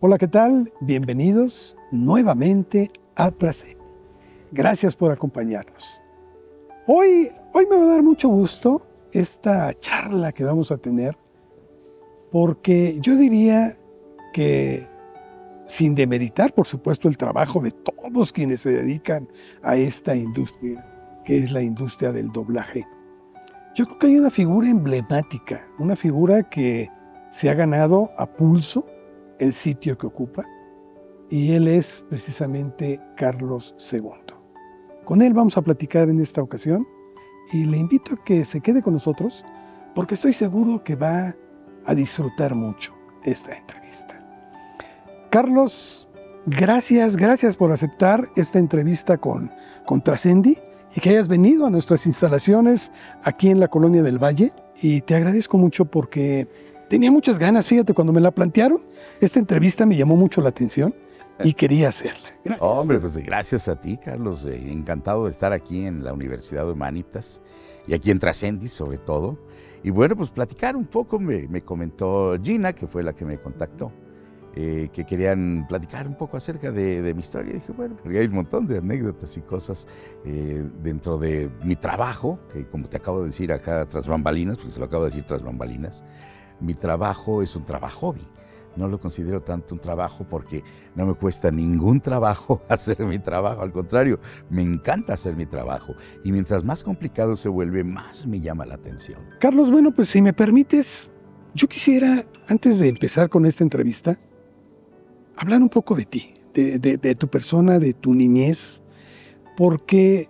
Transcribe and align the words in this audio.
Hola, 0.00 0.16
¿qué 0.16 0.28
tal? 0.28 0.72
Bienvenidos 0.80 1.76
nuevamente 1.90 2.92
a 3.16 3.32
Trascend. 3.32 3.80
Gracias 4.52 4.94
por 4.94 5.10
acompañarnos. 5.10 6.00
Hoy, 6.86 7.32
hoy 7.52 7.66
me 7.68 7.76
va 7.76 7.82
a 7.82 7.88
dar 7.88 8.04
mucho 8.04 8.28
gusto 8.28 8.80
esta 9.10 9.74
charla 9.80 10.30
que 10.30 10.44
vamos 10.44 10.70
a 10.70 10.78
tener, 10.78 11.18
porque 12.30 13.00
yo 13.00 13.16
diría 13.16 13.76
que 14.32 14.86
sin 15.66 15.96
demeritar, 15.96 16.54
por 16.54 16.68
supuesto, 16.68 17.08
el 17.08 17.16
trabajo 17.16 17.60
de 17.60 17.72
todos 17.72 18.32
quienes 18.32 18.60
se 18.60 18.70
dedican 18.70 19.26
a 19.62 19.74
esta 19.74 20.14
industria, 20.14 21.20
que 21.24 21.38
es 21.38 21.50
la 21.50 21.62
industria 21.62 22.12
del 22.12 22.30
doblaje. 22.30 22.86
Yo 23.74 23.84
creo 23.86 23.98
que 23.98 24.06
hay 24.06 24.16
una 24.16 24.30
figura 24.30 24.68
emblemática, 24.68 25.66
una 25.76 25.96
figura 25.96 26.44
que 26.44 26.88
se 27.32 27.50
ha 27.50 27.54
ganado 27.54 28.12
a 28.16 28.26
pulso 28.26 28.86
el 29.38 29.52
sitio 29.52 29.96
que 29.96 30.06
ocupa, 30.06 30.44
y 31.30 31.52
él 31.52 31.68
es 31.68 32.04
precisamente 32.08 33.00
Carlos 33.16 33.74
II. 33.92 34.34
Con 35.04 35.22
él 35.22 35.32
vamos 35.34 35.56
a 35.56 35.62
platicar 35.62 36.08
en 36.08 36.20
esta 36.20 36.42
ocasión 36.42 36.86
y 37.52 37.64
le 37.64 37.78
invito 37.78 38.14
a 38.14 38.24
que 38.24 38.44
se 38.44 38.60
quede 38.60 38.82
con 38.82 38.92
nosotros 38.92 39.44
porque 39.94 40.14
estoy 40.14 40.32
seguro 40.32 40.84
que 40.84 40.96
va 40.96 41.34
a 41.84 41.94
disfrutar 41.94 42.54
mucho 42.54 42.94
esta 43.24 43.56
entrevista. 43.56 44.22
Carlos, 45.30 46.08
gracias, 46.46 47.16
gracias 47.16 47.56
por 47.56 47.72
aceptar 47.72 48.28
esta 48.36 48.58
entrevista 48.58 49.18
con, 49.18 49.50
con 49.86 50.02
Trascendi 50.02 50.56
y 50.94 51.00
que 51.00 51.10
hayas 51.10 51.28
venido 51.28 51.66
a 51.66 51.70
nuestras 51.70 52.06
instalaciones 52.06 52.92
aquí 53.22 53.50
en 53.50 53.60
la 53.60 53.68
Colonia 53.68 54.02
del 54.02 54.22
Valle. 54.22 54.52
Y 54.80 55.00
te 55.02 55.14
agradezco 55.14 55.58
mucho 55.58 55.84
porque 55.86 56.48
tenía 56.88 57.10
muchas 57.10 57.38
ganas, 57.38 57.68
fíjate, 57.68 57.94
cuando 57.94 58.12
me 58.12 58.20
la 58.20 58.30
plantearon, 58.30 58.78
esta 59.20 59.38
entrevista 59.38 59.86
me 59.86 59.96
llamó 59.96 60.16
mucho 60.16 60.40
la 60.40 60.48
atención 60.48 60.94
y 61.44 61.52
quería 61.52 61.88
hacerla. 61.88 62.28
Hombre, 62.58 62.98
pues 62.98 63.16
gracias 63.18 63.68
a 63.68 63.80
ti, 63.80 63.96
Carlos. 63.96 64.44
Eh, 64.44 64.70
encantado 64.70 65.24
de 65.24 65.30
estar 65.30 65.52
aquí 65.52 65.86
en 65.86 66.02
la 66.02 66.12
Universidad 66.12 66.64
de 66.64 66.72
Humanitas 66.72 67.42
y 67.86 67.94
aquí 67.94 68.10
en 68.10 68.18
Trascendis, 68.18 68.72
sobre 68.72 68.98
todo. 68.98 69.38
Y 69.84 69.90
bueno, 69.90 70.16
pues 70.16 70.30
platicar 70.30 70.74
un 70.74 70.86
poco, 70.86 71.20
me, 71.20 71.46
me 71.46 71.62
comentó 71.62 72.36
Gina, 72.42 72.72
que 72.72 72.86
fue 72.86 73.02
la 73.02 73.12
que 73.12 73.24
me 73.24 73.38
contactó 73.38 73.92
eh, 74.60 74.88
que 74.92 75.06
querían 75.06 75.66
platicar 75.68 76.08
un 76.08 76.16
poco 76.16 76.36
acerca 76.36 76.72
de, 76.72 77.14
mi 77.14 77.20
historia. 77.20 77.52
Y 77.52 77.54
dije, 77.54 77.72
bueno, 77.72 77.96
porque 78.02 78.18
hay 78.18 78.26
un 78.26 78.34
montón 78.34 78.66
de 78.66 78.78
anécdotas 78.78 79.36
y 79.36 79.40
cosas 79.40 79.86
eh, 80.24 80.66
dentro 80.82 81.16
de 81.16 81.48
mi 81.62 81.76
trabajo, 81.76 82.40
que 82.52 82.66
como 82.66 82.88
te 82.88 82.96
acabo 82.96 83.20
de 83.20 83.26
decir 83.26 83.52
acá 83.52 83.86
tras 83.86 84.08
bambalinas, 84.08 84.56
porque 84.56 84.72
se 84.72 84.80
lo 84.80 84.86
acabo 84.86 85.04
de 85.04 85.10
decir 85.10 85.24
tras 85.24 85.42
bambalinas, 85.42 86.02
mi 86.60 86.74
trabajo 86.74 87.42
es 87.42 87.54
un 87.56 87.64
trabajo 87.64 88.08
hobby. 88.12 88.26
No 88.76 88.86
lo 88.86 89.00
considero 89.00 89.42
tanto 89.42 89.74
un 89.74 89.80
trabajo 89.80 90.24
porque 90.28 90.62
no 90.94 91.04
me 91.04 91.14
cuesta 91.14 91.50
ningún 91.50 92.00
trabajo 92.00 92.62
hacer 92.68 93.00
mi 93.00 93.18
trabajo. 93.18 93.60
Al 93.62 93.72
contrario, 93.72 94.20
me 94.50 94.62
encanta 94.62 95.14
hacer 95.14 95.34
mi 95.34 95.46
trabajo. 95.46 95.94
Y 96.24 96.30
mientras 96.30 96.64
más 96.64 96.84
complicado 96.84 97.34
se 97.34 97.48
vuelve, 97.48 97.82
más 97.82 98.26
me 98.26 98.40
llama 98.40 98.64
la 98.66 98.74
atención. 98.74 99.20
Carlos, 99.40 99.70
bueno, 99.70 99.92
pues 99.92 100.08
si 100.08 100.22
me 100.22 100.32
permites, 100.32 101.10
yo 101.54 101.66
quisiera, 101.66 102.24
antes 102.46 102.78
de 102.78 102.88
empezar 102.88 103.28
con 103.28 103.46
esta 103.46 103.64
entrevista, 103.64 104.16
hablar 105.36 105.60
un 105.60 105.68
poco 105.68 105.96
de 105.96 106.04
ti, 106.04 106.32
de, 106.54 107.14
tu 107.14 107.28
persona, 107.28 107.78
de 107.78 107.94
tu 107.94 108.14
niñez, 108.14 108.82
porque 109.56 110.28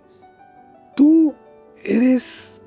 tú 0.95 1.35
eres 1.83 2.58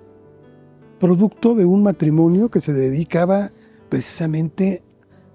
producto 1.03 1.57
de 1.57 1.65
un 1.65 1.83
matrimonio 1.83 2.49
que 2.49 2.61
se 2.61 2.73
dedicaba 2.73 3.51
precisamente 3.89 4.85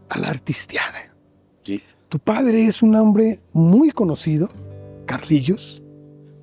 a 0.08 0.18
la 0.18 0.30
artisteada. 0.30 1.14
Sí. 1.62 1.82
Tu 2.08 2.20
padre 2.20 2.66
es 2.68 2.82
un 2.82 2.96
hombre 2.96 3.40
muy 3.52 3.92
conocido, 3.92 4.50
Carlillos. 5.06 5.84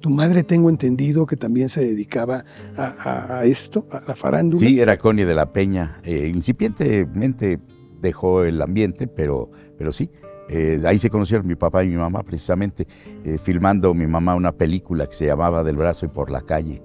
Tu 0.00 0.10
madre 0.10 0.42
tengo 0.42 0.68
entendido 0.68 1.24
que 1.24 1.36
también 1.36 1.70
se 1.70 1.80
dedicaba 1.80 2.44
a, 2.76 3.46
esto, 3.46 3.86
a 3.90 4.02
la 4.06 4.14
farándula. 4.14 4.68
Sí, 4.68 4.78
era 4.78 4.98
Connie 4.98 5.24
de 5.24 5.34
la 5.34 5.50
Peña. 5.54 6.02
Eh, 6.04 6.30
incipientemente 6.32 7.58
dejó 8.02 8.44
el 8.44 8.60
ambiente, 8.60 9.06
pero, 9.06 9.50
pero 9.78 9.90
sí, 9.90 10.10
eh, 10.50 10.82
ahí 10.84 10.98
se 10.98 11.08
conocieron 11.08 11.46
mi 11.46 11.54
papá 11.54 11.82
y 11.82 11.88
mi 11.88 11.96
mamá, 11.96 12.22
precisamente, 12.24 12.86
eh, 13.24 13.38
filmando 13.42 13.94
mi 13.94 14.06
mamá 14.06 14.34
una 14.34 14.52
película 14.52 15.06
que 15.06 15.14
se 15.14 15.24
llamaba 15.24 15.64
Del 15.64 15.78
brazo 15.78 16.04
y 16.04 16.10
por 16.10 16.30
la 16.30 16.42
calle. 16.42 16.82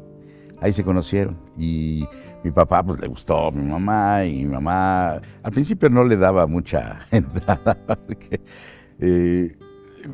Ahí 0.61 0.73
se 0.73 0.83
conocieron 0.83 1.37
y 1.57 2.05
mi 2.43 2.51
papá 2.51 2.83
pues 2.83 2.99
le 2.99 3.07
gustó 3.07 3.47
a 3.47 3.51
mi 3.51 3.65
mamá 3.65 4.25
y 4.25 4.45
mi 4.45 4.51
mamá 4.51 5.21
al 5.43 5.51
principio 5.51 5.89
no 5.89 6.03
le 6.03 6.17
daba 6.17 6.47
mucha 6.47 6.99
entrada 7.11 7.77
porque 7.85 8.41
eh, 8.99 9.57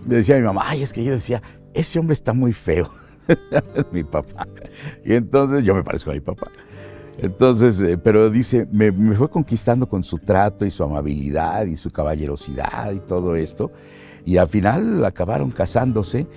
me 0.05 0.15
decía 0.15 0.37
mi 0.37 0.43
mamá, 0.43 0.63
ay, 0.65 0.83
es 0.83 0.93
que 0.93 1.03
yo 1.03 1.11
decía, 1.11 1.41
ese 1.73 1.99
hombre 1.99 2.13
está 2.13 2.33
muy 2.33 2.53
feo, 2.53 2.89
mi 3.91 4.03
papá. 4.03 4.47
Y 5.03 5.13
entonces 5.13 5.63
yo 5.63 5.75
me 5.75 5.83
parezco 5.83 6.11
a 6.11 6.13
mi 6.13 6.21
papá. 6.21 6.51
Entonces, 7.17 7.79
eh, 7.79 7.97
pero 7.97 8.29
dice, 8.29 8.67
me, 8.71 8.91
fue 9.15 9.29
conquistando 9.29 9.87
con 9.87 10.03
su 10.03 10.17
trato 10.17 10.65
y 10.65 10.71
su 10.71 10.83
amabilidad 10.83 11.65
y 11.65 11.75
su 11.75 11.91
caballerosidad 11.91 12.91
y 12.91 12.99
todo 12.99 13.35
esto. 13.35 13.71
Y 14.25 14.37
al 14.37 14.47
final 14.47 15.05
acabaron 15.05 15.51
casándose 15.51 16.27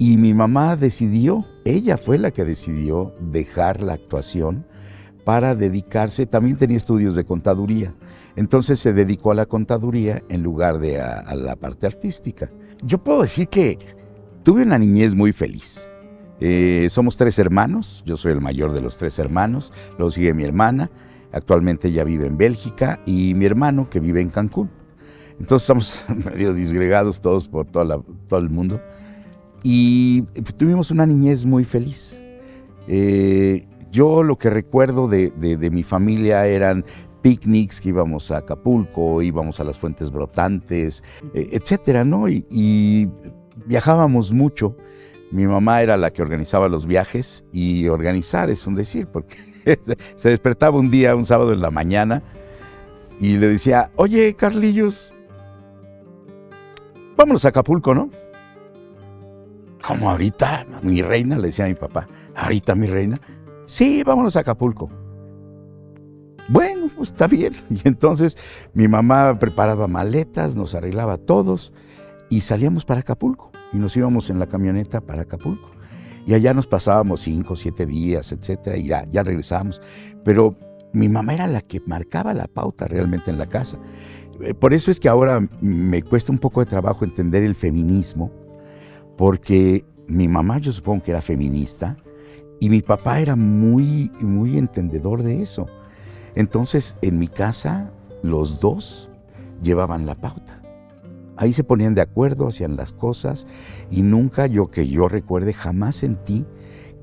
y 0.00 0.16
mi 0.16 0.32
mamá 0.32 0.76
decidió, 0.76 1.44
ella 1.66 1.98
fue 1.98 2.16
la 2.16 2.30
que 2.30 2.46
decidió 2.46 3.14
dejar 3.20 3.82
la 3.82 3.92
actuación 3.92 4.66
para 5.26 5.54
dedicarse, 5.54 6.24
también 6.24 6.56
tenía 6.56 6.78
estudios 6.78 7.14
de 7.14 7.26
contaduría, 7.26 7.94
entonces 8.34 8.78
se 8.78 8.94
dedicó 8.94 9.30
a 9.30 9.34
la 9.34 9.44
contaduría 9.44 10.22
en 10.30 10.42
lugar 10.42 10.78
de 10.78 11.02
a 11.02 11.34
la 11.34 11.54
parte 11.54 11.86
artística. 11.86 12.50
Yo 12.82 13.04
puedo 13.04 13.20
decir 13.20 13.48
que 13.48 13.78
tuve 14.42 14.62
una 14.62 14.78
niñez 14.78 15.14
muy 15.14 15.34
feliz. 15.34 15.86
Eh, 16.40 16.86
somos 16.88 17.18
tres 17.18 17.38
hermanos, 17.38 18.02
yo 18.06 18.16
soy 18.16 18.32
el 18.32 18.40
mayor 18.40 18.72
de 18.72 18.80
los 18.80 18.96
tres 18.96 19.18
hermanos, 19.18 19.70
luego 19.98 20.10
sigue 20.10 20.32
mi 20.32 20.44
hermana, 20.44 20.90
actualmente 21.30 21.88
ella 21.88 22.04
vive 22.04 22.24
en 22.24 22.38
Bélgica, 22.38 23.00
y 23.04 23.34
mi 23.34 23.44
hermano 23.44 23.90
que 23.90 24.00
vive 24.00 24.22
en 24.22 24.30
Cancún. 24.30 24.70
Entonces 25.38 25.68
estamos 25.68 26.04
medio 26.24 26.54
disgregados 26.54 27.20
todos 27.20 27.48
por 27.48 27.66
todo 27.66 28.40
el 28.40 28.48
mundo. 28.48 28.80
Y 29.62 30.22
tuvimos 30.56 30.90
una 30.90 31.06
niñez 31.06 31.44
muy 31.44 31.64
feliz. 31.64 32.22
Eh, 32.88 33.66
yo 33.90 34.22
lo 34.22 34.36
que 34.36 34.50
recuerdo 34.50 35.08
de, 35.08 35.32
mi 35.70 35.82
familia 35.82 36.46
eran 36.46 36.84
picnics 37.22 37.80
que 37.80 37.90
íbamos 37.90 38.30
a 38.30 38.38
Acapulco, 38.38 39.20
íbamos 39.20 39.60
a 39.60 39.64
las 39.64 39.78
fuentes 39.78 40.10
brotantes, 40.10 41.04
eh, 41.34 41.48
etcétera, 41.52 42.04
¿no? 42.04 42.28
y 42.28 43.08
viajábamos 43.66 44.32
mucho. 44.32 44.74
Mi 45.30 45.46
mamá 45.46 45.80
era 45.80 45.96
la 45.96 46.10
que 46.10 46.22
organizaba 46.22 46.68
los 46.68 46.86
viajes 46.86 47.44
y 47.52 47.86
organizar 47.86 48.50
es 48.50 48.66
un 48.66 48.74
decir, 48.74 49.06
porque 49.06 49.36
se 50.16 50.28
despertaba 50.28 50.78
un 50.78 50.90
día, 50.90 51.14
un 51.14 51.24
sábado 51.24 51.52
en 51.52 51.60
la 51.60 51.70
mañana, 51.70 52.22
y 53.20 53.36
le 53.36 53.48
decía, 53.48 53.90
oye, 53.96 54.34
Carlillos, 54.34 55.12
vámonos 57.16 57.44
a 57.44 57.48
Acapulco, 57.48 57.94
¿no? 57.94 58.10
¿Cómo 59.86 60.10
ahorita? 60.10 60.66
Mi 60.82 61.02
reina, 61.02 61.36
le 61.36 61.48
decía 61.48 61.66
mi 61.66 61.74
papá, 61.74 62.06
¿ahorita 62.36 62.74
mi 62.74 62.86
reina? 62.86 63.18
Sí, 63.66 64.02
vámonos 64.04 64.36
a 64.36 64.40
Acapulco. 64.40 64.90
Bueno, 66.48 66.90
pues 66.96 67.10
está 67.10 67.26
bien. 67.26 67.52
Y 67.70 67.80
entonces 67.84 68.36
mi 68.74 68.88
mamá 68.88 69.38
preparaba 69.38 69.86
maletas, 69.86 70.56
nos 70.56 70.74
arreglaba 70.74 71.16
todos 71.16 71.72
y 72.28 72.40
salíamos 72.42 72.84
para 72.84 73.00
Acapulco 73.00 73.52
y 73.72 73.78
nos 73.78 73.96
íbamos 73.96 74.30
en 74.30 74.38
la 74.38 74.46
camioneta 74.46 75.00
para 75.00 75.22
Acapulco. 75.22 75.70
Y 76.26 76.34
allá 76.34 76.52
nos 76.52 76.66
pasábamos 76.66 77.22
cinco, 77.22 77.56
siete 77.56 77.86
días, 77.86 78.32
etcétera, 78.32 78.76
y 78.76 78.88
ya, 78.88 79.04
ya 79.06 79.22
regresábamos. 79.22 79.80
Pero 80.24 80.56
mi 80.92 81.08
mamá 81.08 81.34
era 81.34 81.46
la 81.46 81.60
que 81.60 81.80
marcaba 81.86 82.34
la 82.34 82.46
pauta 82.46 82.86
realmente 82.86 83.30
en 83.30 83.38
la 83.38 83.46
casa. 83.46 83.78
Eh, 84.40 84.54
por 84.54 84.74
eso 84.74 84.90
es 84.90 85.00
que 85.00 85.08
ahora 85.08 85.40
me 85.60 86.02
cuesta 86.02 86.32
un 86.32 86.38
poco 86.38 86.60
de 86.60 86.66
trabajo 86.66 87.04
entender 87.04 87.42
el 87.42 87.54
feminismo, 87.54 88.30
porque 89.20 89.84
mi 90.08 90.28
mamá 90.28 90.56
yo 90.56 90.72
supongo 90.72 91.02
que 91.02 91.10
era 91.10 91.20
feminista 91.20 91.94
y 92.58 92.70
mi 92.70 92.80
papá 92.80 93.20
era 93.20 93.36
muy, 93.36 94.10
muy 94.18 94.56
entendedor 94.56 95.22
de 95.22 95.42
eso. 95.42 95.66
Entonces 96.34 96.96
en 97.02 97.18
mi 97.18 97.28
casa 97.28 97.92
los 98.22 98.60
dos 98.60 99.10
llevaban 99.62 100.06
la 100.06 100.14
pauta. 100.14 100.62
Ahí 101.36 101.52
se 101.52 101.64
ponían 101.64 101.94
de 101.94 102.00
acuerdo, 102.00 102.48
hacían 102.48 102.76
las 102.76 102.94
cosas 102.94 103.46
y 103.90 104.00
nunca 104.00 104.46
yo 104.46 104.70
que 104.70 104.88
yo 104.88 105.06
recuerde 105.06 105.52
jamás 105.52 105.96
sentí 105.96 106.46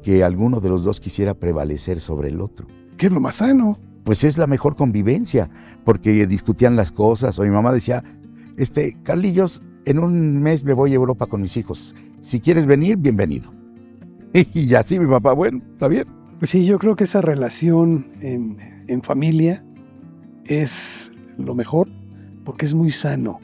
que 0.02 0.24
alguno 0.24 0.60
de 0.60 0.70
los 0.70 0.84
dos 0.84 1.00
quisiera 1.00 1.36
prevalecer 1.36 2.00
sobre 2.00 2.30
el 2.30 2.42
otro. 2.42 2.66
¿Qué 2.98 3.06
es 3.06 3.12
lo 3.12 3.20
más 3.20 3.36
sano? 3.36 3.78
Pues 4.04 4.24
es 4.24 4.40
la 4.40 4.48
mejor 4.48 4.76
convivencia, 4.76 5.52
porque 5.86 6.26
discutían 6.26 6.76
las 6.76 6.92
cosas 6.92 7.38
o 7.38 7.44
mi 7.44 7.52
mamá 7.52 7.72
decía, 7.72 8.04
este, 8.58 8.98
Carlillos, 9.04 9.62
en 9.88 10.00
un 10.00 10.42
mes 10.42 10.66
me 10.66 10.74
voy 10.74 10.92
a 10.92 10.96
Europa 10.96 11.28
con 11.28 11.42
mis 11.42 11.56
hijos. 11.56 11.96
Si 12.28 12.42
quieres 12.42 12.66
venir, 12.66 12.98
bienvenido. 12.98 13.54
Y 14.54 14.76
así 14.76 15.00
mi 15.00 15.08
papá, 15.08 15.32
bueno, 15.32 15.62
está 15.72 15.88
bien. 15.88 16.06
Pues 16.40 16.52
sí, 16.52 16.66
yo 16.66 16.78
creo 16.78 16.98
que 16.98 17.06
esa 17.06 17.22
relación 17.22 18.06
en, 18.22 18.58
en 18.88 19.02
familia 19.02 19.64
es 20.44 21.14
lo 21.38 21.56
mejor 21.56 21.88
porque 22.44 22.66
es 22.66 22.74
muy 22.74 22.90
sano 22.90 23.40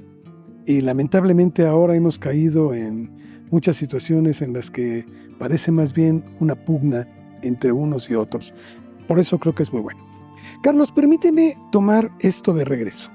Y 0.66 0.82
lamentablemente 0.82 1.66
ahora 1.66 1.96
hemos 1.96 2.20
caído 2.20 2.74
en 2.74 3.10
muchas 3.50 3.78
situaciones 3.78 4.42
en 4.42 4.52
las 4.52 4.70
que 4.70 5.06
parece 5.40 5.72
más 5.72 5.94
bien 5.94 6.26
una 6.42 6.56
pugna 6.56 7.08
entre 7.42 7.72
unos 7.72 8.10
y 8.10 8.16
otros. 8.16 8.54
Por 9.08 9.18
eso 9.18 9.40
creo 9.40 9.56
que 9.56 9.64
es 9.64 9.72
muy 9.72 9.82
bueno. 9.82 10.06
Carlos, 10.62 10.92
permíteme 10.92 11.56
tomar 11.72 12.10
esto 12.20 12.54
de 12.54 12.66
regreso. 12.66 13.12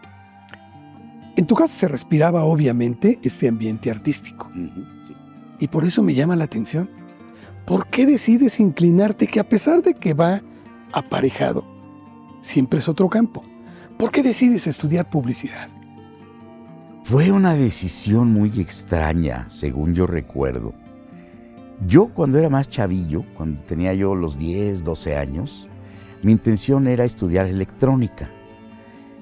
En 1.36 1.46
tu 1.46 1.54
casa 1.54 1.76
se 1.76 1.88
respiraba 1.88 2.44
obviamente 2.44 3.18
este 3.22 3.48
ambiente 3.48 3.90
artístico. 3.90 4.48
Y 5.58 5.68
por 5.68 5.84
eso 5.84 6.02
me 6.02 6.14
llama 6.14 6.36
la 6.36 6.44
atención. 6.44 6.90
¿Por 7.66 7.88
qué 7.88 8.06
decides 8.06 8.60
inclinarte 8.60 9.26
que 9.26 9.40
a 9.40 9.48
pesar 9.48 9.82
de 9.82 9.94
que 9.94 10.14
va 10.14 10.40
aparejado, 10.92 11.66
siempre 12.40 12.78
es 12.78 12.88
otro 12.88 13.08
campo? 13.08 13.44
¿Por 13.98 14.10
qué 14.10 14.22
decides 14.22 14.66
estudiar 14.66 15.10
publicidad? 15.10 15.68
Fue 17.04 17.30
una 17.32 17.54
decisión 17.54 18.32
muy 18.32 18.60
extraña, 18.60 19.48
según 19.48 19.94
yo 19.94 20.06
recuerdo. 20.06 20.74
Yo 21.86 22.08
cuando 22.08 22.38
era 22.38 22.48
más 22.48 22.68
chavillo, 22.68 23.24
cuando 23.36 23.62
tenía 23.62 23.94
yo 23.94 24.14
los 24.14 24.36
10, 24.36 24.84
12 24.84 25.16
años, 25.16 25.68
mi 26.22 26.32
intención 26.32 26.86
era 26.86 27.04
estudiar 27.04 27.46
electrónica. 27.46 28.30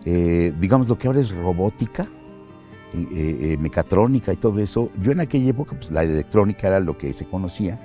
Eh, 0.05 0.53
digamos 0.59 0.89
lo 0.89 0.99
que 0.99 1.07
ahora 1.07 1.21
es 1.21 1.31
robótica, 1.31 2.09
eh, 2.93 3.09
eh, 3.53 3.57
mecatrónica 3.59 4.33
y 4.33 4.37
todo 4.37 4.61
eso. 4.61 4.91
Yo 5.01 5.13
en 5.13 5.21
aquella 5.21 5.51
época, 5.51 5.77
pues 5.77 5.91
la 5.91 6.03
electrónica 6.05 6.69
era 6.69 6.81
lo 6.81 6.97
que 6.97 7.13
se 7.13 7.27
conocía. 7.27 7.79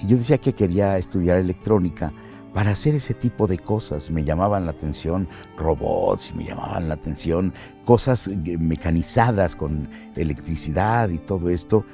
Y 0.00 0.06
yo 0.06 0.16
decía 0.16 0.38
que 0.38 0.52
quería 0.52 0.96
estudiar 0.96 1.38
electrónica 1.38 2.12
para 2.54 2.70
hacer 2.70 2.94
ese 2.94 3.14
tipo 3.14 3.46
de 3.46 3.58
cosas. 3.58 4.10
Me 4.10 4.24
llamaban 4.24 4.64
la 4.64 4.70
atención 4.70 5.28
robots, 5.56 6.34
me 6.34 6.44
llamaban 6.44 6.88
la 6.88 6.94
atención 6.94 7.52
cosas 7.84 8.30
mecanizadas 8.58 9.56
con 9.56 9.88
electricidad 10.14 11.08
y 11.08 11.18
todo 11.18 11.50
esto. 11.50 11.84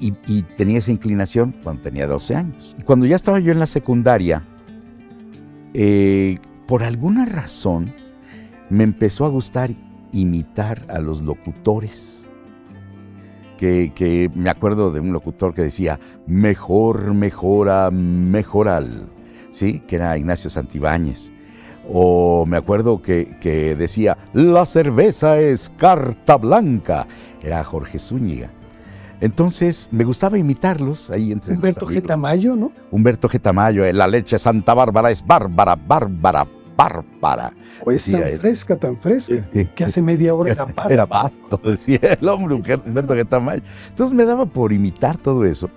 Y, 0.00 0.12
tenía 0.56 0.78
esa 0.78 0.92
inclinación 0.92 1.56
cuando 1.64 1.82
tenía 1.82 2.06
12 2.06 2.36
años. 2.36 2.76
Y 2.78 2.82
cuando 2.82 3.04
ya 3.06 3.16
estaba 3.16 3.40
yo 3.40 3.50
en 3.50 3.58
la 3.58 3.66
secundaria, 3.66 4.44
por 6.66 6.84
alguna 6.84 7.24
razón 7.24 7.92
me 8.70 8.84
empezó 8.84 9.24
a 9.24 9.28
gustar 9.28 9.70
imitar 10.12 10.84
a 10.88 10.98
los 10.98 11.22
locutores. 11.22 12.22
Que, 13.56 14.30
me 14.36 14.50
acuerdo 14.50 14.92
de 14.92 15.00
un 15.00 15.12
locutor 15.12 15.52
que 15.52 15.62
decía, 15.62 15.98
mejor, 16.28 17.12
mejora, 17.12 17.90
mejoral, 17.90 19.08
¿sí? 19.50 19.80
Que 19.80 19.96
era 19.96 20.16
Ignacio 20.16 20.48
Santibáñez. 20.48 21.32
O 21.90 22.46
me 22.46 22.56
acuerdo 22.56 23.02
que, 23.02 23.36
que 23.40 23.74
decía, 23.74 24.16
la 24.32 24.64
cerveza 24.64 25.40
es 25.40 25.72
carta 25.76 26.36
blanca, 26.36 27.08
era 27.42 27.64
Jorge 27.64 27.98
Zúñiga. 27.98 28.50
Entonces 29.20 29.88
me 29.90 30.04
gustaba 30.04 30.38
imitarlos 30.38 31.10
ahí 31.10 31.32
entre 31.32 31.54
Humberto 31.54 31.86
G. 31.86 32.00
Tamayo, 32.02 32.54
¿no? 32.54 32.70
Humberto 32.90 33.28
G. 33.28 33.40
Tamayo, 33.40 33.90
la 33.92 34.06
leche 34.06 34.38
Santa 34.38 34.74
Bárbara 34.74 35.10
es 35.10 35.26
bárbara, 35.26 35.74
bárbara, 35.74 36.46
bárbara. 36.78 37.52
Pues 37.82 38.10
tan 38.10 38.22
fresca, 38.38 38.76
tan 38.76 38.96
fresca, 38.96 39.34
que 39.74 39.84
hace 39.84 40.00
media 40.00 40.32
hora 40.34 40.52
era 40.52 40.64
pasto. 40.66 40.92
Era 40.92 41.06
pasto, 41.06 41.60
decía 41.64 42.16
el 42.20 42.28
hombre, 42.28 42.54
Humberto 42.54 43.14
que 43.14 43.22
está 43.22 43.40
mal. 43.40 43.62
Entonces 43.88 44.16
me 44.16 44.24
daba 44.24 44.46
por 44.46 44.72
imitar 44.72 45.18
todo 45.18 45.44
eso 45.44 45.68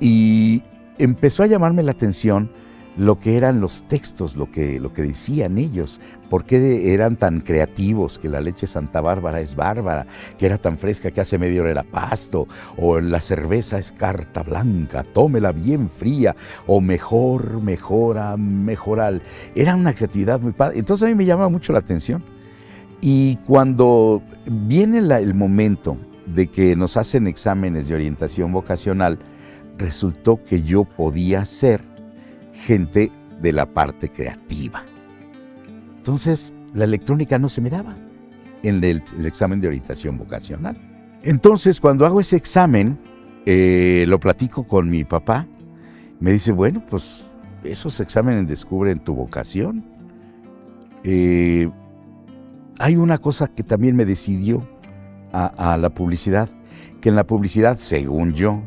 y 0.00 0.64
empezó 0.98 1.44
a 1.44 1.46
llamarme 1.46 1.84
la 1.84 1.92
atención 1.92 2.50
lo 2.96 3.20
que 3.20 3.36
eran 3.36 3.60
los 3.60 3.82
textos, 3.82 4.36
lo 4.36 4.50
que, 4.50 4.80
lo 4.80 4.92
que 4.92 5.02
decían 5.02 5.58
ellos, 5.58 6.00
por 6.30 6.44
qué 6.44 6.92
eran 6.94 7.16
tan 7.16 7.40
creativos, 7.40 8.18
que 8.18 8.28
la 8.28 8.40
leche 8.40 8.66
Santa 8.66 9.00
Bárbara 9.00 9.40
es 9.40 9.54
bárbara, 9.54 10.06
que 10.38 10.46
era 10.46 10.58
tan 10.58 10.78
fresca 10.78 11.10
que 11.10 11.20
hace 11.20 11.38
media 11.38 11.60
hora 11.60 11.70
era 11.70 11.82
pasto, 11.82 12.48
o 12.78 13.00
la 13.00 13.20
cerveza 13.20 13.78
es 13.78 13.92
carta 13.92 14.42
blanca, 14.42 15.04
tómela 15.04 15.52
bien 15.52 15.90
fría, 15.90 16.34
o 16.66 16.80
mejor, 16.80 17.62
mejora, 17.62 18.36
mejoral. 18.36 19.22
Era 19.54 19.76
una 19.76 19.94
creatividad 19.94 20.40
muy 20.40 20.52
padre. 20.52 20.78
Entonces 20.78 21.06
a 21.06 21.08
mí 21.08 21.14
me 21.14 21.24
llama 21.24 21.48
mucho 21.48 21.72
la 21.72 21.80
atención. 21.80 22.22
Y 23.00 23.36
cuando 23.46 24.22
viene 24.46 24.98
el 24.98 25.34
momento 25.34 25.98
de 26.26 26.46
que 26.48 26.74
nos 26.76 26.96
hacen 26.96 27.26
exámenes 27.26 27.88
de 27.88 27.94
orientación 27.94 28.52
vocacional, 28.52 29.18
resultó 29.78 30.42
que 30.42 30.62
yo 30.62 30.84
podía 30.84 31.44
ser 31.44 31.95
gente 32.56 33.12
de 33.40 33.52
la 33.52 33.66
parte 33.66 34.08
creativa. 34.08 34.84
Entonces, 35.98 36.52
la 36.72 36.84
electrónica 36.84 37.38
no 37.38 37.48
se 37.48 37.60
me 37.60 37.70
daba 37.70 37.96
en 38.62 38.82
el, 38.82 39.02
examen 39.24 39.60
de 39.60 39.68
orientación 39.68 40.18
vocacional. 40.18 40.76
Entonces, 41.22 41.80
cuando 41.80 42.06
hago 42.06 42.20
ese 42.20 42.36
examen, 42.36 42.98
eh, 43.44 44.04
lo 44.08 44.18
platico 44.18 44.66
con 44.66 44.88
mi 44.88 45.04
papá. 45.04 45.46
Me 46.18 46.32
dice, 46.32 46.52
bueno, 46.52 46.82
pues 46.88 47.24
esos 47.62 48.00
exámenes 48.00 48.48
descubren 48.48 48.98
tu 49.00 49.14
vocación. 49.14 49.84
Eh, 51.04 51.68
hay 52.78 52.96
una 52.96 53.18
cosa 53.18 53.48
que 53.48 53.62
también 53.62 53.96
me 53.96 54.04
decidió 54.04 54.66
a 55.32 55.76
la 55.76 55.90
publicidad, 55.90 56.48
que 57.02 57.10
en 57.10 57.16
la 57.16 57.26
publicidad, 57.26 57.76
según 57.76 58.32
yo, 58.32 58.62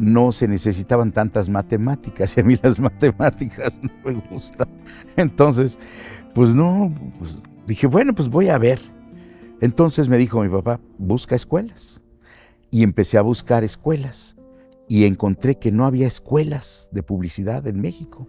no 0.00 0.32
se 0.32 0.48
necesitaban 0.48 1.12
tantas 1.12 1.48
matemáticas 1.48 2.36
y 2.36 2.40
a 2.40 2.44
mí 2.44 2.56
las 2.62 2.78
matemáticas 2.78 3.78
no 3.82 3.90
me 4.04 4.14
gustan. 4.30 4.68
Entonces, 5.16 5.78
pues 6.34 6.54
no, 6.54 6.92
pues 7.18 7.36
dije, 7.66 7.86
bueno, 7.86 8.14
pues 8.14 8.28
voy 8.28 8.48
a 8.48 8.58
ver. 8.58 8.80
Entonces 9.60 10.08
me 10.08 10.16
dijo 10.16 10.42
mi 10.42 10.48
papá, 10.48 10.80
busca 10.98 11.36
escuelas. 11.36 12.02
Y 12.70 12.82
empecé 12.82 13.18
a 13.18 13.22
buscar 13.22 13.62
escuelas 13.62 14.36
y 14.88 15.04
encontré 15.04 15.56
que 15.56 15.70
no 15.70 15.84
había 15.84 16.06
escuelas 16.06 16.88
de 16.92 17.02
publicidad 17.02 17.66
en 17.66 17.80
México. 17.80 18.26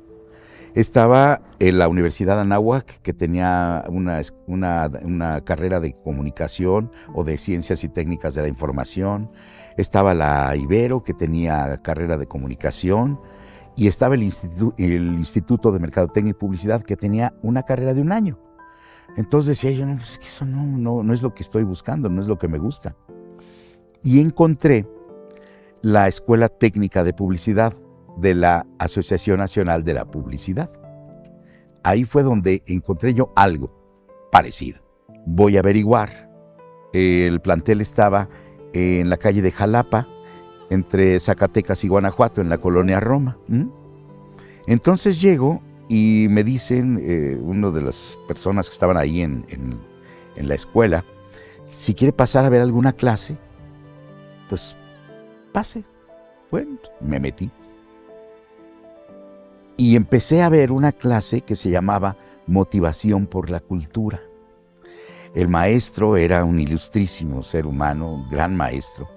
Estaba 0.73 1.41
en 1.59 1.77
la 1.77 1.87
Universidad 1.87 2.39
Anáhuac, 2.39 3.01
que 3.01 3.13
tenía 3.13 3.83
una, 3.89 4.21
una, 4.47 5.41
carrera 5.41 5.79
de 5.79 5.93
comunicación 5.93 6.91
o 7.13 7.23
de 7.23 7.37
ciencias 7.37 7.83
y 7.83 7.89
técnicas 7.89 8.35
de 8.35 8.41
la 8.41 8.47
información. 8.47 9.29
Estaba 9.77 10.13
la 10.13 10.55
Ibero, 10.55 11.03
que 11.03 11.13
tenía 11.13 11.77
carrera 11.81 12.17
de 12.17 12.27
comunicación. 12.27 13.19
Y 13.75 13.87
estaba 13.87 14.15
el, 14.15 14.21
el 14.77 15.13
Instituto 15.13 15.71
de 15.71 15.79
Mercadotecnia 15.79 16.31
y 16.31 16.33
Publicidad, 16.33 16.83
que 16.83 16.97
tenía 16.97 17.33
una 17.41 17.63
carrera 17.63 17.93
de 17.93 18.01
un 18.01 18.11
año. 18.11 18.37
Entonces 19.17 19.57
decía 19.57 19.71
yo, 19.71 19.85
no, 19.85 19.95
pues 19.95 20.19
eso 20.23 20.45
no, 20.45 20.63
no, 20.63 21.03
no 21.03 21.13
es 21.13 21.21
lo 21.21 21.33
que 21.33 21.43
estoy 21.43 21.63
buscando, 21.63 22.09
no 22.09 22.21
es 22.21 22.27
lo 22.27 22.37
que 22.37 22.47
me 22.47 22.57
gusta. 22.57 22.95
Y 24.03 24.19
encontré 24.19 24.87
la 25.81 26.07
Escuela 26.07 26.47
Técnica 26.49 27.03
de 27.03 27.13
Publicidad 27.13 27.73
de 28.17 28.35
la 28.35 28.65
Asociación 28.79 29.39
Nacional 29.39 29.83
de 29.83 29.93
la 29.93 30.05
Publicidad. 30.05 30.69
Ahí 31.83 32.03
fue 32.03 32.23
donde 32.23 32.61
encontré 32.67 33.13
yo 33.13 33.31
algo 33.35 34.29
parecido. 34.31 34.81
Voy 35.25 35.57
a 35.57 35.61
averiguar. 35.61 36.29
El 36.93 37.41
plantel 37.41 37.81
estaba 37.81 38.29
en 38.73 39.09
la 39.09 39.17
calle 39.17 39.41
de 39.41 39.51
Jalapa, 39.51 40.07
entre 40.69 41.19
Zacatecas 41.19 41.83
y 41.83 41.87
Guanajuato, 41.87 42.41
en 42.41 42.49
la 42.49 42.57
colonia 42.57 42.99
Roma. 42.99 43.37
Entonces 44.67 45.21
llego 45.21 45.61
y 45.89 46.27
me 46.29 46.43
dicen, 46.43 46.99
eh, 47.01 47.37
uno 47.41 47.71
de 47.71 47.81
las 47.81 48.17
personas 48.27 48.69
que 48.69 48.73
estaban 48.73 48.97
ahí 48.97 49.21
en, 49.21 49.45
en 49.49 50.47
la 50.47 50.55
escuela, 50.55 51.03
si 51.69 51.93
quiere 51.93 52.13
pasar 52.13 52.45
a 52.45 52.49
ver 52.49 52.61
alguna 52.61 52.93
clase, 52.93 53.37
pues 54.49 54.75
pase. 55.51 55.83
Bueno, 56.49 56.77
me 56.99 57.19
metí 57.19 57.49
y 59.81 59.95
empecé 59.95 60.43
a 60.43 60.49
ver 60.49 60.71
una 60.71 60.91
clase 60.91 61.41
que 61.41 61.55
se 61.55 61.71
llamaba 61.71 62.15
Motivación 62.45 63.25
por 63.25 63.49
la 63.49 63.61
Cultura. 63.61 64.21
El 65.33 65.47
maestro 65.47 66.17
era 66.17 66.43
un 66.43 66.59
ilustrísimo 66.59 67.41
ser 67.41 67.65
humano, 67.65 68.11
un 68.11 68.29
gran 68.29 68.55
maestro, 68.55 69.09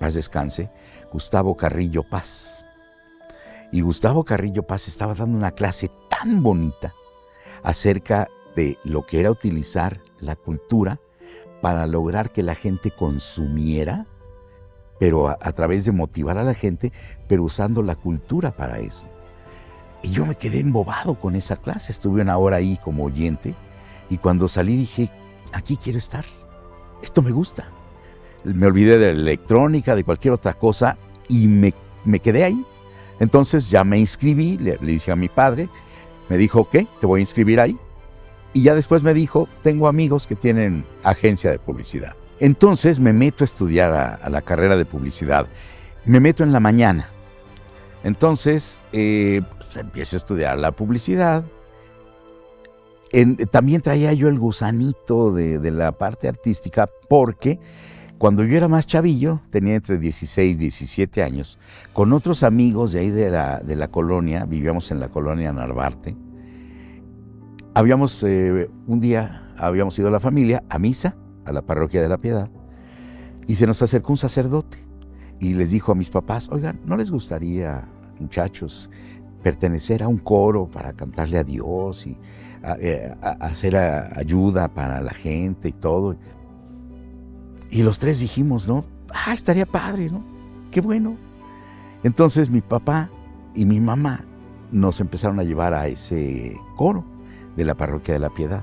paz 0.00 0.14
descanse, 0.14 0.70
Gustavo 1.12 1.56
Carrillo 1.56 2.02
Paz. 2.02 2.64
Y 3.70 3.82
Gustavo 3.82 4.24
Carrillo 4.24 4.62
Paz 4.62 4.88
estaba 4.88 5.14
dando 5.14 5.36
una 5.36 5.50
clase 5.50 5.90
tan 6.08 6.42
bonita 6.42 6.94
acerca 7.62 8.28
de 8.56 8.78
lo 8.82 9.04
que 9.04 9.20
era 9.20 9.30
utilizar 9.30 10.00
la 10.20 10.36
cultura 10.36 11.00
para 11.60 11.86
lograr 11.86 12.32
que 12.32 12.42
la 12.42 12.54
gente 12.54 12.90
consumiera, 12.90 14.06
pero 14.98 15.28
a, 15.28 15.52
través 15.52 15.84
de 15.84 15.92
motivar 15.92 16.38
a 16.38 16.44
la 16.44 16.54
gente, 16.54 16.92
pero 17.28 17.44
usando 17.44 17.82
la 17.82 17.94
cultura 17.94 18.56
para 18.56 18.78
eso. 18.78 19.04
Y 20.02 20.12
yo 20.12 20.24
me 20.24 20.36
quedé 20.36 20.60
embobado 20.60 21.20
con 21.20 21.34
esa 21.34 21.56
clase. 21.56 21.92
Estuve 21.92 22.22
una 22.22 22.38
hora 22.38 22.56
ahí 22.56 22.78
como 22.82 23.04
oyente 23.04 23.54
y 24.08 24.16
cuando 24.16 24.48
salí 24.48 24.76
dije, 24.76 25.10
aquí 25.52 25.76
quiero 25.76 25.98
estar. 25.98 26.24
Esto 27.02 27.22
me 27.22 27.30
gusta. 27.30 27.68
Me 28.44 28.66
olvidé 28.66 28.98
de 28.98 29.06
la 29.06 29.20
electrónica, 29.20 29.94
de 29.96 30.04
cualquier 30.04 30.34
otra 30.34 30.54
cosa 30.54 30.96
y 31.28 31.46
me, 31.48 31.74
me 32.04 32.20
quedé 32.20 32.44
ahí. 32.44 32.64
Entonces 33.20 33.68
ya 33.68 33.84
me 33.84 33.98
inscribí, 33.98 34.58
le, 34.58 34.78
dije 34.78 35.10
a 35.10 35.16
mi 35.16 35.28
padre, 35.28 35.68
me 36.28 36.36
dijo, 36.36 36.60
ok, 36.60 36.76
te 37.00 37.06
voy 37.06 37.18
a 37.18 37.22
inscribir 37.22 37.60
ahí. 37.60 37.78
Y 38.52 38.62
ya 38.62 38.74
después 38.74 39.02
me 39.02 39.14
dijo, 39.14 39.48
tengo 39.62 39.88
amigos 39.88 40.26
que 40.26 40.36
tienen 40.36 40.84
agencia 41.02 41.50
de 41.50 41.58
publicidad. 41.58 42.16
Entonces 42.40 43.00
me 43.00 43.12
meto 43.12 43.44
a 43.44 43.46
estudiar 43.46 43.92
a, 43.92 44.28
la 44.28 44.42
carrera 44.42 44.76
de 44.76 44.84
publicidad. 44.84 45.48
Me 46.04 46.20
meto 46.20 46.44
en 46.44 46.52
la 46.52 46.60
mañana. 46.60 47.10
Entonces 48.04 48.80
eh, 48.92 49.42
pues, 49.56 49.76
empiezo 49.76 50.16
a 50.16 50.18
estudiar 50.18 50.58
la 50.58 50.72
publicidad. 50.72 51.44
También 53.50 53.80
traía 53.80 54.12
yo 54.12 54.28
el 54.28 54.38
gusanito 54.38 55.32
de, 55.32 55.70
la 55.70 55.92
parte 55.92 56.28
artística 56.28 56.88
porque 57.08 57.58
cuando 58.18 58.44
yo 58.44 58.56
era 58.56 58.68
más 58.68 58.86
chavillo, 58.86 59.40
tenía 59.50 59.76
entre 59.76 59.98
16 59.98 60.56
y 60.56 60.58
17 60.58 61.22
años, 61.22 61.58
con 61.92 62.12
otros 62.12 62.42
amigos 62.42 62.92
de 62.92 63.00
ahí 63.00 63.10
de 63.10 63.30
la, 63.30 63.88
colonia, 63.90 64.44
vivíamos 64.44 64.90
en 64.90 64.98
la 64.98 65.08
colonia 65.08 65.52
Narvarte, 65.52 66.16
habíamos, 67.74 68.22
eh, 68.24 68.68
un 68.88 69.00
día 69.00 69.52
habíamos 69.56 69.96
ido 69.98 70.08
a 70.08 70.10
la 70.10 70.20
familia 70.20 70.64
a 70.68 70.78
misa, 70.78 71.16
a 71.44 71.52
la 71.52 71.62
parroquia 71.62 72.02
de 72.02 72.08
la 72.08 72.18
Piedad, 72.18 72.50
y 73.46 73.54
se 73.54 73.66
nos 73.66 73.80
acercó 73.82 74.12
un 74.12 74.16
sacerdote 74.16 74.78
y 75.38 75.54
les 75.54 75.70
dijo 75.70 75.92
a 75.92 75.94
mis 75.94 76.10
papás, 76.10 76.48
oigan, 76.50 76.80
¿no 76.84 76.96
les 76.96 77.12
gustaría, 77.12 77.88
muchachos, 78.18 78.90
pertenecer 79.42 80.02
a 80.02 80.08
un 80.08 80.18
coro 80.18 80.68
para 80.68 80.92
cantarle 80.92 81.38
a 81.38 81.44
Dios 81.44 82.06
eh, 82.80 83.14
hacer 83.20 83.76
ayuda 83.76 84.68
para 84.68 85.00
la 85.00 85.12
gente 85.12 85.68
y 85.68 85.72
todo? 85.72 86.16
Y 87.70 87.82
los 87.82 87.98
tres 87.98 88.20
dijimos, 88.20 88.66
¿no? 88.66 88.84
Ah, 89.12 89.32
estaría 89.34 89.66
padre, 89.66 90.10
¿no? 90.10 90.22
Qué 90.70 90.80
bueno. 90.80 91.16
Entonces 92.02 92.48
mi 92.48 92.60
papá 92.60 93.10
y 93.54 93.66
mi 93.66 93.80
mamá 93.80 94.24
nos 94.70 95.00
empezaron 95.00 95.40
a 95.40 95.42
llevar 95.42 95.74
a 95.74 95.86
ese 95.86 96.56
coro 96.76 97.04
de 97.56 97.64
la 97.64 97.74
parroquia 97.74 98.14
de 98.14 98.20
la 98.20 98.30
Piedad. 98.30 98.62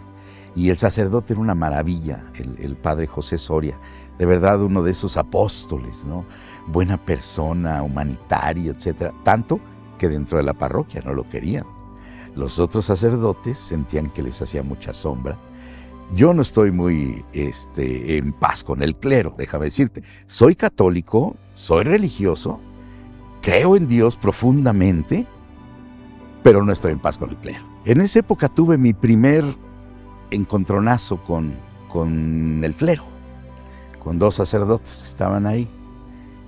Y 0.56 0.70
el 0.70 0.78
sacerdote 0.78 1.34
era 1.34 1.42
una 1.42 1.54
maravilla, 1.54 2.24
el, 2.36 2.78
padre 2.78 3.08
José 3.08 3.38
Soria, 3.38 3.78
de 4.18 4.26
verdad 4.26 4.62
uno 4.62 4.84
de 4.84 4.92
esos 4.92 5.18
apóstoles, 5.18 6.06
¿no? 6.06 6.24
Buena 6.68 6.98
persona, 6.98 7.84
humanitario, 7.84 8.72
etcétera. 8.72 9.14
Tanto 9.24 9.60
que 9.98 10.08
dentro 10.08 10.38
de 10.38 10.46
la 10.46 10.54
parroquia 10.54 11.02
no 11.04 11.14
lo 11.14 11.28
querían. 11.28 11.66
Los 12.36 12.60
otros 12.60 12.86
sacerdotes 12.86 13.58
sentían 13.58 14.08
que 14.08 14.22
les 14.22 14.42
hacía 14.42 14.62
mucha 14.62 14.94
sombra 14.94 15.38
yo 16.14 16.34
no 16.34 16.42
estoy 16.42 16.72
muy 16.72 17.26
este, 17.34 18.18
en 18.18 18.32
paz 18.34 18.64
con 18.64 18.84
el 18.84 18.96
clero, 18.96 19.34
déjame 19.36 19.66
decirte. 19.66 20.04
Soy 20.28 20.56
católico, 20.56 21.36
soy 21.54 21.84
religioso, 21.84 22.60
creo 23.42 23.76
en 23.76 23.88
Dios 23.88 24.16
profundamente, 24.16 25.26
pero 26.44 26.64
no 26.64 26.72
estoy 26.72 26.92
en 26.92 27.00
paz 27.00 27.18
con 27.18 27.30
el 27.30 27.38
clero. 27.38 27.66
En 27.86 28.02
esa 28.02 28.20
época 28.20 28.50
tuve 28.50 28.78
mi 28.78 28.94
primer 28.94 29.44
encontronazo 30.30 31.22
con, 31.24 31.56
con 31.90 32.64
el 32.64 32.76
clero, 32.76 33.04
con 34.04 34.20
dos 34.20 34.36
sacerdotes 34.36 35.00
que 35.00 35.10
estaban 35.10 35.48
ahí. 35.48 35.68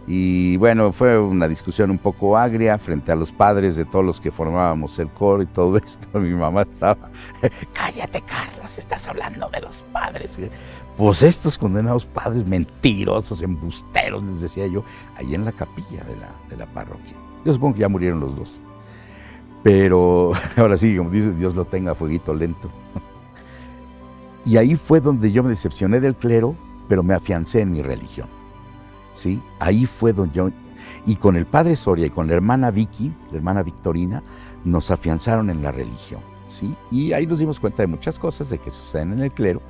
Y 0.09 0.55
bueno, 0.55 0.93
fue 0.93 1.19
una 1.19 1.49
discusión 1.49 1.91
un 1.91 1.97
poco 1.97 2.37
agria 2.37 2.77
frente 2.77 3.11
a 3.11 3.15
los 3.15 3.33
padres 3.33 3.75
de 3.75 3.83
todos 3.83 4.05
los 4.05 4.21
que 4.21 4.31
formábamos 4.31 4.97
el 4.99 5.09
coro 5.09 5.43
y 5.43 5.45
todo 5.47 5.75
esto. 5.85 6.17
Mi 6.17 6.33
mamá 6.33 6.61
estaba, 6.61 7.09
cállate 7.73 8.21
Carlos, 8.21 8.77
estás 8.77 9.05
hablando 9.09 9.49
de 9.49 9.59
los 9.59 9.83
padres. 9.91 10.39
Pues 10.95 11.21
estos 11.21 11.57
condenados 11.57 12.05
padres 12.05 12.47
mentirosos, 12.47 13.41
embusteros, 13.41 14.23
les 14.23 14.41
decía 14.41 14.65
yo, 14.67 14.83
ahí 15.17 15.35
en 15.35 15.43
la 15.43 15.51
capilla 15.51 16.03
de 16.05 16.15
la, 16.15 16.33
de 16.49 16.55
la 16.55 16.65
parroquia. 16.67 17.17
Yo 17.43 17.53
supongo 17.53 17.75
que 17.75 17.81
ya 17.81 17.89
murieron 17.89 18.21
los 18.21 18.33
dos. 18.33 18.61
Pero 19.61 20.31
ahora 20.55 20.77
sí, 20.77 20.95
como 20.95 21.09
dice, 21.09 21.33
Dios 21.33 21.53
lo 21.53 21.65
tenga 21.65 21.95
fueguito 21.95 22.33
lento. 22.33 22.69
Y 24.45 24.55
ahí 24.55 24.77
fue 24.77 25.01
donde 25.01 25.33
yo 25.33 25.43
me 25.43 25.49
decepcioné 25.49 25.99
del 25.99 26.15
clero, 26.15 26.55
pero 26.87 27.03
me 27.03 27.13
afiancé 27.13 27.59
en 27.59 27.71
mi 27.71 27.81
religión. 27.81 28.36
¿Sí? 29.17 29.41
Ahí 29.59 29.85
fue 29.85 30.13
donde 30.13 30.35
yo, 30.35 30.49
y 31.05 31.15
con 31.15 31.35
el 31.35 31.45
padre 31.45 31.75
Soria 31.75 32.05
y 32.05 32.09
con 32.09 32.27
la 32.27 32.33
hermana 32.33 32.71
Vicky, 32.71 33.13
la 33.31 33.37
hermana 33.37 33.63
Victorina, 33.63 34.23
nos 34.63 34.91
afianzaron 34.91 35.49
en 35.49 35.63
la 35.63 35.71
religión, 35.71 36.21
¿sí? 36.47 36.75
Y 36.91 37.13
ahí 37.13 37.25
nos 37.25 37.39
dimos 37.39 37.59
cuenta 37.59 37.81
de 37.81 37.87
muchas 37.87 38.19
cosas 38.19 38.49
de 38.49 38.59
que 38.59 38.69
suceden 38.69 39.13
en 39.13 39.19
el 39.19 39.31
clero, 39.31 39.61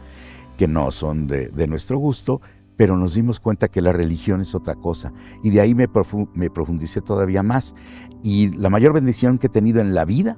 que 0.57 0.67
no 0.67 0.91
son 0.91 1.27
de, 1.27 1.67
nuestro 1.67 1.97
gusto, 1.97 2.41
pero 2.75 2.97
nos 2.97 3.13
dimos 3.13 3.39
cuenta 3.39 3.69
que 3.69 3.81
la 3.81 3.93
religión 3.93 4.41
es 4.41 4.53
otra 4.53 4.75
cosa. 4.75 5.13
Y 5.43 5.49
de 5.49 5.61
ahí 5.61 5.73
me 5.73 5.87
profundicé 5.87 7.01
todavía 7.01 7.41
más. 7.41 7.73
Y 8.21 8.49
la 8.55 8.69
mayor 8.69 8.93
bendición 8.93 9.37
que 9.39 9.47
he 9.47 9.49
tenido 9.49 9.81
en 9.81 9.95
la 9.95 10.05
vida 10.05 10.37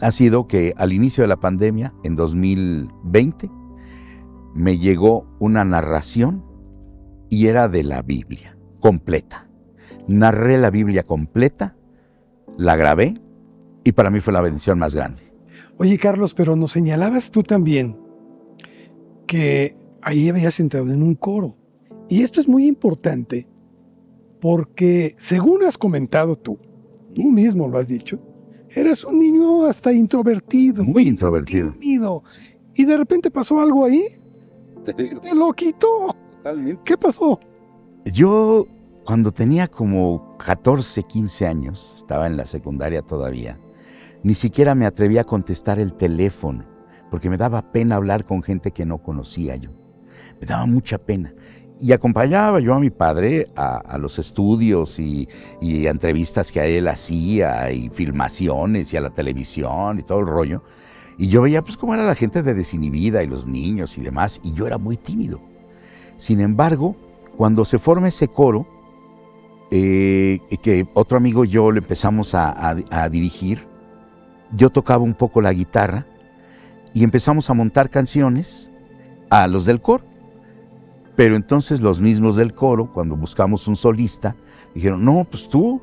ha 0.00 0.10
sido 0.10 0.46
que 0.46 0.72
al 0.78 0.92
inicio 0.92 1.22
de 1.22 1.28
la 1.28 1.36
pandemia, 1.36 1.92
en 2.04 2.14
2020, 2.14 3.50
me 4.54 4.78
llegó 4.78 5.26
una 5.40 5.64
narración 5.64 6.51
y 7.32 7.46
era 7.46 7.66
de 7.66 7.82
la 7.82 8.02
Biblia, 8.02 8.58
completa. 8.78 9.48
Narré 10.06 10.58
la 10.58 10.68
Biblia 10.68 11.02
completa, 11.02 11.74
la 12.58 12.76
grabé 12.76 13.14
y 13.84 13.92
para 13.92 14.10
mí 14.10 14.20
fue 14.20 14.34
la 14.34 14.42
bendición 14.42 14.78
más 14.78 14.94
grande. 14.94 15.22
Oye 15.78 15.96
Carlos, 15.96 16.34
pero 16.34 16.56
nos 16.56 16.72
señalabas 16.72 17.30
tú 17.30 17.42
también 17.42 17.98
que 19.26 19.74
ahí 20.02 20.28
habías 20.28 20.60
entrado 20.60 20.92
en 20.92 21.02
un 21.02 21.14
coro. 21.14 21.56
Y 22.10 22.20
esto 22.20 22.38
es 22.38 22.48
muy 22.48 22.66
importante 22.66 23.48
porque 24.38 25.14
según 25.16 25.64
has 25.64 25.78
comentado 25.78 26.36
tú, 26.36 26.58
tú 27.14 27.22
mismo 27.30 27.66
lo 27.66 27.78
has 27.78 27.88
dicho, 27.88 28.20
eras 28.68 29.04
un 29.04 29.18
niño 29.18 29.64
hasta 29.64 29.90
introvertido. 29.90 30.84
Muy 30.84 31.08
introvertido. 31.08 31.72
y 31.80 32.84
de 32.84 32.96
repente 32.98 33.30
pasó 33.30 33.58
algo 33.58 33.86
ahí. 33.86 34.02
Te, 34.84 34.92
te 34.92 35.34
lo 35.34 35.50
quitó. 35.54 36.14
¿Qué 36.84 36.96
pasó? 36.96 37.38
Yo, 38.04 38.66
cuando 39.04 39.30
tenía 39.30 39.68
como 39.68 40.36
14, 40.38 41.04
15 41.04 41.46
años, 41.46 41.94
estaba 41.98 42.26
en 42.26 42.36
la 42.36 42.46
secundaria 42.46 43.02
todavía, 43.02 43.60
ni 44.24 44.34
siquiera 44.34 44.74
me 44.74 44.86
atrevía 44.86 45.20
a 45.20 45.24
contestar 45.24 45.78
el 45.78 45.94
teléfono, 45.94 46.64
porque 47.10 47.30
me 47.30 47.36
daba 47.36 47.70
pena 47.70 47.94
hablar 47.94 48.24
con 48.24 48.42
gente 48.42 48.72
que 48.72 48.84
no 48.84 48.98
conocía 48.98 49.54
yo. 49.54 49.70
Me 50.40 50.46
daba 50.46 50.66
mucha 50.66 50.98
pena. 50.98 51.32
Y 51.80 51.92
acompañaba 51.92 52.58
yo 52.58 52.74
a 52.74 52.80
mi 52.80 52.90
padre 52.90 53.44
a, 53.56 53.98
los 53.98 54.18
estudios 54.18 54.98
y, 54.98 55.28
y, 55.60 55.86
a 55.86 55.90
entrevistas 55.90 56.50
que 56.50 56.78
él 56.78 56.86
hacía 56.88 57.70
y 57.72 57.88
filmaciones 57.88 58.92
y 58.92 58.96
a 58.96 59.00
la 59.00 59.10
televisión 59.10 59.98
y 59.98 60.02
todo 60.02 60.20
el 60.20 60.26
rollo. 60.26 60.62
Y 61.18 61.28
yo 61.28 61.42
veía 61.42 61.62
pues 61.62 61.76
cómo 61.76 61.94
era 61.94 62.04
la 62.04 62.14
gente 62.14 62.42
de 62.42 62.54
desinhibida 62.54 63.22
y 63.22 63.26
los 63.26 63.46
niños 63.46 63.98
y 63.98 64.00
demás, 64.00 64.40
y 64.44 64.52
yo 64.52 64.66
era 64.66 64.78
muy 64.78 64.96
tímido. 64.96 65.51
Sin 66.22 66.38
embargo, 66.38 66.94
cuando 67.36 67.64
se 67.64 67.80
forma 67.80 68.06
ese 68.06 68.28
coro, 68.28 68.64
eh, 69.72 70.38
que 70.62 70.86
otro 70.94 71.18
amigo 71.18 71.44
y 71.44 71.48
yo 71.48 71.72
le 71.72 71.80
empezamos 71.80 72.32
a, 72.36 72.76
dirigir, 73.10 73.66
yo 74.52 74.70
tocaba 74.70 75.02
un 75.02 75.14
poco 75.14 75.40
la 75.40 75.52
guitarra 75.52 76.06
y 76.94 77.02
empezamos 77.02 77.50
a 77.50 77.54
montar 77.54 77.90
canciones 77.90 78.70
a 79.30 79.48
los 79.48 79.66
del 79.66 79.80
coro. 79.80 80.04
Pero 81.16 81.34
entonces 81.34 81.80
los 81.80 82.00
mismos 82.00 82.36
del 82.36 82.54
coro, 82.54 82.92
cuando 82.92 83.16
buscamos 83.16 83.66
un 83.66 83.74
solista, 83.74 84.36
dijeron, 84.76 85.04
no, 85.04 85.26
pues 85.28 85.48
tú, 85.48 85.82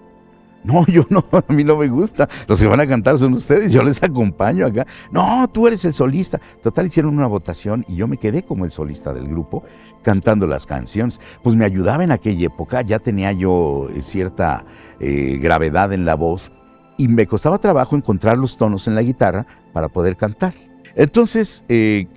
no, 0.63 0.85
yo 0.87 1.05
no, 1.09 1.25
a 1.31 1.51
mí 1.51 1.63
no 1.63 1.77
me 1.77 1.87
gusta. 1.87 2.27
Los 2.47 2.59
que 2.59 2.67
van 2.67 2.79
a 2.79 2.87
cantar 2.87 3.17
son 3.17 3.33
ustedes, 3.33 3.71
yo 3.71 3.83
les 3.83 4.01
acompaño 4.03 4.65
acá. 4.65 4.85
No, 5.11 5.47
tú 5.49 5.67
eres 5.67 5.83
el 5.85 5.93
solista. 5.93 6.39
Total, 6.61 6.87
hicieron 6.87 7.15
una 7.15 7.27
votación 7.27 7.85
y 7.87 7.95
yo 7.95 8.07
me 8.07 8.17
quedé 8.17 8.43
como 8.43 8.65
el 8.65 8.71
solista 8.71 9.13
del 9.13 9.27
grupo 9.27 9.63
cantando 10.03 10.47
las 10.47 10.65
canciones. 10.65 11.19
Pues 11.43 11.55
me 11.55 11.65
ayudaba 11.65 12.03
en 12.03 12.11
aquella 12.11 12.47
época, 12.47 12.81
ya 12.81 12.99
tenía 12.99 13.31
yo 13.31 13.87
eh, 13.89 14.01
cierta 14.01 14.65
eh, 14.99 15.37
gravedad 15.41 15.93
en 15.93 16.05
la 16.05 16.15
voz 16.15 16.51
y 16.97 17.07
me 17.07 17.25
costaba 17.27 17.57
trabajo 17.59 17.95
encontrar 17.95 18.37
los 18.37 18.57
tonos 18.57 18.87
en 18.87 18.95
la 18.95 19.01
guitarra 19.01 19.47
para 19.71 19.87
poder 19.87 20.17
cantar. 20.17 20.53
Entonces, 20.95 21.63
eh, 21.69 22.07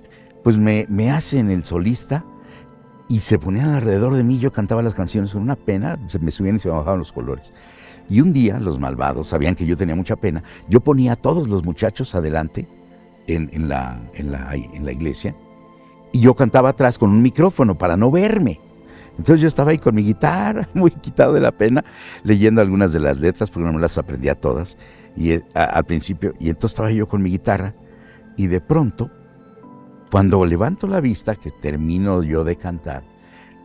pues 0.43 0.57
me, 0.57 1.11
hacen 1.11 1.49
el 1.49 1.63
solista 1.63 2.25
y 3.07 3.19
se 3.19 3.39
ponían 3.39 3.69
alrededor 3.69 4.13
de 4.13 4.23
mí, 4.23 4.39
yo 4.39 4.51
cantaba 4.51 4.81
las 4.81 4.93
canciones 4.93 5.31
con 5.33 5.41
una 5.41 5.55
pena, 5.55 5.97
se 6.07 6.19
me 6.19 6.31
subían 6.31 6.57
y 6.57 6.59
se 6.59 6.67
me 6.67 6.75
bajaban 6.75 6.99
los 6.99 7.13
colores. 7.13 7.51
Y 8.09 8.21
un 8.21 8.33
día 8.33 8.59
los 8.59 8.79
malvados 8.79 9.27
sabían 9.27 9.55
que 9.55 9.65
yo 9.65 9.77
tenía 9.77 9.95
mucha 9.95 10.15
pena. 10.15 10.43
Yo 10.67 10.81
ponía 10.81 11.13
a 11.13 11.15
todos 11.15 11.47
los 11.47 11.63
muchachos 11.63 12.13
adelante 12.15 12.67
en, 13.27 13.69
la, 13.69 14.01
iglesia 14.91 15.35
y 16.11 16.19
yo 16.19 16.35
cantaba 16.35 16.69
atrás 16.69 16.97
con 16.97 17.09
un 17.09 17.21
micrófono 17.21 17.77
para 17.77 17.97
no 17.97 18.11
verme. 18.11 18.59
Entonces 19.17 19.41
yo 19.41 19.47
estaba 19.47 19.71
ahí 19.71 19.77
con 19.77 19.95
mi 19.95 20.03
guitarra, 20.03 20.67
muy 20.73 20.91
quitado 20.91 21.33
de 21.33 21.41
la 21.41 21.51
pena, 21.51 21.83
leyendo 22.23 22.61
algunas 22.61 22.93
de 22.93 22.99
las 22.99 23.19
letras, 23.19 23.49
porque 23.49 23.67
no 23.67 23.73
me 23.73 23.81
las 23.81 23.97
aprendía 23.97 24.35
todas 24.35 24.77
y, 25.15 25.31
eh, 25.31 25.43
al 25.53 25.83
principio. 25.85 26.33
Y 26.39 26.49
entonces 26.49 26.71
estaba 26.71 26.91
yo 26.91 27.07
con 27.07 27.21
mi 27.21 27.29
guitarra 27.29 27.75
y 28.35 28.47
de 28.47 28.61
pronto, 28.61 29.11
cuando 30.11 30.45
levanto 30.45 30.87
la 30.87 30.99
vista, 30.99 31.35
que 31.35 31.49
termino 31.49 32.23
yo 32.23 32.43
de 32.43 32.55
cantar, 32.55 33.03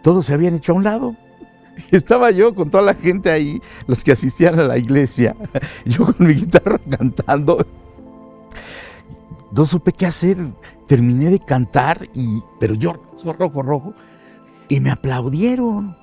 todos 0.02 0.26
se 0.26 0.34
habían 0.34 0.54
hecho 0.54 0.72
a 0.72 0.76
un 0.76 0.84
lado. 0.84 1.16
Estaba 1.90 2.30
yo 2.30 2.54
con 2.54 2.70
toda 2.70 2.84
la 2.84 2.94
gente 2.94 3.30
ahí, 3.30 3.60
los 3.86 4.04
que 4.04 4.12
asistían 4.12 4.58
a 4.58 4.64
la 4.64 4.78
iglesia, 4.78 5.36
yo 5.84 6.04
con 6.04 6.26
mi 6.26 6.34
guitarra 6.34 6.80
cantando. 6.90 7.64
No 9.50 9.64
supe 9.64 9.92
qué 9.92 10.06
hacer, 10.06 10.36
terminé 10.86 11.30
de 11.30 11.40
cantar, 11.40 12.06
y, 12.14 12.42
pero 12.60 12.74
yo 12.74 13.00
rojo, 13.38 13.62
rojo. 13.62 13.94
Y 14.68 14.80
me 14.80 14.90
aplaudieron. 14.90 15.96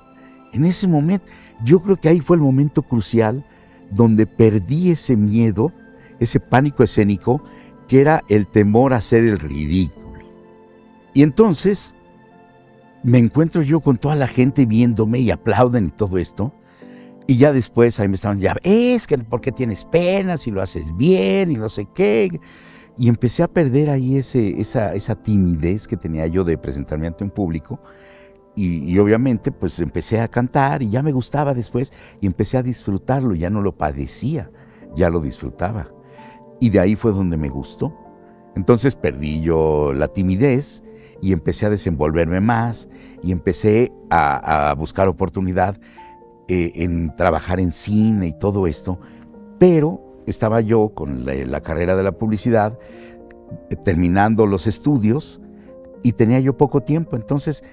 En 0.52 0.64
ese 0.64 0.88
momento, 0.88 1.26
yo 1.64 1.80
creo 1.80 1.96
que 1.96 2.08
ahí 2.08 2.20
fue 2.20 2.36
el 2.36 2.42
momento 2.42 2.82
crucial 2.82 3.44
donde 3.90 4.26
perdí 4.26 4.90
ese 4.90 5.16
miedo, 5.16 5.72
ese 6.18 6.40
pánico 6.40 6.82
escénico, 6.82 7.42
que 7.86 8.00
era 8.00 8.24
el 8.28 8.48
temor 8.48 8.92
a 8.92 8.96
hacer 8.96 9.24
el 9.24 9.38
ridículo. 9.38 10.24
Y 11.14 11.22
entonces 11.22 11.94
me 13.06 13.18
encuentro 13.18 13.62
yo 13.62 13.78
con 13.78 13.98
toda 13.98 14.16
la 14.16 14.26
gente 14.26 14.66
viéndome 14.66 15.20
y 15.20 15.30
aplauden 15.30 15.86
y 15.86 15.90
todo 15.90 16.18
esto. 16.18 16.52
Y 17.28 17.36
ya 17.36 17.52
después 17.52 18.00
ahí 18.00 18.08
me 18.08 18.16
estaban, 18.16 18.40
ya 18.40 18.56
es 18.64 19.06
que 19.06 19.16
¿por 19.18 19.40
qué 19.40 19.52
tienes 19.52 19.84
pena 19.84 20.36
si 20.36 20.50
lo 20.50 20.60
haces 20.60 20.84
bien 20.96 21.52
y 21.52 21.54
no 21.54 21.68
sé 21.68 21.86
qué? 21.94 22.40
Y 22.98 23.08
empecé 23.08 23.44
a 23.44 23.48
perder 23.48 23.90
ahí 23.90 24.16
ese, 24.16 24.60
esa, 24.60 24.92
esa 24.94 25.14
timidez 25.14 25.86
que 25.86 25.96
tenía 25.96 26.26
yo 26.26 26.42
de 26.42 26.58
presentarme 26.58 27.06
ante 27.06 27.22
un 27.22 27.30
público. 27.30 27.80
Y, 28.56 28.90
y, 28.90 28.98
obviamente 28.98 29.52
pues 29.52 29.78
empecé 29.78 30.20
a 30.20 30.28
cantar 30.28 30.82
y 30.82 30.90
ya 30.90 31.02
me 31.02 31.12
gustaba 31.12 31.54
después 31.54 31.92
y 32.20 32.26
empecé 32.26 32.56
a 32.56 32.62
disfrutarlo, 32.62 33.34
ya 33.34 33.50
no 33.50 33.60
lo 33.60 33.76
padecía, 33.76 34.50
ya 34.96 35.10
lo 35.10 35.20
disfrutaba. 35.20 35.92
Y 36.58 36.70
de 36.70 36.80
ahí 36.80 36.96
fue 36.96 37.12
donde 37.12 37.36
me 37.36 37.50
gustó. 37.50 37.94
Entonces 38.56 38.96
perdí 38.96 39.42
yo 39.42 39.92
la 39.92 40.08
timidez 40.08 40.82
y 41.22 41.32
empecé 41.32 41.66
a 41.66 41.70
desenvolverme 41.70 42.40
más 42.40 42.88
y 43.22 43.32
empecé 43.32 43.92
a, 44.10 44.70
a 44.70 44.74
buscar 44.74 45.08
oportunidad 45.08 45.76
eh, 46.48 46.72
en 46.76 47.14
trabajar 47.16 47.60
en 47.60 47.72
cine 47.72 48.28
y 48.28 48.32
todo 48.32 48.66
esto, 48.66 49.00
pero 49.58 50.22
estaba 50.26 50.60
yo 50.60 50.90
con 50.94 51.24
la, 51.24 51.34
la 51.34 51.60
carrera 51.60 51.96
de 51.96 52.02
la 52.02 52.12
publicidad, 52.12 52.78
eh, 53.70 53.76
terminando 53.76 54.46
los 54.46 54.66
estudios 54.66 55.40
y 56.02 56.12
tenía 56.12 56.40
yo 56.40 56.56
poco 56.56 56.82
tiempo, 56.82 57.16
entonces 57.16 57.64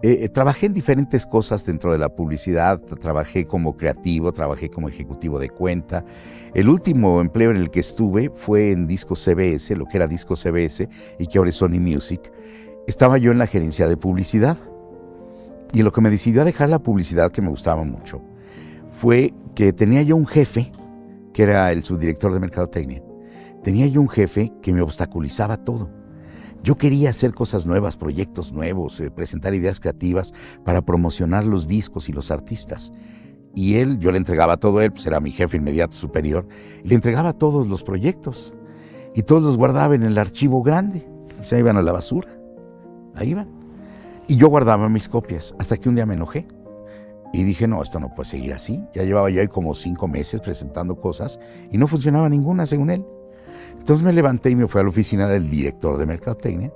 eh, 0.00 0.18
eh, 0.22 0.28
trabajé 0.28 0.66
en 0.66 0.74
diferentes 0.74 1.26
cosas 1.26 1.66
dentro 1.66 1.90
de 1.90 1.98
la 1.98 2.08
publicidad, 2.08 2.80
trabajé 2.80 3.46
como 3.46 3.76
creativo, 3.76 4.30
trabajé 4.32 4.70
como 4.70 4.88
ejecutivo 4.88 5.40
de 5.40 5.48
cuenta. 5.48 6.04
El 6.54 6.68
último 6.68 7.20
empleo 7.20 7.50
en 7.50 7.56
el 7.56 7.68
que 7.68 7.80
estuve 7.80 8.30
fue 8.32 8.70
en 8.70 8.86
Disco 8.86 9.16
CBS, 9.16 9.74
lo 9.74 9.86
que 9.86 9.96
era 9.96 10.06
Disco 10.06 10.36
CBS 10.36 10.88
y 11.18 11.26
que 11.26 11.38
ahora 11.38 11.50
es 11.50 11.56
Sony 11.56 11.80
Music. 11.80 12.30
Estaba 12.88 13.18
yo 13.18 13.32
en 13.32 13.38
la 13.38 13.46
gerencia 13.46 13.86
de 13.86 13.98
publicidad. 13.98 14.56
Y 15.74 15.82
lo 15.82 15.92
que 15.92 16.00
me 16.00 16.08
decidió 16.08 16.40
a 16.40 16.46
dejar 16.46 16.70
la 16.70 16.78
publicidad, 16.78 17.30
que 17.30 17.42
me 17.42 17.50
gustaba 17.50 17.84
mucho, 17.84 18.22
fue 18.88 19.34
que 19.54 19.74
tenía 19.74 20.00
yo 20.00 20.16
un 20.16 20.26
jefe, 20.26 20.72
que 21.34 21.42
era 21.42 21.70
el 21.70 21.84
subdirector 21.84 22.32
de 22.32 22.40
Mercadotecnia. 22.40 23.02
Tenía 23.62 23.86
yo 23.88 24.00
un 24.00 24.08
jefe 24.08 24.54
que 24.62 24.72
me 24.72 24.80
obstaculizaba 24.80 25.58
todo. 25.58 25.90
Yo 26.62 26.78
quería 26.78 27.10
hacer 27.10 27.34
cosas 27.34 27.66
nuevas, 27.66 27.98
proyectos 27.98 28.54
nuevos, 28.54 28.98
eh, 29.00 29.10
presentar 29.10 29.52
ideas 29.52 29.80
creativas 29.80 30.32
para 30.64 30.80
promocionar 30.80 31.44
los 31.44 31.68
discos 31.68 32.08
y 32.08 32.14
los 32.14 32.30
artistas. 32.30 32.94
Y 33.54 33.74
él, 33.74 33.98
yo 33.98 34.12
le 34.12 34.16
entregaba 34.16 34.56
todo 34.56 34.80
él, 34.80 34.92
pues 34.92 35.06
era 35.06 35.20
mi 35.20 35.30
jefe 35.30 35.58
inmediato 35.58 35.94
superior, 35.94 36.48
le 36.84 36.94
entregaba 36.94 37.34
todos 37.34 37.68
los 37.68 37.84
proyectos 37.84 38.54
y 39.14 39.24
todos 39.24 39.42
los 39.42 39.58
guardaba 39.58 39.94
en 39.94 40.04
el 40.04 40.16
archivo 40.16 40.62
grande. 40.62 41.06
O 41.38 41.44
sea, 41.44 41.58
iban 41.58 41.76
a 41.76 41.82
la 41.82 41.92
basura. 41.92 42.37
Ahí 43.18 43.30
iban. 43.30 43.48
Y 44.26 44.36
yo 44.36 44.48
guardaba 44.48 44.88
mis 44.88 45.08
copias 45.08 45.54
hasta 45.58 45.76
que 45.76 45.88
un 45.88 45.94
día 45.94 46.06
me 46.06 46.14
enojé. 46.14 46.46
Y 47.32 47.44
dije, 47.44 47.68
no, 47.68 47.82
esto 47.82 48.00
no 48.00 48.14
puede 48.14 48.28
seguir 48.28 48.52
así. 48.54 48.82
Ya 48.94 49.02
llevaba 49.02 49.28
yo 49.30 49.40
ahí 49.40 49.48
como 49.48 49.74
cinco 49.74 50.08
meses 50.08 50.40
presentando 50.40 50.96
cosas 50.96 51.38
y 51.70 51.76
no 51.76 51.86
funcionaba 51.86 52.28
ninguna 52.28 52.64
según 52.64 52.90
él. 52.90 53.04
Entonces 53.78 54.04
me 54.04 54.12
levanté 54.12 54.50
y 54.50 54.56
me 54.56 54.66
fui 54.66 54.80
a 54.80 54.84
la 54.84 54.90
oficina 54.90 55.26
del 55.26 55.50
director 55.50 55.96
de 55.98 56.06
Mercadotecnia 56.06 56.72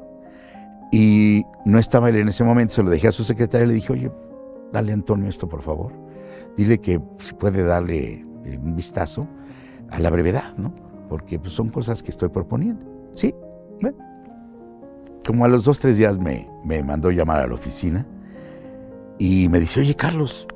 y 0.92 1.42
no 1.64 1.78
estaba 1.78 2.10
él 2.10 2.16
en 2.16 2.28
ese 2.28 2.44
momento, 2.44 2.74
se 2.74 2.82
lo 2.82 2.90
dejé 2.90 3.08
a 3.08 3.12
su 3.12 3.24
secretaria 3.24 3.64
y 3.64 3.68
le 3.68 3.74
dije, 3.74 3.92
oye, 3.92 4.12
dale 4.72 4.92
a 4.92 4.94
Antonio 4.94 5.28
esto 5.28 5.48
por 5.48 5.62
favor, 5.62 5.92
dile 6.56 6.78
que 6.78 7.00
si 7.16 7.32
puede 7.34 7.62
darle 7.64 8.24
eh, 8.44 8.58
un 8.62 8.76
vistazo 8.76 9.26
a 9.90 9.98
la 9.98 10.10
brevedad, 10.10 10.56
¿no? 10.56 10.74
Porque 11.08 11.38
pues, 11.38 11.54
son 11.54 11.70
cosas 11.70 12.02
que 12.02 12.10
estoy 12.10 12.28
proponiendo. 12.28 12.86
Sí, 13.14 13.34
bueno. 13.80 14.11
Como 15.26 15.44
a 15.44 15.48
los 15.48 15.64
dos, 15.64 15.78
tres 15.78 15.98
días 15.98 16.18
me, 16.18 16.48
me 16.64 16.82
mandó 16.82 17.10
llamar 17.10 17.40
a 17.40 17.46
la 17.46 17.54
oficina 17.54 18.06
y 19.18 19.48
me 19.48 19.60
dice, 19.60 19.80
oye 19.80 19.94
Carlos, 19.94 20.46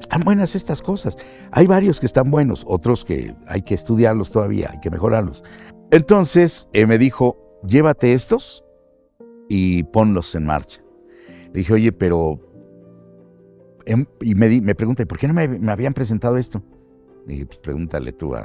están 0.00 0.22
buenas 0.22 0.54
estas 0.54 0.80
cosas. 0.82 1.16
Hay 1.50 1.66
varios 1.66 1.98
que 1.98 2.06
están 2.06 2.30
buenos, 2.30 2.64
otros 2.68 3.04
que 3.04 3.34
hay 3.46 3.62
que 3.62 3.74
estudiarlos 3.74 4.30
todavía, 4.30 4.70
hay 4.72 4.80
que 4.80 4.90
mejorarlos. 4.90 5.42
Entonces 5.90 6.68
eh, 6.72 6.86
me 6.86 6.98
dijo, 6.98 7.36
llévate 7.66 8.12
estos 8.14 8.64
y 9.48 9.82
ponlos 9.84 10.34
en 10.34 10.46
marcha. 10.46 10.80
Le 11.52 11.58
dije, 11.60 11.72
oye, 11.74 11.92
pero... 11.92 12.38
em-", 13.86 14.06
y 14.20 14.34
me, 14.36 14.48
di- 14.48 14.60
me 14.60 14.74
pregunta, 14.74 15.04
¿por 15.04 15.18
qué 15.18 15.26
no 15.28 15.34
me, 15.34 15.48
me 15.48 15.72
habían 15.72 15.92
presentado 15.94 16.36
esto? 16.36 16.62
Le 17.26 17.32
dije, 17.34 17.46
pues 17.46 17.58
pregúntale 17.58 18.12
tú 18.12 18.34
a, 18.36 18.42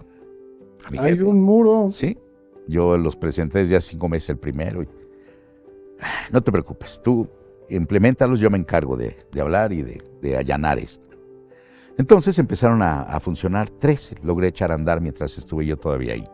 a 0.85 0.91
mi 0.91 0.97
Hay 0.97 1.11
jefe". 1.11 1.23
un 1.23 1.41
muro. 1.41 1.89
Sí, 1.91 2.17
yo 2.67 2.97
los 2.97 3.15
presenté 3.15 3.59
desde 3.59 3.75
hace 3.75 3.91
cinco 3.91 4.09
meses 4.09 4.29
el 4.31 4.37
primero. 4.39 4.81
y- 4.83 4.89
no 6.31 6.41
te 6.41 6.51
preocupes, 6.51 7.01
tú 7.03 7.29
implementalos, 7.69 8.39
yo 8.39 8.49
me 8.49 8.57
encargo 8.57 8.95
de, 8.97 9.17
hablar 9.39 9.73
y 9.73 9.83
de, 9.83 10.38
allanar 10.38 10.79
esto. 10.79 11.10
Entonces 11.97 12.38
empezaron 12.38 12.81
a, 12.81 13.19
funcionar 13.19 13.69
tres, 13.69 14.15
logré 14.23 14.49
echar 14.49 14.71
a 14.71 14.75
andar 14.75 15.01
mientras 15.01 15.38
estuve 15.38 15.65
yo 15.65 15.77
todavía 15.77 16.13
ahí. 16.13 16.27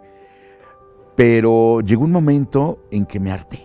Pero 1.16 1.82
llegó 1.82 2.04
un 2.04 2.12
momento 2.12 2.84
en 2.92 3.06
que 3.06 3.20
me 3.20 3.32
harté, 3.32 3.64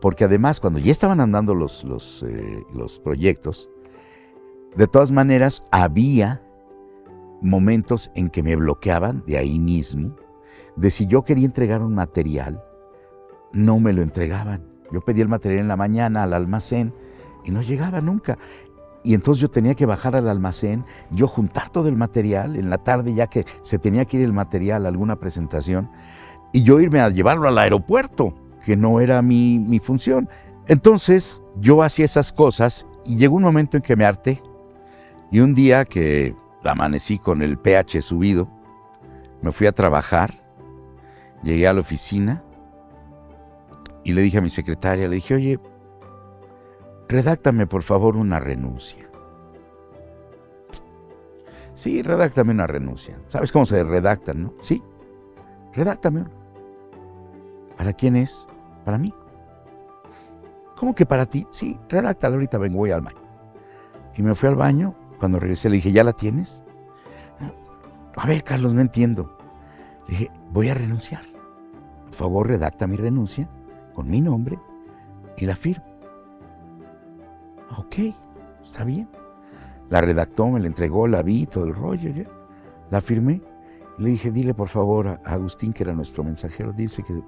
porque 0.00 0.24
además 0.24 0.60
cuando 0.60 0.78
ya 0.78 0.92
estaban 0.92 1.20
andando 1.20 1.54
los, 1.54 1.82
los, 1.84 2.22
eh, 2.22 2.62
los 2.72 3.00
proyectos, 3.00 3.68
de 4.76 4.86
todas 4.86 5.10
maneras 5.10 5.64
había 5.70 6.42
momentos 7.40 8.10
en 8.14 8.28
que 8.28 8.42
me 8.42 8.54
bloqueaban 8.54 9.24
de 9.26 9.38
ahí 9.38 9.58
mismo, 9.58 10.14
de 10.76 10.90
si 10.90 11.06
yo 11.06 11.24
quería 11.24 11.46
entregar 11.46 11.82
un 11.82 11.94
material, 11.94 12.62
no 13.52 13.80
me 13.80 13.92
lo 13.92 14.02
entregaban. 14.02 14.67
Yo 14.92 15.00
pedía 15.00 15.22
el 15.22 15.28
material 15.28 15.60
en 15.60 15.68
la 15.68 15.76
mañana 15.76 16.22
al 16.22 16.32
almacén 16.32 16.92
y 17.44 17.50
no 17.50 17.62
llegaba 17.62 18.00
nunca. 18.00 18.38
Y 19.04 19.14
entonces 19.14 19.40
yo 19.40 19.48
tenía 19.48 19.74
que 19.74 19.86
bajar 19.86 20.16
al 20.16 20.28
almacén, 20.28 20.84
yo 21.10 21.28
juntar 21.28 21.70
todo 21.70 21.88
el 21.88 21.96
material, 21.96 22.56
en 22.56 22.68
la 22.68 22.78
tarde 22.78 23.14
ya 23.14 23.28
que 23.28 23.44
se 23.62 23.78
tenía 23.78 24.04
que 24.04 24.18
ir 24.18 24.24
el 24.24 24.32
material 24.32 24.84
a 24.84 24.88
alguna 24.88 25.16
presentación, 25.16 25.88
y 26.52 26.62
yo 26.62 26.80
irme 26.80 27.00
a 27.00 27.08
llevarlo 27.08 27.48
al 27.48 27.58
aeropuerto, 27.58 28.34
que 28.64 28.76
no 28.76 29.00
era 29.00 29.22
mi, 29.22 29.58
mi 29.58 29.78
función. 29.78 30.28
Entonces 30.66 31.42
yo 31.60 31.82
hacía 31.82 32.04
esas 32.04 32.32
cosas 32.32 32.86
y 33.06 33.16
llegó 33.16 33.36
un 33.36 33.42
momento 33.42 33.76
en 33.76 33.82
que 33.82 33.96
me 33.96 34.04
harté. 34.04 34.42
Y 35.30 35.40
un 35.40 35.54
día 35.54 35.84
que 35.84 36.34
amanecí 36.64 37.18
con 37.18 37.42
el 37.42 37.58
pH 37.58 38.02
subido, 38.02 38.48
me 39.42 39.52
fui 39.52 39.66
a 39.66 39.72
trabajar, 39.72 40.42
llegué 41.42 41.68
a 41.68 41.72
la 41.72 41.80
oficina 41.80 42.42
y 44.08 44.12
le 44.14 44.22
dije 44.22 44.38
a 44.38 44.40
mi 44.40 44.48
secretaria, 44.48 45.06
le 45.06 45.16
dije, 45.16 45.34
oye, 45.34 45.60
redáctame 47.08 47.66
por 47.66 47.82
favor 47.82 48.16
una 48.16 48.40
renuncia. 48.40 49.06
Sí, 51.74 52.00
redáctame 52.00 52.52
una 52.52 52.66
renuncia. 52.66 53.20
¿Sabes 53.28 53.52
cómo 53.52 53.66
se 53.66 53.84
redactan, 53.84 54.44
no? 54.44 54.54
Sí, 54.62 54.82
redáctame 55.74 56.22
una. 56.22 56.30
¿Para 57.76 57.92
quién 57.92 58.16
es? 58.16 58.46
Para 58.86 58.96
mí. 58.96 59.12
¿Cómo 60.74 60.94
que 60.94 61.04
para 61.04 61.26
ti? 61.26 61.46
Sí, 61.50 61.78
redáctala, 61.90 62.36
ahorita 62.36 62.56
vengo, 62.56 62.78
voy 62.78 62.92
al 62.92 63.02
baño. 63.02 63.20
Y 64.16 64.22
me 64.22 64.34
fui 64.34 64.48
al 64.48 64.56
baño, 64.56 64.94
cuando 65.18 65.38
regresé 65.38 65.68
le 65.68 65.76
dije, 65.76 65.92
¿ya 65.92 66.02
la 66.02 66.14
tienes? 66.14 66.64
A 68.16 68.26
ver, 68.26 68.42
Carlos, 68.42 68.72
no 68.72 68.80
entiendo. 68.80 69.36
Le 70.06 70.16
dije, 70.16 70.30
voy 70.50 70.70
a 70.70 70.74
renunciar. 70.74 71.20
Por 72.06 72.14
favor, 72.14 72.48
redacta 72.48 72.86
mi 72.86 72.96
renuncia 72.96 73.50
con 73.98 74.08
mi 74.08 74.20
nombre 74.20 74.56
y 75.36 75.44
la 75.44 75.56
firmo. 75.56 75.84
Ok, 77.76 78.14
está 78.62 78.84
bien. 78.84 79.08
La 79.90 80.00
redactó, 80.00 80.46
me 80.46 80.60
la 80.60 80.68
entregó, 80.68 81.08
la 81.08 81.20
vi, 81.20 81.46
todo 81.46 81.64
el 81.64 81.74
rollo, 81.74 82.12
la 82.90 83.00
firmé. 83.00 83.42
Le 83.98 84.10
dije, 84.10 84.30
dile 84.30 84.54
por 84.54 84.68
favor 84.68 85.08
a 85.08 85.20
Agustín, 85.24 85.72
que 85.72 85.82
era 85.82 85.94
nuestro 85.94 86.22
mensajero, 86.22 86.72
que, 86.76 86.84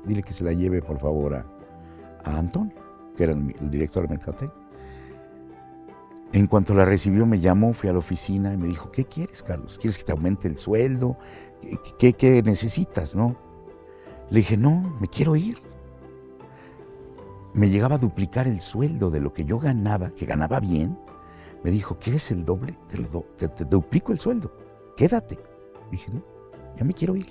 dile 0.07 0.23
que 0.23 0.33
se 0.33 0.45
la 0.45 0.53
lleve 0.53 0.81
por 0.81 1.01
favor 1.01 1.35
a, 1.35 1.45
a 2.23 2.39
Antonio, 2.39 2.77
que 3.17 3.25
era 3.25 3.33
el, 3.33 3.69
director 3.69 4.05
de 4.05 4.11
Mercadotecnia. 4.11 4.55
En 6.33 6.47
cuanto 6.47 6.73
la 6.73 6.85
recibió, 6.85 7.27
me 7.27 7.41
llamó, 7.41 7.73
fui 7.73 7.89
a 7.89 7.93
la 7.93 7.99
oficina 7.99 8.55
y 8.55 8.57
me 8.57 8.69
dijo, 8.69 8.93
¿qué 8.93 9.07
quieres, 9.07 9.43
Carlos? 9.43 9.77
¿Quieres 9.77 9.99
que 9.99 10.05
te 10.05 10.13
aumente 10.13 10.47
el 10.47 10.57
sueldo? 10.57 11.19
¿Qué, 11.61 11.77
qué, 11.99 12.13
qué 12.13 12.43
necesitas, 12.45 13.17
no? 13.17 13.35
Le 14.31 14.39
dije, 14.39 14.57
no, 14.57 14.97
me 15.01 15.09
quiero 15.09 15.35
ir. 15.35 15.70
Me 17.55 17.69
llegaba 17.69 17.97
a 17.97 17.99
duplicar 17.99 18.47
el 18.47 18.61
sueldo 18.61 19.11
de 19.11 19.21
lo 19.21 19.33
que 19.33 19.45
yo 19.45 19.59
ganaba, 19.59 20.11
que 20.11 20.27
ganaba 20.27 20.61
bien. 20.61 20.99
Me 21.65 21.71
dijo, 21.71 21.99
¿quieres 21.99 22.31
el 22.31 22.45
doble? 22.45 22.79
Te, 23.37 23.49
te 23.49 23.65
duplico 23.65 24.13
el 24.13 24.19
sueldo. 24.19 24.53
Quédate. 24.97 25.39
Dije, 25.91 26.11
no, 26.13 26.23
ya 26.77 26.85
me 26.85 26.95
quiero 26.95 27.17
ir. 27.17 27.27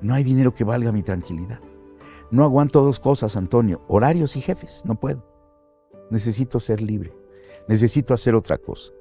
No 0.00 0.14
hay 0.14 0.24
dinero 0.24 0.54
que 0.54 0.64
valga 0.64 0.92
mi 0.92 1.02
tranquilidad. 1.02 1.60
No 2.30 2.44
aguanto 2.44 2.82
dos 2.82 3.00
cosas, 3.00 3.36
Antonio, 3.36 3.82
horarios 3.88 4.36
y 4.36 4.40
jefes. 4.40 4.82
No 4.84 4.94
puedo. 4.94 5.24
Necesito 6.10 6.60
ser 6.60 6.82
libre. 6.82 7.12
necesito 7.68 8.14
hacer 8.14 8.34
otra 8.34 8.58
cosa. 8.58 8.92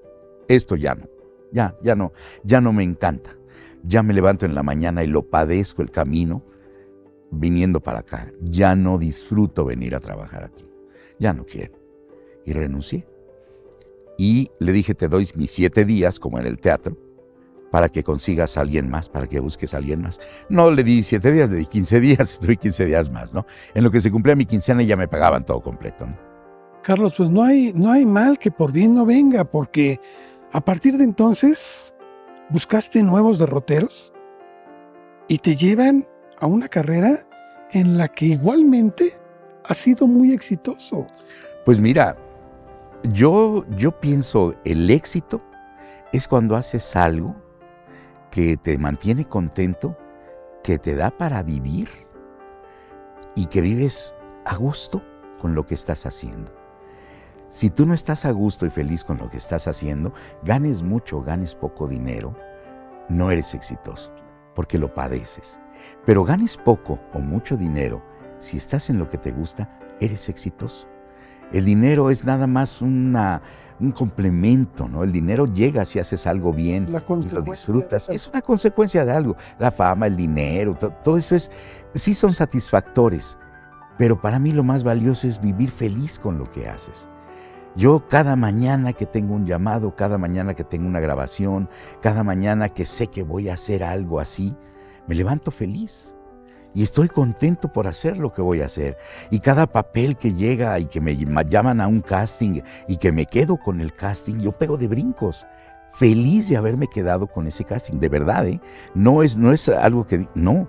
Esto 0.48 0.76
ya 0.76 0.96
no, 0.96 1.08
ya, 1.52 1.76
ya 1.82 1.96
no, 1.96 2.12
ya 2.44 2.62
no 2.62 2.74
me 2.74 2.84
encanta. 2.84 3.32
Ya 3.84 4.04
me 4.04 4.14
levanto 4.14 4.46
en 4.46 4.56
la 4.56 4.64
mañana 4.64 5.04
y 5.04 5.08
lo 5.08 5.24
padezco 5.24 5.82
el 5.82 5.92
camino 5.92 6.44
viniendo 7.32 7.80
para 7.80 8.00
acá. 8.00 8.32
Ya 8.42 8.76
no 8.76 8.98
disfruto 8.98 9.66
venir 9.66 9.96
a 9.96 10.00
trabajar 10.00 10.44
aquí. 10.44 10.66
Ya 11.20 11.34
no 11.34 11.46
quiero. 11.46 11.78
Y 12.46 12.54
renuncié. 12.54 13.08
Y 14.18 14.50
le 14.60 14.72
dije, 14.72 14.96
te 14.96 15.08
doy 15.08 15.30
mis 15.36 15.52
siete 15.52 15.86
días, 15.86 16.20
como 16.20 16.40
en 16.40 16.48
el 16.48 16.60
teatro, 16.60 16.98
para 17.72 17.90
que 17.90 18.04
consigas 18.04 18.58
a 18.58 18.62
alguien 18.62 18.90
más, 18.90 19.10
para 19.10 19.28
que 19.28 19.40
busques 19.40 19.74
a 19.74 19.78
alguien 19.78 20.02
más. 20.02 20.20
No 20.50 20.72
le 20.72 20.84
di 20.84 21.04
siete 21.04 21.32
días, 21.32 21.50
le 21.50 21.58
di 21.58 21.66
15 21.66 22.00
días, 22.00 22.40
doy 22.42 22.58
15 22.58 22.86
días 22.86 23.12
más, 23.12 23.34
¿no? 23.34 23.46
En 23.76 23.84
lo 23.84 23.92
que 23.92 24.02
se 24.02 24.12
cumplía 24.12 24.36
mi 24.36 24.46
quincena 24.46 24.82
ya 24.82 24.96
me 24.96 25.08
pagaban 25.08 25.46
todo 25.46 25.62
completo, 25.62 26.08
¿no? 26.08 26.18
Carlos, 26.84 27.16
pues 27.18 27.30
no 27.30 27.44
hay, 27.44 27.74
no 27.74 27.92
hay 27.92 28.06
mal 28.06 28.40
que 28.40 28.50
por 28.50 28.72
bien 28.72 28.94
no 28.94 29.06
venga, 29.06 29.44
porque 29.44 30.00
a 30.54 30.62
partir 30.62 30.98
de 30.98 31.04
entonces 31.04 31.94
buscaste 32.50 33.04
nuevos 33.04 33.40
derroteros 33.40 34.14
y 35.28 35.40
te 35.40 35.58
llevan 35.58 36.06
a 36.40 36.48
una 36.48 36.68
carrera 36.68 37.12
en 37.72 37.98
la 37.98 38.08
que 38.08 38.26
igualmente 38.26 39.12
has 39.66 39.78
sido 39.78 40.08
muy 40.08 40.34
exitoso. 40.34 41.08
Pues 41.66 41.80
mira, 41.80 42.16
yo, 43.04 43.66
yo 43.78 44.00
pienso 44.00 44.56
el 44.64 44.90
éxito 44.90 45.42
es 46.14 46.28
cuando 46.28 46.56
haces 46.56 46.96
algo 46.96 47.36
que 48.32 48.58
te 48.58 48.78
mantiene 48.78 49.26
contento, 49.26 49.98
que 50.64 50.78
te 50.78 50.96
da 50.96 51.12
para 51.12 51.44
vivir 51.44 51.90
y 53.36 53.48
que 53.48 53.62
vives 53.62 54.16
a 54.46 54.56
gusto 54.56 55.04
con 55.40 55.56
lo 55.56 55.66
que 55.66 55.76
estás 55.76 56.06
haciendo. 56.06 56.54
Si 57.50 57.70
tú 57.70 57.86
no 57.86 57.94
estás 57.94 58.26
a 58.26 58.32
gusto 58.32 58.66
y 58.66 58.70
feliz 58.70 59.04
con 59.04 59.18
lo 59.18 59.30
que 59.30 59.38
estás 59.38 59.68
haciendo, 59.68 60.14
ganes 60.44 60.84
mucho, 60.84 61.22
ganes 61.22 61.56
poco 61.56 61.88
dinero, 61.88 62.36
no 63.10 63.32
eres 63.32 63.54
exitoso, 63.54 64.14
porque 64.54 64.78
lo 64.78 64.94
padeces. 64.94 65.60
Pero 66.06 66.24
ganes 66.24 66.58
poco 66.58 67.00
o 67.14 67.20
mucho 67.20 67.58
dinero, 67.58 68.04
si 68.40 68.58
estás 68.58 68.90
en 68.90 69.00
lo 69.00 69.10
que 69.10 69.18
te 69.18 69.32
gusta, 69.32 69.70
eres 70.00 70.30
exitoso. 70.30 70.88
El 71.52 71.64
dinero 71.64 72.10
es 72.10 72.26
nada 72.26 72.46
más 72.46 72.82
una, 72.82 73.42
un 73.80 73.92
complemento, 73.92 74.88
¿no? 74.88 75.04
El 75.04 75.12
dinero 75.12 75.46
llega 75.46 75.86
si 75.86 75.98
haces 75.98 76.28
algo 76.28 76.52
bien 76.52 76.88
y 76.90 77.30
lo 77.30 77.42
disfrutas. 77.42 78.10
Es 78.10 78.28
una 78.28 78.42
consecuencia 78.42 79.06
de 79.06 79.14
algo. 79.14 79.36
La 79.58 79.72
fama, 79.72 80.08
el 80.08 80.16
dinero, 80.16 80.76
todo 80.76 81.18
eso 81.18 81.36
es, 81.36 81.50
sí 81.94 82.14
son 82.14 82.34
satisfactores. 82.34 83.38
Pero 83.98 84.20
para 84.20 84.40
mí 84.40 84.52
lo 84.52 84.64
más 84.64 84.84
valioso 84.84 85.28
es 85.28 85.40
vivir 85.40 85.72
feliz 85.72 86.20
con 86.20 86.38
lo 86.38 86.46
que 86.46 86.68
haces. 86.68 87.08
Yo 87.76 88.08
cada 88.08 88.36
mañana 88.36 88.92
que 88.94 89.06
tengo 89.06 89.36
un 89.36 89.46
llamado, 89.46 89.96
cada 89.96 90.18
mañana 90.18 90.54
que 90.54 90.64
tengo 90.64 90.88
una 90.88 91.00
grabación, 91.00 91.70
cada 92.02 92.24
mañana 92.24 92.70
que 92.70 92.86
sé 92.86 93.08
que 93.08 93.24
voy 93.24 93.50
a 93.50 93.54
hacer 93.54 93.84
algo 93.84 94.20
así, 94.20 94.56
me 95.08 95.16
levanto 95.16 95.52
feliz 95.52 96.16
y 96.74 96.84
estoy 96.84 97.08
contento 97.08 97.72
por 97.72 97.88
hacer 97.88 98.18
lo 98.18 98.32
que 98.32 98.42
voy 98.42 98.62
a 98.62 98.66
hacer. 98.66 98.98
Y 99.32 99.40
cada 99.40 99.66
papel 99.66 100.16
que 100.18 100.34
llega 100.34 100.78
y 100.80 100.86
que 100.86 101.02
me 101.02 101.16
llaman 101.16 101.82
a 101.82 101.88
un 101.88 102.02
casting 102.02 102.62
y 102.88 102.98
que 102.98 103.12
me 103.12 103.26
quedo 103.26 103.58
con 103.58 103.82
el 103.82 103.94
casting, 103.94 104.40
yo 104.40 104.52
pego 104.52 104.78
de 104.78 104.88
brincos. 104.88 105.48
Feliz 105.94 106.50
de 106.50 106.58
haberme 106.58 106.88
quedado 106.88 107.26
con 107.26 107.48
ese 107.48 107.64
casting, 107.64 107.98
de 108.00 108.10
verdad, 108.10 108.48
¿eh? 108.48 108.62
No 108.94 109.24
es, 109.24 109.38
no 109.38 109.52
es 109.52 109.68
algo 109.70 110.06
que... 110.06 110.28
No, 110.36 110.68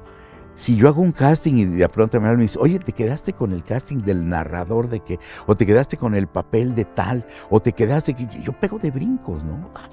si 0.54 0.76
yo 0.76 0.88
hago 0.88 1.02
un 1.02 1.12
casting 1.12 1.54
y 1.56 1.64
de 1.66 1.88
pronto 1.88 2.20
me 2.20 2.34
dice, 2.36 2.58
oye, 2.58 2.78
te 2.78 2.92
quedaste 2.92 3.32
con 3.32 3.52
el 3.52 3.62
casting 3.62 3.98
del 3.98 4.28
narrador 4.28 4.88
de 4.88 5.00
que, 5.00 5.18
o 5.46 5.54
te 5.54 5.66
quedaste 5.66 5.96
con 5.96 6.14
el 6.14 6.26
papel 6.26 6.74
de 6.74 6.84
tal, 6.84 7.26
o 7.50 7.60
te 7.60 7.72
quedaste, 7.72 8.14
que 8.14 8.26
yo 8.42 8.52
pego 8.52 8.78
de 8.78 8.90
brincos, 8.90 9.44
¿no? 9.44 9.70
Ah, 9.74 9.88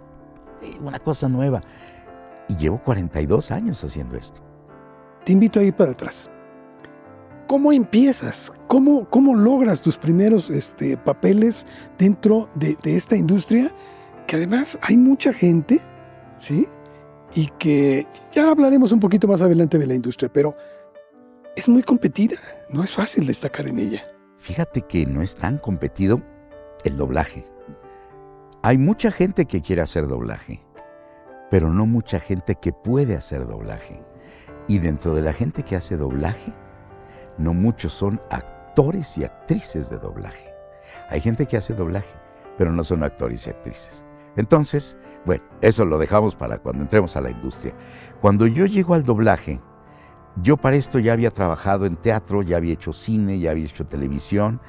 una 0.81 0.99
cosa 0.99 1.29
nueva. 1.29 1.61
Y 2.47 2.55
llevo 2.57 2.81
42 2.83 3.51
años 3.51 3.83
haciendo 3.83 4.15
esto. 4.17 4.41
Te 5.23 5.31
invito 5.31 5.59
a 5.59 5.63
ir 5.63 5.73
para 5.73 5.91
atrás. 5.91 6.29
¿Cómo 7.47 7.71
empiezas? 7.71 8.51
¿Cómo, 8.67 9.09
cómo 9.09 9.35
logras 9.35 9.81
tus 9.81 9.97
primeros 9.97 10.49
este, 10.49 10.97
papeles 10.97 11.67
dentro 11.97 12.49
de, 12.55 12.75
de 12.83 12.95
esta 12.95 13.15
industria? 13.15 13.71
Que 14.27 14.35
además 14.35 14.79
hay 14.81 14.97
mucha 14.97 15.31
gente, 15.31 15.79
¿sí? 16.37 16.67
y 17.35 17.47
que 17.59 18.07
ya 18.31 18.49
hablaremos 18.49 18.91
un 18.93 18.99
poquito 18.99 19.27
más 19.27 19.41
adelante 19.41 19.77
de 19.77 19.85
la 19.85 19.93
industria, 19.93 20.31
pero 20.31 20.55
es 21.55 21.69
muy 21.69 21.83
competida, 21.83 22.35
no 22.69 22.81
es 22.81 22.91
fácil 22.93 23.27
destacar 23.27 23.67
en 23.67 23.79
ella. 23.79 24.03
Fíjate 24.37 24.81
que 24.81 25.05
no 25.05 25.21
es 25.21 25.35
tan 25.35 25.57
competido 25.57 26.21
el 26.83 26.97
doblaje. 26.97 27.45
Hay 28.63 28.77
mucha 28.77 29.11
gente 29.11 29.45
que 29.45 29.61
quiere 29.61 29.81
hacer 29.81 30.07
doblaje, 30.07 30.63
pero 31.55 31.71
no 31.71 31.85
mucha 31.85 32.19
gente 32.19 32.55
que 32.55 32.73
puede 32.73 33.15
hacer 33.15 33.47
doblaje. 33.47 34.03
Y 34.67 34.79
dentro 34.79 35.15
de 35.15 35.21
la 35.21 35.31
gente 35.31 35.63
que 35.63 35.77
hace 35.77 35.95
doblaje, 35.95 36.51
no 37.37 37.53
muchos 37.53 37.93
son 37.93 38.19
actores 38.29 39.17
y 39.17 39.23
actrices 39.23 39.89
de 39.89 39.97
doblaje. 39.97 40.53
Hay 41.09 41.21
gente 41.21 41.45
que 41.45 41.55
hace 41.55 41.73
doblaje, 41.73 42.13
pero 42.57 42.73
no 42.73 42.83
son 42.83 43.05
actores 43.05 43.47
y 43.47 43.51
actrices. 43.51 44.05
Entonces, 44.35 44.97
bueno, 45.25 45.45
eso 45.61 45.85
lo 45.85 45.97
dejamos 45.97 46.35
para 46.35 46.57
cuando 46.57 46.83
entremos 46.83 47.15
a 47.15 47.21
la 47.21 47.31
industria. 47.31 47.73
Cuando 48.19 48.47
yo 48.47 48.65
llego 48.65 48.93
al 48.93 49.05
doblaje, 49.05 49.61
yo 50.43 50.57
para 50.57 50.75
esto 50.75 50.99
ya 50.99 51.13
había 51.13 51.31
trabajado 51.31 51.85
en 51.85 51.95
teatro, 51.95 52.41
ya 52.41 52.57
había 52.57 52.73
hecho 52.73 52.91
cine, 52.91 53.39
ya 53.39 53.51
había 53.51 53.63
hecho 53.63 53.85
televisión. 53.85 54.59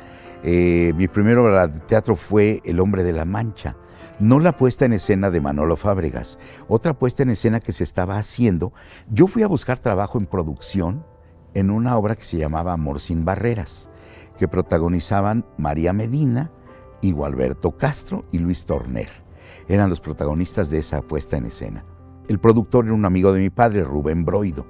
Eh, 0.44 0.92
mi 0.94 1.08
primera 1.08 1.42
obra 1.42 1.66
de 1.66 1.80
teatro 1.80 2.14
fue 2.14 2.60
El 2.64 2.78
hombre 2.78 3.02
de 3.02 3.12
la 3.12 3.24
mancha. 3.24 3.74
No 4.18 4.40
la 4.40 4.56
puesta 4.56 4.84
en 4.84 4.94
escena 4.94 5.30
de 5.30 5.40
Manolo 5.40 5.76
Fábregas, 5.76 6.38
otra 6.68 6.98
puesta 6.98 7.22
en 7.22 7.30
escena 7.30 7.60
que 7.60 7.72
se 7.72 7.84
estaba 7.84 8.18
haciendo. 8.18 8.72
Yo 9.10 9.26
fui 9.26 9.42
a 9.42 9.48
buscar 9.48 9.78
trabajo 9.78 10.18
en 10.18 10.26
producción 10.26 11.04
en 11.54 11.70
una 11.70 11.96
obra 11.96 12.16
que 12.16 12.24
se 12.24 12.38
llamaba 12.38 12.72
Amor 12.72 13.00
sin 13.00 13.24
Barreras, 13.24 13.90
que 14.38 14.48
protagonizaban 14.48 15.44
María 15.58 15.92
Medina, 15.92 16.50
Igualberto 17.02 17.76
Castro 17.76 18.22
y 18.32 18.38
Luis 18.38 18.64
Torner 18.64 19.26
eran 19.68 19.90
los 19.90 20.00
protagonistas 20.00 20.70
de 20.70 20.78
esa 20.78 21.02
puesta 21.02 21.36
en 21.36 21.46
escena. 21.46 21.84
El 22.28 22.38
productor 22.38 22.84
era 22.84 22.94
un 22.94 23.04
amigo 23.04 23.32
de 23.32 23.40
mi 23.40 23.50
padre, 23.50 23.84
Rubén 23.84 24.24
Broido. 24.24 24.66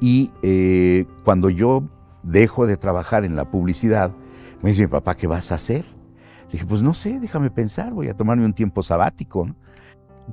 Y 0.00 0.30
eh, 0.42 1.06
cuando 1.24 1.48
yo 1.50 1.84
dejo 2.22 2.66
de 2.66 2.76
trabajar 2.76 3.24
en 3.24 3.36
la 3.36 3.50
publicidad, 3.50 4.12
me 4.62 4.70
dice 4.70 4.82
mi 4.82 4.88
papá, 4.88 5.16
¿qué 5.16 5.26
vas 5.26 5.52
a 5.52 5.56
hacer? 5.56 5.84
Dije, 6.52 6.66
pues 6.66 6.82
no 6.82 6.92
sé, 6.92 7.18
déjame 7.18 7.50
pensar, 7.50 7.94
voy 7.94 8.08
a 8.08 8.14
tomarme 8.14 8.44
un 8.44 8.52
tiempo 8.52 8.82
sabático. 8.82 9.48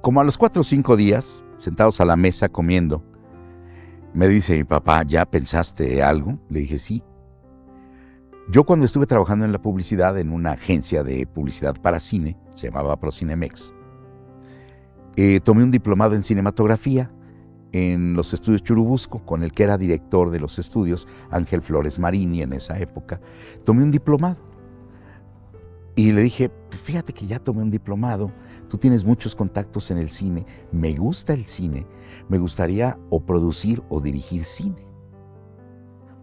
Como 0.01 0.19
a 0.19 0.25
los 0.25 0.37
cuatro 0.37 0.61
o 0.61 0.65
cinco 0.65 0.97
días, 0.97 1.43
sentados 1.57 2.01
a 2.01 2.05
la 2.05 2.17
mesa 2.17 2.49
comiendo, 2.49 3.03
me 4.13 4.27
dice 4.27 4.57
mi 4.57 4.65
papá, 4.65 5.03
¿ya 5.03 5.25
pensaste 5.25 6.03
algo? 6.03 6.37
Le 6.49 6.59
dije, 6.59 6.77
sí. 6.77 7.01
Yo 8.51 8.65
cuando 8.65 8.85
estuve 8.85 9.05
trabajando 9.05 9.45
en 9.45 9.53
la 9.53 9.61
publicidad 9.61 10.17
en 10.19 10.31
una 10.31 10.51
agencia 10.51 11.03
de 11.03 11.25
publicidad 11.25 11.75
para 11.81 11.99
cine, 11.99 12.37
se 12.53 12.67
llamaba 12.67 12.99
Procinemex, 12.99 13.73
eh, 15.15 15.39
tomé 15.39 15.63
un 15.63 15.71
diplomado 15.71 16.15
en 16.15 16.23
cinematografía 16.23 17.11
en 17.71 18.13
los 18.13 18.33
estudios 18.33 18.63
Churubusco, 18.63 19.19
con 19.25 19.43
el 19.43 19.51
que 19.51 19.63
era 19.63 19.77
director 19.77 20.31
de 20.31 20.39
los 20.39 20.59
estudios, 20.59 21.07
Ángel 21.29 21.61
Flores 21.61 21.99
Marini 21.99 22.41
en 22.41 22.53
esa 22.53 22.77
época. 22.79 23.21
Tomé 23.63 23.83
un 23.83 23.91
diplomado. 23.91 24.48
Y 25.99 26.13
le 26.13 26.21
dije, 26.21 26.49
fíjate 26.85 27.11
que 27.11 27.27
ya 27.27 27.39
tomé 27.39 27.61
un 27.61 27.69
diplomado, 27.69 28.31
tú 28.69 28.77
tienes 28.77 29.03
muchos 29.03 29.35
contactos 29.35 29.91
en 29.91 29.97
el 29.97 30.09
cine, 30.09 30.45
me 30.71 30.93
gusta 30.93 31.33
el 31.33 31.43
cine, 31.43 31.85
me 32.29 32.37
gustaría 32.37 32.97
o 33.09 33.19
producir 33.19 33.83
o 33.89 33.99
dirigir 33.99 34.45
cine. 34.45 34.87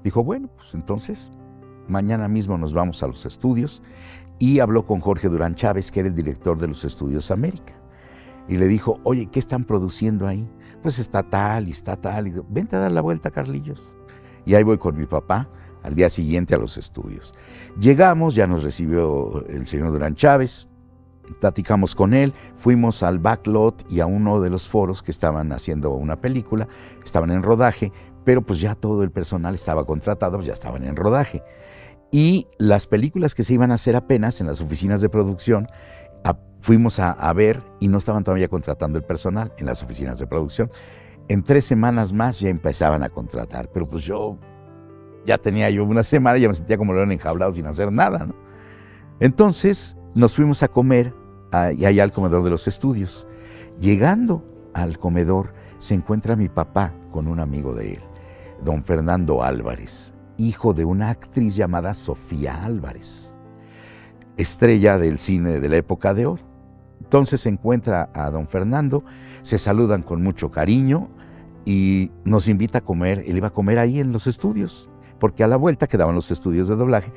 Dijo, 0.02 0.24
bueno, 0.24 0.48
pues 0.56 0.74
entonces 0.74 1.30
mañana 1.88 2.26
mismo 2.26 2.56
nos 2.56 2.72
vamos 2.72 3.02
a 3.02 3.06
los 3.06 3.26
estudios 3.26 3.82
y 4.38 4.60
habló 4.60 4.86
con 4.86 5.00
Jorge 5.00 5.28
Durán 5.28 5.54
Chávez, 5.54 5.92
que 5.92 6.00
era 6.00 6.08
el 6.08 6.14
director 6.14 6.56
de 6.58 6.68
los 6.68 6.82
estudios 6.82 7.30
América 7.30 7.74
y 8.48 8.56
le 8.56 8.68
dijo, 8.68 8.98
oye, 9.02 9.26
¿qué 9.26 9.38
están 9.38 9.64
produciendo 9.64 10.26
ahí? 10.26 10.48
Pues 10.82 10.98
está 10.98 11.22
tal 11.22 11.68
y 11.68 11.72
está 11.72 11.96
tal. 11.96 12.28
Y 12.28 12.34
vente 12.48 12.76
a 12.76 12.78
dar 12.78 12.92
la 12.92 13.02
vuelta, 13.02 13.30
Carlillos. 13.30 13.94
Y 14.46 14.54
ahí 14.54 14.62
voy 14.62 14.78
con 14.78 14.96
mi 14.96 15.04
papá 15.04 15.50
al 15.86 15.94
día 15.94 16.10
siguiente 16.10 16.54
a 16.54 16.58
los 16.58 16.76
estudios. 16.76 17.34
Llegamos, 17.78 18.34
ya 18.34 18.46
nos 18.46 18.62
recibió 18.62 19.46
el 19.48 19.66
señor 19.66 19.92
Durán 19.92 20.14
Chávez, 20.16 20.66
platicamos 21.40 21.94
con 21.94 22.14
él, 22.14 22.32
fuimos 22.56 23.02
al 23.02 23.18
backlot 23.18 23.90
y 23.90 24.00
a 24.00 24.06
uno 24.06 24.40
de 24.40 24.50
los 24.50 24.68
foros 24.68 25.02
que 25.02 25.10
estaban 25.10 25.52
haciendo 25.52 25.92
una 25.92 26.20
película, 26.20 26.68
estaban 27.04 27.30
en 27.30 27.42
rodaje, 27.42 27.92
pero 28.24 28.42
pues 28.42 28.60
ya 28.60 28.74
todo 28.74 29.02
el 29.02 29.10
personal 29.10 29.54
estaba 29.54 29.84
contratado, 29.84 30.40
ya 30.40 30.52
estaban 30.52 30.84
en 30.84 30.96
rodaje. 30.96 31.42
Y 32.12 32.46
las 32.58 32.86
películas 32.86 33.34
que 33.34 33.44
se 33.44 33.54
iban 33.54 33.70
a 33.70 33.74
hacer 33.74 33.96
apenas 33.96 34.40
en 34.40 34.46
las 34.46 34.60
oficinas 34.60 35.00
de 35.00 35.08
producción 35.08 35.66
fuimos 36.66 36.98
a, 36.98 37.32
ver 37.32 37.62
y 37.78 37.86
no 37.86 37.98
estaban 37.98 38.24
todavía 38.24 38.48
contratando 38.48 38.98
el 38.98 39.04
personal 39.04 39.52
en 39.56 39.66
las 39.66 39.84
oficinas 39.84 40.18
de 40.18 40.26
producción. 40.26 40.68
En 41.28 41.44
tres 41.44 41.64
semanas 41.64 42.12
más 42.12 42.40
ya 42.40 42.48
empezaban 42.48 43.04
a 43.04 43.08
contratar, 43.08 43.70
pero 43.72 43.86
pues 43.86 44.02
yo 44.04 44.36
ya 45.26 45.38
tenía 45.38 45.68
yo 45.70 45.84
una 45.84 46.02
semana 46.02 46.38
y 46.38 46.42
ya 46.42 46.48
me 46.48 46.54
sentía 46.54 46.78
como 46.78 46.94
león 46.94 47.12
enjaulado 47.12 47.54
sin 47.54 47.66
hacer 47.66 47.92
nada. 47.92 48.24
¿no? 48.24 48.34
Entonces 49.20 49.96
nos 50.14 50.34
fuimos 50.34 50.62
a 50.62 50.68
comer 50.68 51.12
y 51.76 51.84
allá 51.84 52.02
al 52.02 52.12
comedor 52.12 52.42
de 52.44 52.50
los 52.50 52.68
estudios. 52.68 53.26
Llegando 53.78 54.44
al 54.72 54.98
comedor 54.98 55.52
se 55.78 55.94
encuentra 55.94 56.36
mi 56.36 56.48
papá 56.48 56.92
con 57.10 57.28
un 57.28 57.40
amigo 57.40 57.74
de 57.74 57.94
él, 57.94 58.00
don 58.64 58.84
Fernando 58.84 59.42
Álvarez, 59.42 60.14
hijo 60.36 60.72
de 60.72 60.84
una 60.84 61.10
actriz 61.10 61.56
llamada 61.56 61.94
Sofía 61.94 62.62
Álvarez, 62.62 63.36
estrella 64.36 64.98
del 64.98 65.18
cine 65.18 65.60
de 65.60 65.68
la 65.68 65.76
época 65.76 66.14
de 66.14 66.26
oro. 66.26 66.42
Entonces 67.00 67.42
se 67.42 67.48
encuentra 67.48 68.10
a 68.14 68.30
don 68.30 68.48
Fernando, 68.48 69.04
se 69.42 69.58
saludan 69.58 70.02
con 70.02 70.22
mucho 70.22 70.50
cariño 70.50 71.08
y 71.64 72.10
nos 72.24 72.48
invita 72.48 72.78
a 72.78 72.80
comer. 72.80 73.22
Él 73.26 73.36
iba 73.36 73.48
a 73.48 73.52
comer 73.52 73.78
ahí 73.78 74.00
en 74.00 74.12
los 74.12 74.26
estudios, 74.26 74.88
porque 75.18 75.44
a 75.44 75.46
la 75.46 75.56
vuelta 75.56 75.86
quedaban 75.86 76.14
los 76.14 76.30
estudios 76.30 76.68
de 76.68 76.76
doblaje. 76.76 77.12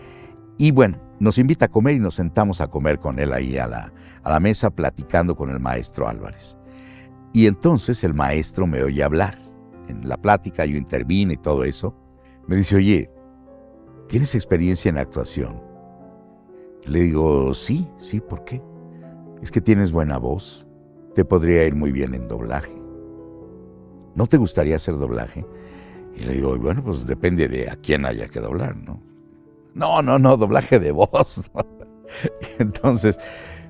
Y 0.57 0.71
bueno, 0.71 0.97
nos 1.19 1.37
invita 1.37 1.65
a 1.65 1.69
comer 1.69 1.95
y 1.95 1.99
nos 1.99 2.15
sentamos 2.15 2.61
a 2.61 2.67
comer 2.67 2.99
con 2.99 3.19
él 3.19 3.33
ahí 3.33 3.57
a 3.57 3.67
la, 3.67 3.93
a 4.23 4.31
la 4.31 4.39
mesa 4.39 4.69
platicando 4.69 5.35
con 5.35 5.49
el 5.49 5.59
maestro 5.59 6.07
Álvarez. 6.07 6.57
Y 7.33 7.47
entonces 7.47 8.03
el 8.03 8.13
maestro 8.13 8.67
me 8.67 8.83
oye 8.83 9.03
hablar. 9.03 9.37
En 9.87 10.07
la 10.07 10.17
plática 10.17 10.65
yo 10.65 10.77
intervine 10.77 11.33
y 11.33 11.37
todo 11.37 11.63
eso. 11.63 11.95
Me 12.47 12.55
dice, 12.55 12.75
oye, 12.75 13.11
¿tienes 14.07 14.35
experiencia 14.35 14.89
en 14.89 14.97
actuación? 14.97 15.61
Le 16.85 17.01
digo, 17.01 17.53
sí, 17.53 17.89
sí, 17.97 18.19
¿por 18.19 18.43
qué? 18.43 18.61
Es 19.41 19.51
que 19.51 19.61
tienes 19.61 19.91
buena 19.91 20.17
voz. 20.17 20.65
Te 21.15 21.25
podría 21.25 21.65
ir 21.65 21.75
muy 21.75 21.91
bien 21.91 22.13
en 22.13 22.27
doblaje. 22.27 22.75
¿No 24.15 24.27
te 24.27 24.37
gustaría 24.37 24.75
hacer 24.75 24.97
doblaje? 24.97 25.45
Y 26.19 26.23
le 26.23 26.33
digo, 26.33 26.57
bueno, 26.57 26.83
pues 26.83 27.05
depende 27.05 27.47
de 27.47 27.69
a 27.69 27.75
quién 27.75 28.05
haya 28.05 28.27
que 28.27 28.39
doblar, 28.39 28.75
¿no? 28.75 29.01
No, 29.73 30.01
no, 30.01 30.19
no, 30.19 30.35
doblaje 30.35 30.79
de 30.79 30.91
voz. 30.91 31.49
Entonces 32.59 33.17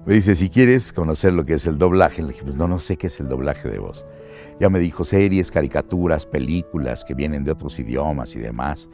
me 0.06 0.16
dice, 0.16 0.34
si 0.34 0.50
quieres 0.50 0.92
conocer 0.92 1.34
lo 1.34 1.46
que 1.46 1.54
es 1.54 1.68
el 1.68 1.78
doblaje, 1.78 2.22
le 2.22 2.30
dije, 2.30 2.44
pues 2.44 2.56
no, 2.56 2.68
no 2.68 2.80
sé 2.80 2.98
qué 2.98 3.08
es 3.08 3.20
el 3.20 3.28
doblaje 3.28 3.70
de 3.70 3.80
voz. 3.80 4.06
Ya 4.60 4.70
me 4.70 4.80
dijo 4.80 5.04
series, 5.04 5.52
caricaturas, 5.52 6.26
películas 6.26 7.06
que 7.06 7.14
vienen 7.14 7.44
de 7.44 7.52
otros 7.52 7.80
idiomas 7.80 8.36
y 8.36 8.40
demás. 8.40 8.90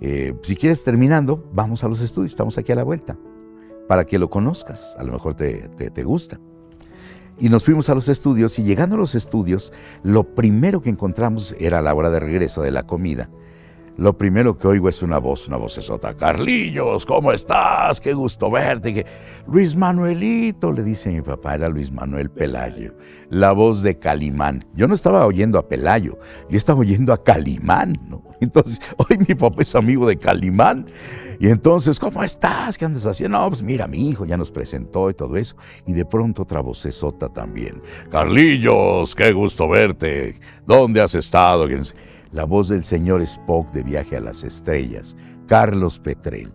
Eh, 0.00 0.34
si 0.42 0.56
quieres 0.56 0.82
terminando, 0.84 1.48
vamos 1.52 1.84
a 1.84 1.88
los 1.88 2.00
estudios, 2.00 2.32
estamos 2.32 2.56
aquí 2.58 2.72
a 2.72 2.76
la 2.76 2.84
vuelta, 2.84 3.18
para 3.88 4.04
que 4.04 4.18
lo 4.18 4.30
conozcas, 4.30 4.94
a 4.98 5.04
lo 5.04 5.12
mejor 5.12 5.34
te, 5.34 5.68
te, 5.70 5.90
te 5.90 6.02
gusta. 6.02 6.40
Y 7.38 7.48
nos 7.48 7.64
fuimos 7.64 7.90
a 7.90 7.94
los 7.94 8.08
estudios 8.08 8.58
y 8.58 8.62
llegando 8.62 8.96
a 8.96 8.98
los 8.98 9.14
estudios, 9.14 9.72
lo 10.02 10.34
primero 10.34 10.80
que 10.80 10.90
encontramos 10.90 11.54
era 11.58 11.82
la 11.82 11.94
hora 11.94 12.10
de 12.10 12.20
regreso 12.20 12.62
de 12.62 12.70
la 12.70 12.84
comida 12.84 13.28
lo 13.98 14.16
primero 14.16 14.58
que 14.58 14.68
oigo 14.68 14.88
es 14.88 15.02
una 15.02 15.18
voz, 15.18 15.48
una 15.48 15.56
voz 15.56 15.78
esota. 15.78 16.14
Carlillos, 16.14 17.06
¿cómo 17.06 17.32
estás? 17.32 18.00
Qué 18.00 18.12
gusto 18.12 18.50
verte. 18.50 19.06
Luis 19.46 19.74
Manuelito, 19.74 20.70
le 20.70 20.82
dice 20.82 21.10
mi 21.10 21.22
papá, 21.22 21.54
era 21.54 21.68
Luis 21.68 21.90
Manuel 21.90 22.30
Pelayo, 22.30 22.94
la 23.30 23.52
voz 23.52 23.82
de 23.82 23.98
Calimán. 23.98 24.66
Yo 24.74 24.86
no 24.86 24.94
estaba 24.94 25.24
oyendo 25.24 25.58
a 25.58 25.66
Pelayo, 25.66 26.18
yo 26.50 26.56
estaba 26.56 26.80
oyendo 26.80 27.12
a 27.12 27.22
Calimán. 27.22 27.94
Entonces, 28.40 28.80
hoy 28.98 29.16
mi 29.26 29.34
papá 29.34 29.62
es 29.62 29.74
amigo 29.74 30.06
de 30.06 30.18
Calimán. 30.18 30.86
Y 31.38 31.48
entonces, 31.48 31.98
¿cómo 31.98 32.22
estás? 32.22 32.78
¿Qué 32.78 32.86
andas 32.86 33.04
haciendo? 33.04 33.38
No, 33.38 33.48
pues 33.48 33.62
mira, 33.62 33.86
mi 33.86 34.08
hijo 34.08 34.24
ya 34.24 34.38
nos 34.38 34.50
presentó 34.50 35.10
y 35.10 35.14
todo 35.14 35.36
eso. 35.36 35.54
Y 35.86 35.92
de 35.92 36.06
pronto 36.06 36.42
otra 36.42 36.60
voz 36.60 36.86
esota 36.86 37.28
también. 37.28 37.82
Carlillos, 38.10 39.14
qué 39.14 39.32
gusto 39.32 39.68
verte. 39.68 40.38
¿Dónde 40.66 41.02
has 41.02 41.14
estado? 41.14 41.68
La 42.32 42.44
voz 42.44 42.68
del 42.68 42.84
señor 42.84 43.22
Spock 43.22 43.72
de 43.72 43.82
Viaje 43.82 44.16
a 44.16 44.20
las 44.20 44.44
Estrellas, 44.44 45.16
Carlos 45.46 45.98
Petrel. 45.98 46.52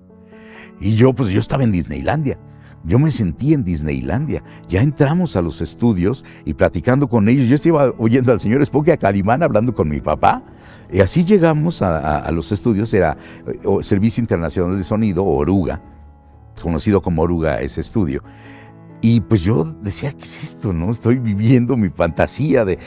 Y 0.79 0.95
yo, 0.95 1.13
pues 1.13 1.29
yo 1.29 1.39
estaba 1.39 1.63
en 1.63 1.71
Disneylandia. 1.71 2.37
Yo 2.83 2.97
me 2.97 3.11
sentí 3.11 3.53
en 3.53 3.63
Disneylandia. 3.63 4.43
Ya 4.67 4.81
entramos 4.81 5.35
a 5.35 5.41
los 5.41 5.61
estudios 5.61 6.25
y 6.45 6.53
platicando 6.55 7.07
con 7.07 7.29
ellos. 7.29 7.47
Yo 7.47 7.55
estaba 7.55 7.93
oyendo 7.97 8.31
al 8.31 8.39
señor 8.39 8.61
Spock 8.63 8.87
y 8.87 8.91
a 8.91 8.97
Calimán 8.97 9.43
hablando 9.43 9.73
con 9.73 9.87
mi 9.87 10.01
papá. 10.01 10.43
Y 10.91 10.99
así 10.99 11.23
llegamos 11.23 11.81
a, 11.81 12.29
los 12.31 12.51
estudios. 12.51 12.93
Era 12.93 13.15
eh, 13.45 13.59
Servicio 13.83 14.21
Internacional 14.21 14.75
de 14.77 14.83
Sonido, 14.83 15.23
Oruga, 15.23 15.81
conocido 16.61 17.01
como 17.01 17.21
Oruga 17.21 17.61
ese 17.61 17.81
estudio. 17.81 18.23
Y 19.03 19.19
pues 19.21 19.41
yo 19.41 19.63
decía, 19.81 20.11
¿qué 20.11 20.23
es 20.23 20.43
esto? 20.43 20.73
no 20.73 20.91
Estoy 20.91 21.17
viviendo 21.17 21.75
mi 21.75 21.89
fantasía 21.89 22.63
de, 22.65 22.77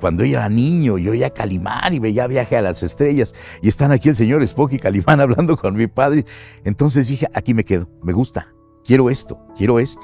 cuando 0.00 0.24
yo 0.24 0.38
era 0.38 0.48
niño, 0.48 0.98
yo 0.98 1.12
oía 1.12 1.30
Calimán 1.30 1.94
y 1.94 2.00
veía 2.00 2.26
Viaje 2.26 2.56
a 2.56 2.62
las 2.62 2.82
Estrellas, 2.82 3.32
y 3.62 3.68
están 3.68 3.92
aquí 3.92 4.08
el 4.08 4.16
señor 4.16 4.42
Spock 4.42 4.72
y 4.72 4.78
Calimán 4.80 5.20
hablando 5.20 5.56
con 5.56 5.76
mi 5.76 5.86
padre. 5.86 6.24
Entonces 6.64 7.06
dije, 7.06 7.28
aquí 7.34 7.54
me 7.54 7.64
quedo, 7.64 7.88
me 8.02 8.12
gusta, 8.12 8.48
quiero 8.84 9.10
esto, 9.10 9.38
quiero 9.56 9.78
esto. 9.78 10.02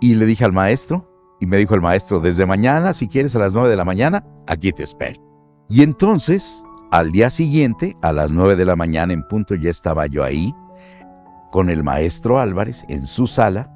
Y 0.00 0.16
le 0.16 0.26
dije 0.26 0.44
al 0.44 0.52
maestro, 0.52 1.08
y 1.40 1.46
me 1.46 1.56
dijo 1.56 1.74
el 1.74 1.80
maestro, 1.80 2.18
desde 2.18 2.44
mañana, 2.44 2.92
si 2.92 3.06
quieres 3.06 3.36
a 3.36 3.38
las 3.38 3.52
nueve 3.52 3.68
de 3.68 3.76
la 3.76 3.84
mañana, 3.84 4.26
aquí 4.48 4.72
te 4.72 4.82
espero. 4.82 5.22
Y 5.68 5.82
entonces, 5.82 6.64
al 6.90 7.12
día 7.12 7.30
siguiente, 7.30 7.94
a 8.02 8.12
las 8.12 8.32
nueve 8.32 8.56
de 8.56 8.64
la 8.64 8.74
mañana 8.74 9.12
en 9.12 9.26
punto, 9.28 9.54
ya 9.54 9.70
estaba 9.70 10.06
yo 10.06 10.24
ahí, 10.24 10.52
con 11.52 11.70
el 11.70 11.84
maestro 11.84 12.40
Álvarez 12.40 12.84
en 12.88 13.06
su 13.06 13.28
sala, 13.28 13.73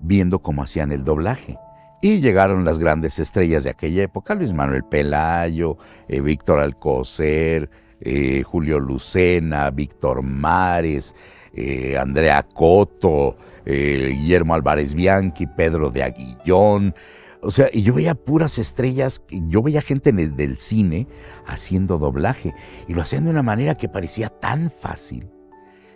viendo 0.00 0.40
cómo 0.40 0.62
hacían 0.62 0.92
el 0.92 1.04
doblaje. 1.04 1.58
Y 2.00 2.20
llegaron 2.20 2.64
las 2.64 2.78
grandes 2.78 3.18
estrellas 3.18 3.64
de 3.64 3.70
aquella 3.70 4.04
época, 4.04 4.34
Luis 4.34 4.52
Manuel 4.52 4.84
Pelayo, 4.84 5.78
eh, 6.06 6.20
Víctor 6.20 6.60
Alcocer, 6.60 7.68
eh, 8.00 8.42
Julio 8.44 8.78
Lucena, 8.78 9.70
Víctor 9.70 10.22
Mares, 10.22 11.14
eh, 11.52 11.98
Andrea 11.98 12.42
Coto, 12.42 13.36
Guillermo 13.66 14.54
Álvarez 14.54 14.94
Bianchi, 14.94 15.46
Pedro 15.46 15.90
de 15.90 16.02
Aguillón. 16.02 16.94
O 17.42 17.50
sea, 17.50 17.68
y 17.70 17.82
yo 17.82 17.94
veía 17.94 18.14
puras 18.14 18.58
estrellas, 18.58 19.22
yo 19.28 19.62
veía 19.62 19.82
gente 19.82 20.10
en 20.10 20.20
el, 20.20 20.36
del 20.36 20.56
cine 20.56 21.06
haciendo 21.46 21.98
doblaje 21.98 22.54
y 22.88 22.94
lo 22.94 23.02
hacían 23.02 23.24
de 23.24 23.30
una 23.30 23.42
manera 23.42 23.76
que 23.76 23.88
parecía 23.88 24.28
tan 24.28 24.70
fácil, 24.70 25.28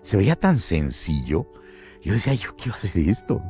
se 0.02 0.16
veía 0.16 0.36
tan 0.36 0.58
sencillo. 0.58 1.46
Yo 2.02 2.12
decía, 2.12 2.34
yo 2.34 2.56
quiero 2.56 2.74
hacer 2.74 3.08
esto. 3.08 3.40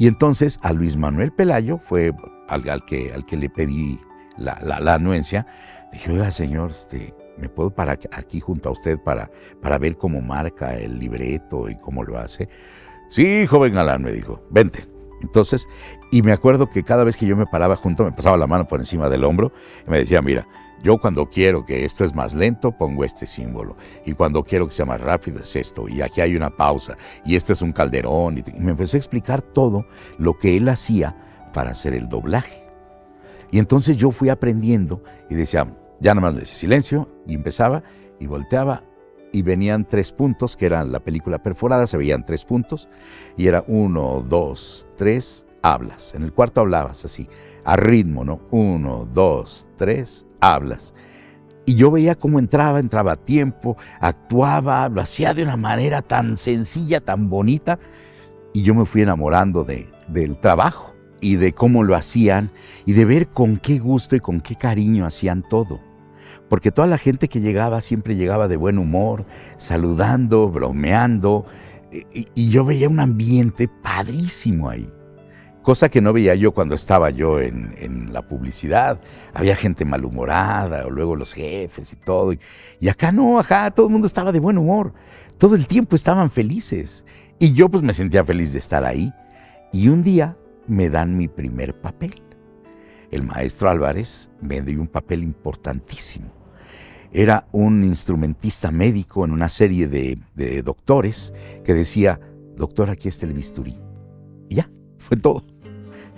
Y 0.00 0.06
entonces 0.06 0.58
a 0.62 0.72
Luis 0.72 0.96
Manuel 0.96 1.30
Pelayo 1.30 1.76
fue 1.76 2.14
al, 2.48 2.84
que, 2.86 3.12
al 3.12 3.26
que 3.26 3.36
le 3.36 3.50
pedí 3.50 4.00
la, 4.38 4.54
anuencia. 4.94 5.46
Le 5.92 5.98
dije, 5.98 6.12
oiga, 6.12 6.30
señor, 6.32 6.70
este, 6.70 7.14
¿me 7.36 7.50
puedo 7.50 7.68
parar 7.68 7.98
aquí 8.12 8.40
junto 8.40 8.70
a 8.70 8.72
usted 8.72 8.98
para, 8.98 9.30
para 9.60 9.76
ver 9.76 9.98
cómo 9.98 10.22
marca 10.22 10.74
el 10.74 10.98
libreto 10.98 11.68
y 11.68 11.76
cómo 11.76 12.02
lo 12.02 12.16
hace? 12.16 12.48
Sí, 13.10 13.46
joven 13.46 13.74
galán, 13.74 14.00
me 14.00 14.10
dijo, 14.10 14.42
vente. 14.48 14.88
Entonces, 15.20 15.68
y 16.10 16.22
me 16.22 16.32
acuerdo 16.32 16.70
que 16.70 16.82
cada 16.82 17.04
vez 17.04 17.18
que 17.18 17.26
yo 17.26 17.36
me 17.36 17.44
paraba 17.44 17.76
junto, 17.76 18.02
me 18.02 18.12
pasaba 18.12 18.38
la 18.38 18.46
mano 18.46 18.66
por 18.66 18.80
encima 18.80 19.10
del 19.10 19.22
hombro 19.22 19.52
y 19.86 19.90
me 19.90 19.98
decía, 19.98 20.22
mira, 20.22 20.48
yo 20.82 20.98
cuando 20.98 21.28
quiero 21.28 21.64
que 21.64 21.84
esto 21.84 22.04
es 22.04 22.14
más 22.14 22.34
lento, 22.34 22.72
pongo 22.72 23.04
este 23.04 23.26
símbolo. 23.26 23.76
Y 24.06 24.14
cuando 24.14 24.42
quiero 24.42 24.66
que 24.66 24.72
sea 24.72 24.86
más 24.86 25.00
rápido, 25.00 25.40
es 25.40 25.54
esto. 25.56 25.88
Y 25.88 26.00
aquí 26.00 26.20
hay 26.20 26.36
una 26.36 26.50
pausa. 26.50 26.96
Y 27.24 27.36
esto 27.36 27.52
es 27.52 27.60
un 27.60 27.72
calderón. 27.72 28.38
Y 28.38 28.60
me 28.60 28.70
empezó 28.70 28.96
a 28.96 28.98
explicar 28.98 29.42
todo 29.42 29.84
lo 30.18 30.38
que 30.38 30.56
él 30.56 30.68
hacía 30.68 31.14
para 31.52 31.72
hacer 31.72 31.94
el 31.94 32.08
doblaje. 32.08 32.64
Y 33.50 33.58
entonces 33.58 33.96
yo 33.96 34.10
fui 34.10 34.30
aprendiendo 34.30 35.02
y 35.28 35.34
decía, 35.34 35.66
ya 36.00 36.14
nada 36.14 36.28
más 36.30 36.40
decía 36.40 36.56
silencio. 36.56 37.08
Y 37.26 37.34
empezaba 37.34 37.82
y 38.18 38.26
volteaba. 38.26 38.84
Y 39.32 39.42
venían 39.42 39.86
tres 39.86 40.10
puntos, 40.10 40.56
que 40.56 40.66
eran 40.66 40.90
la 40.90 40.98
película 40.98 41.40
perforada, 41.40 41.86
se 41.86 41.96
veían 41.96 42.24
tres 42.24 42.44
puntos. 42.44 42.88
Y 43.36 43.46
era 43.46 43.62
uno, 43.68 44.24
dos, 44.26 44.86
tres, 44.96 45.46
hablas. 45.62 46.14
En 46.14 46.22
el 46.22 46.32
cuarto 46.32 46.62
hablabas 46.62 47.04
así, 47.04 47.28
a 47.64 47.76
ritmo, 47.76 48.24
¿no? 48.24 48.40
Uno, 48.50 49.06
dos, 49.12 49.68
tres, 49.76 50.26
hablas. 50.40 50.94
Y 51.66 51.76
yo 51.76 51.90
veía 51.90 52.14
cómo 52.14 52.38
entraba, 52.38 52.80
entraba 52.80 53.12
a 53.12 53.16
tiempo, 53.16 53.76
actuaba, 54.00 54.88
lo 54.88 55.00
hacía 55.00 55.34
de 55.34 55.42
una 55.42 55.56
manera 55.56 56.02
tan 56.02 56.36
sencilla, 56.36 57.00
tan 57.00 57.28
bonita. 57.28 57.78
Y 58.52 58.62
yo 58.62 58.74
me 58.74 58.86
fui 58.86 59.02
enamorando 59.02 59.62
de, 59.64 59.88
del 60.08 60.36
trabajo 60.38 60.94
y 61.20 61.36
de 61.36 61.52
cómo 61.52 61.84
lo 61.84 61.94
hacían 61.94 62.50
y 62.86 62.94
de 62.94 63.04
ver 63.04 63.28
con 63.28 63.56
qué 63.56 63.78
gusto 63.78 64.16
y 64.16 64.20
con 64.20 64.40
qué 64.40 64.56
cariño 64.56 65.06
hacían 65.06 65.44
todo. 65.48 65.80
Porque 66.48 66.72
toda 66.72 66.88
la 66.88 66.98
gente 66.98 67.28
que 67.28 67.40
llegaba 67.40 67.80
siempre 67.80 68.16
llegaba 68.16 68.48
de 68.48 68.56
buen 68.56 68.78
humor, 68.78 69.24
saludando, 69.56 70.48
bromeando. 70.48 71.46
Y, 71.92 72.26
y 72.34 72.50
yo 72.50 72.64
veía 72.64 72.88
un 72.88 72.98
ambiente 72.98 73.68
padrísimo 73.68 74.68
ahí 74.68 74.90
cosa 75.70 75.88
que 75.88 76.00
no 76.00 76.12
veía 76.12 76.34
yo 76.34 76.50
cuando 76.50 76.74
estaba 76.74 77.10
yo 77.10 77.38
en, 77.38 78.12
la 78.12 78.26
publicidad. 78.26 79.00
Había 79.32 79.54
gente 79.54 79.84
malhumorada, 79.84 80.84
o 80.84 80.90
luego 80.90 81.14
los 81.14 81.32
jefes 81.32 81.92
y 81.92 81.96
todo. 81.96 82.32
Y, 82.32 82.88
acá 82.88 83.12
no, 83.12 83.38
acá 83.38 83.70
todo 83.70 83.86
el 83.86 83.92
mundo 83.92 84.08
estaba 84.08 84.32
de 84.32 84.40
buen 84.40 84.58
humor. 84.58 84.92
Todo 85.38 85.54
el 85.54 85.68
tiempo 85.68 85.94
estaban 85.94 86.28
felices. 86.28 87.06
Y 87.38 87.52
yo 87.52 87.68
pues 87.68 87.84
me 87.84 87.92
sentía 87.92 88.24
feliz 88.24 88.52
de 88.52 88.58
estar 88.58 88.84
ahí. 88.84 89.14
Y 89.72 89.90
un 89.90 90.02
día 90.02 90.36
me 90.66 90.90
dan 90.90 91.16
mi 91.16 91.28
primer 91.28 91.80
papel. 91.80 92.20
El 93.12 93.22
maestro 93.22 93.70
Álvarez 93.70 94.28
me 94.40 94.62
dio 94.62 94.80
un 94.80 94.88
papel 94.88 95.22
importantísimo. 95.22 96.32
Era 97.12 97.46
un 97.52 97.84
instrumentista 97.84 98.72
médico 98.72 99.24
en 99.24 99.30
una 99.30 99.48
serie 99.48 99.86
de, 99.86 100.18
de 100.34 100.64
doctores 100.64 101.32
que 101.62 101.74
decía, 101.74 102.18
doctor, 102.56 102.90
aquí 102.90 103.06
está 103.06 103.26
el 103.26 103.34
bisturí. 103.34 103.78
Y 104.48 104.56
ya, 104.56 104.68
Fue 104.98 105.16
todo. 105.16 105.44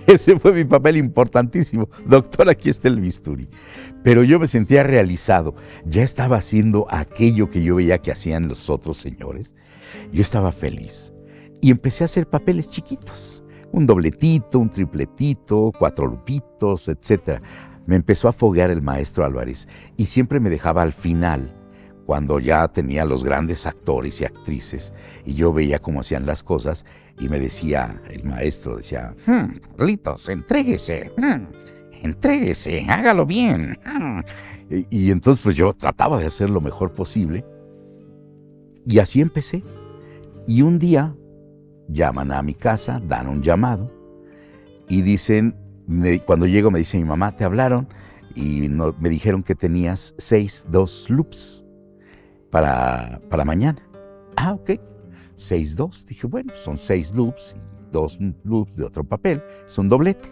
Ese 0.06 0.38
fue 0.38 0.52
mi 0.52 0.64
papel 0.64 0.96
importantísimo. 0.96 1.88
Doctor, 2.06 2.48
aquí 2.48 2.70
está 2.70 2.88
el 2.88 3.00
bisturi. 3.00 3.48
Pero 4.02 4.24
yo 4.24 4.38
me 4.38 4.46
sentía 4.46 4.82
realizado. 4.82 5.54
Ya 5.84 6.02
estaba 6.02 6.36
haciendo 6.36 6.86
aquello 6.90 7.48
que 7.50 7.62
yo 7.62 7.76
veía 7.76 7.98
que 7.98 8.12
hacían 8.12 8.48
los 8.48 8.68
otros 8.68 8.98
señores. 8.98 9.54
Yo 10.12 10.22
estaba 10.22 10.52
feliz. 10.52 11.12
Y 11.60 11.70
empecé 11.70 12.04
a 12.04 12.06
hacer 12.06 12.28
papeles 12.28 12.68
chiquitos. 12.68 13.44
Un 13.70 13.86
dobletito, 13.86 14.58
un 14.58 14.70
tripletito, 14.70 15.72
cuatro 15.78 16.06
lupitos, 16.06 16.88
etc. 16.88 17.40
Me 17.86 17.96
empezó 17.96 18.28
a 18.28 18.32
foguear 18.32 18.70
el 18.70 18.82
maestro 18.82 19.24
Álvarez 19.24 19.68
y 19.96 20.06
siempre 20.06 20.40
me 20.40 20.50
dejaba 20.50 20.82
al 20.82 20.92
final 20.92 21.61
cuando 22.12 22.38
ya 22.38 22.68
tenía 22.68 23.06
los 23.06 23.24
grandes 23.24 23.64
actores 23.64 24.20
y 24.20 24.26
actrices 24.26 24.92
y 25.24 25.32
yo 25.32 25.50
veía 25.50 25.78
cómo 25.78 26.00
hacían 26.00 26.26
las 26.26 26.42
cosas 26.42 26.84
y 27.18 27.26
me 27.30 27.40
decía, 27.40 28.02
el 28.10 28.24
maestro 28.24 28.76
decía, 28.76 29.14
hmm, 29.24 29.56
Carlitos, 29.78 30.28
entréguese, 30.28 31.10
hmm, 31.16 32.04
entréguese, 32.04 32.84
hágalo 32.86 33.24
bien. 33.24 33.78
Hmm". 33.86 34.20
Y, 34.90 35.10
entonces 35.10 35.42
pues 35.42 35.56
yo 35.56 35.72
trataba 35.72 36.18
de 36.18 36.26
hacer 36.26 36.50
lo 36.50 36.60
mejor 36.60 36.92
posible 36.92 37.46
y 38.86 38.98
así 38.98 39.22
empecé. 39.22 39.64
Y 40.46 40.60
un 40.60 40.78
día 40.78 41.16
llaman 41.88 42.30
a 42.30 42.42
mi 42.42 42.52
casa, 42.52 43.00
dan 43.08 43.26
un 43.26 43.40
llamado 43.40 43.90
y 44.86 45.00
dicen, 45.00 45.56
cuando 46.26 46.46
llego 46.46 46.70
me 46.70 46.78
dice 46.78 46.98
mi 46.98 47.04
mamá, 47.04 47.34
te 47.34 47.44
hablaron 47.44 47.88
y 48.34 48.68
me 48.68 49.08
dijeron 49.08 49.42
que 49.42 49.54
tenías 49.54 50.14
seis, 50.18 50.66
dos 50.68 51.08
loops 51.08 51.61
para, 52.52 53.20
para 53.28 53.44
mañana. 53.44 53.82
Ah, 54.36 54.52
ok. 54.52 54.78
6-2. 55.36 56.04
Dije, 56.04 56.28
bueno, 56.28 56.52
son 56.54 56.78
seis 56.78 57.12
loops 57.12 57.56
dos 57.92 58.18
loops 58.42 58.76
de 58.76 58.84
otro 58.84 59.04
papel. 59.04 59.42
Es 59.64 59.78
un 59.78 59.88
doblete. 59.88 60.28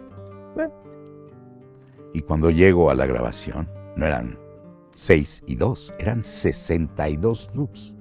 Y 2.13 2.21
cuando 2.21 2.49
llego 2.49 2.89
a 2.89 2.95
la 2.95 3.05
grabación, 3.05 3.69
no 3.95 4.05
eran 4.05 4.37
6 4.93 5.43
y 5.47 5.55
2, 5.55 5.93
eran 5.97 6.21
62 6.21 7.49
loops. 7.53 7.95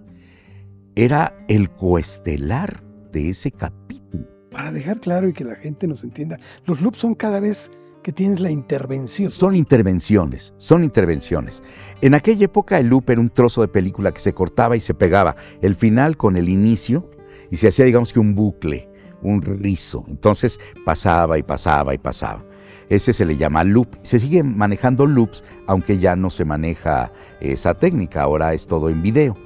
Era 0.96 1.32
el 1.46 1.70
coestelar 1.70 2.82
de 3.12 3.28
ese 3.28 3.52
capítulo. 3.52 4.26
Para 4.50 4.72
dejar 4.72 4.98
claro 4.98 5.28
y 5.28 5.32
que 5.32 5.44
la 5.44 5.54
gente 5.54 5.86
nos 5.86 6.02
entienda, 6.02 6.38
los 6.66 6.80
loops 6.80 6.98
son 6.98 7.14
cada 7.14 7.38
vez 7.38 7.70
que 8.02 8.12
tienes 8.12 8.40
la 8.40 8.50
intervención. 8.50 9.30
Son 9.30 9.54
intervenciones, 9.54 10.54
son 10.56 10.84
intervenciones. 10.84 11.62
En 12.00 12.14
aquella 12.14 12.46
época 12.46 12.78
el 12.78 12.88
loop 12.88 13.10
era 13.10 13.20
un 13.20 13.30
trozo 13.30 13.60
de 13.60 13.68
película 13.68 14.12
que 14.12 14.20
se 14.20 14.32
cortaba 14.32 14.76
y 14.76 14.80
se 14.80 14.94
pegaba 14.94 15.36
el 15.60 15.74
final 15.74 16.16
con 16.16 16.36
el 16.36 16.48
inicio 16.48 17.10
y 17.50 17.56
se 17.56 17.68
hacía 17.68 17.84
digamos 17.84 18.12
que 18.12 18.20
un 18.20 18.34
bucle, 18.34 18.88
un 19.22 19.42
rizo. 19.42 20.04
Entonces 20.08 20.58
pasaba 20.84 21.38
y 21.38 21.42
pasaba 21.42 21.94
y 21.94 21.98
pasaba. 21.98 22.44
Ese 22.88 23.12
se 23.12 23.24
le 23.24 23.36
llama 23.36 23.62
loop. 23.64 23.88
Se 24.02 24.18
siguen 24.18 24.56
manejando 24.56 25.06
loops, 25.06 25.44
aunque 25.66 25.98
ya 25.98 26.16
no 26.16 26.28
se 26.28 26.44
maneja 26.44 27.12
esa 27.40 27.74
técnica, 27.74 28.22
ahora 28.22 28.52
es 28.52 28.66
todo 28.66 28.90
en 28.90 29.00
video. 29.00 29.36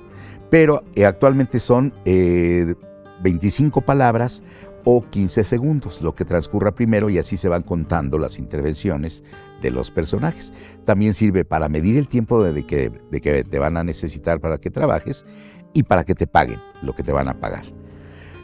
Pero 0.50 0.82
eh, 0.94 1.04
actualmente 1.04 1.60
son 1.60 1.92
25 2.04 3.80
eh, 3.80 3.82
palabras 3.82 4.42
o 4.84 5.02
15 5.08 5.44
segundos, 5.44 6.02
lo 6.02 6.14
que 6.14 6.24
transcurra 6.24 6.74
primero 6.74 7.08
y 7.08 7.18
así 7.18 7.36
se 7.36 7.48
van 7.48 7.62
contando 7.62 8.18
las 8.18 8.38
intervenciones 8.38 9.24
de 9.62 9.70
los 9.70 9.90
personajes. 9.90 10.52
También 10.84 11.14
sirve 11.14 11.44
para 11.44 11.68
medir 11.68 11.96
el 11.96 12.06
tiempo 12.06 12.42
de 12.42 12.66
que, 12.66 12.90
de 13.10 13.20
que 13.20 13.44
te 13.44 13.58
van 13.58 13.76
a 13.76 13.84
necesitar 13.84 14.40
para 14.40 14.58
que 14.58 14.70
trabajes 14.70 15.24
y 15.72 15.82
para 15.82 16.04
que 16.04 16.14
te 16.14 16.26
paguen 16.26 16.60
lo 16.82 16.94
que 16.94 17.02
te 17.02 17.12
van 17.12 17.28
a 17.28 17.40
pagar. 17.40 17.64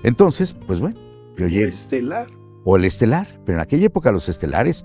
Entonces, 0.03 0.55
pues 0.67 0.81
bueno, 0.81 0.99
yo 1.37 1.47
llegué. 1.47 1.69
estelar. 1.69 2.27
O 2.65 2.77
el 2.77 2.85
estelar, 2.85 3.27
pero 3.45 3.59
en 3.59 3.63
aquella 3.63 3.87
época 3.87 4.13
los 4.13 4.29
estelares 4.29 4.85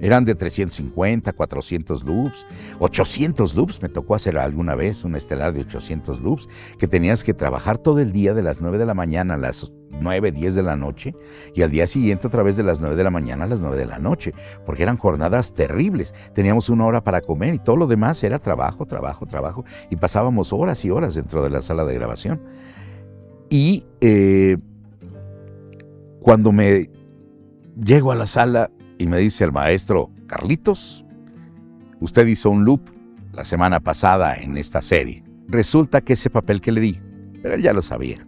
eran 0.00 0.24
de 0.24 0.34
350, 0.34 1.32
400 1.32 2.04
loops, 2.04 2.46
800 2.78 3.54
loops. 3.56 3.82
Me 3.82 3.88
tocó 3.88 4.14
hacer 4.14 4.38
alguna 4.38 4.74
vez 4.74 5.04
un 5.04 5.16
estelar 5.16 5.52
de 5.52 5.60
800 5.60 6.20
loops, 6.20 6.48
que 6.78 6.86
tenías 6.86 7.24
que 7.24 7.34
trabajar 7.34 7.78
todo 7.78 7.98
el 7.98 8.12
día 8.12 8.34
de 8.34 8.42
las 8.42 8.60
9 8.60 8.78
de 8.78 8.86
la 8.86 8.94
mañana 8.94 9.34
a 9.34 9.38
las 9.38 9.72
9, 10.00 10.32
10 10.32 10.54
de 10.54 10.62
la 10.62 10.76
noche 10.76 11.14
y 11.54 11.62
al 11.62 11.70
día 11.70 11.86
siguiente 11.86 12.26
otra 12.26 12.42
vez 12.42 12.56
de 12.56 12.62
las 12.62 12.80
9 12.80 12.96
de 12.96 13.04
la 13.04 13.10
mañana 13.10 13.44
a 13.44 13.46
las 13.46 13.60
9 13.60 13.76
de 13.76 13.86
la 13.86 13.98
noche, 13.98 14.34
porque 14.66 14.82
eran 14.82 14.96
jornadas 14.96 15.52
terribles. 15.52 16.14
Teníamos 16.34 16.68
una 16.68 16.86
hora 16.86 17.02
para 17.02 17.20
comer 17.20 17.54
y 17.54 17.58
todo 17.58 17.76
lo 17.76 17.86
demás 17.86 18.22
era 18.24 18.38
trabajo, 18.38 18.86
trabajo, 18.86 19.26
trabajo 19.26 19.64
y 19.90 19.96
pasábamos 19.96 20.52
horas 20.52 20.84
y 20.84 20.90
horas 20.90 21.14
dentro 21.14 21.42
de 21.42 21.50
la 21.50 21.60
sala 21.60 21.84
de 21.84 21.94
grabación. 21.94 22.40
Y 23.50 23.86
eh, 24.00 24.58
cuando 26.20 26.52
me 26.52 26.90
llego 27.82 28.12
a 28.12 28.14
la 28.14 28.26
sala 28.26 28.70
y 28.98 29.06
me 29.06 29.18
dice 29.18 29.44
el 29.44 29.52
maestro, 29.52 30.10
Carlitos, 30.26 31.04
usted 32.00 32.26
hizo 32.26 32.50
un 32.50 32.64
loop 32.64 32.82
la 33.32 33.44
semana 33.44 33.80
pasada 33.80 34.34
en 34.36 34.56
esta 34.56 34.82
serie. 34.82 35.24
Resulta 35.48 36.02
que 36.02 36.12
ese 36.12 36.28
papel 36.28 36.60
que 36.60 36.72
le 36.72 36.80
di, 36.80 37.00
pero 37.42 37.54
él 37.54 37.62
ya 37.62 37.72
lo 37.72 37.80
sabía. 37.80 38.27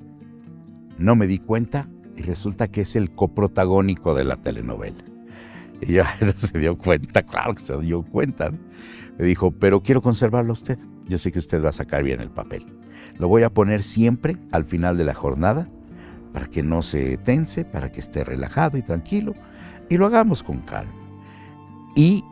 No 1.00 1.16
me 1.16 1.26
di 1.26 1.38
cuenta 1.38 1.88
y 2.14 2.22
resulta 2.22 2.68
que 2.68 2.82
es 2.82 2.94
el 2.94 3.10
coprotagónico 3.10 4.14
de 4.14 4.24
la 4.24 4.36
telenovela. 4.36 5.02
Y 5.80 5.94
ya 5.94 6.14
no 6.20 6.32
se 6.32 6.58
dio 6.58 6.76
cuenta, 6.76 7.22
claro 7.22 7.54
que 7.54 7.62
se 7.62 7.76
dio 7.80 8.02
cuenta. 8.02 8.50
Me 9.18 9.24
dijo, 9.24 9.50
pero 9.50 9.82
quiero 9.82 10.02
conservarlo 10.02 10.52
usted. 10.52 10.78
Yo 11.06 11.16
sé 11.18 11.32
que 11.32 11.38
usted 11.38 11.64
va 11.64 11.70
a 11.70 11.72
sacar 11.72 12.04
bien 12.04 12.20
el 12.20 12.30
papel. 12.30 12.66
Lo 13.18 13.28
voy 13.28 13.42
a 13.42 13.50
poner 13.50 13.82
siempre 13.82 14.36
al 14.52 14.66
final 14.66 14.98
de 14.98 15.04
la 15.04 15.14
jornada 15.14 15.68
para 16.34 16.46
que 16.46 16.62
no 16.62 16.82
se 16.82 17.16
tense, 17.16 17.64
para 17.64 17.90
que 17.90 18.00
esté 18.00 18.22
relajado 18.22 18.76
y 18.76 18.82
tranquilo 18.82 19.34
y 19.88 19.96
lo 19.96 20.06
hagamos 20.06 20.42
con 20.42 20.60
calma. 20.60 20.92
Y 21.96 22.22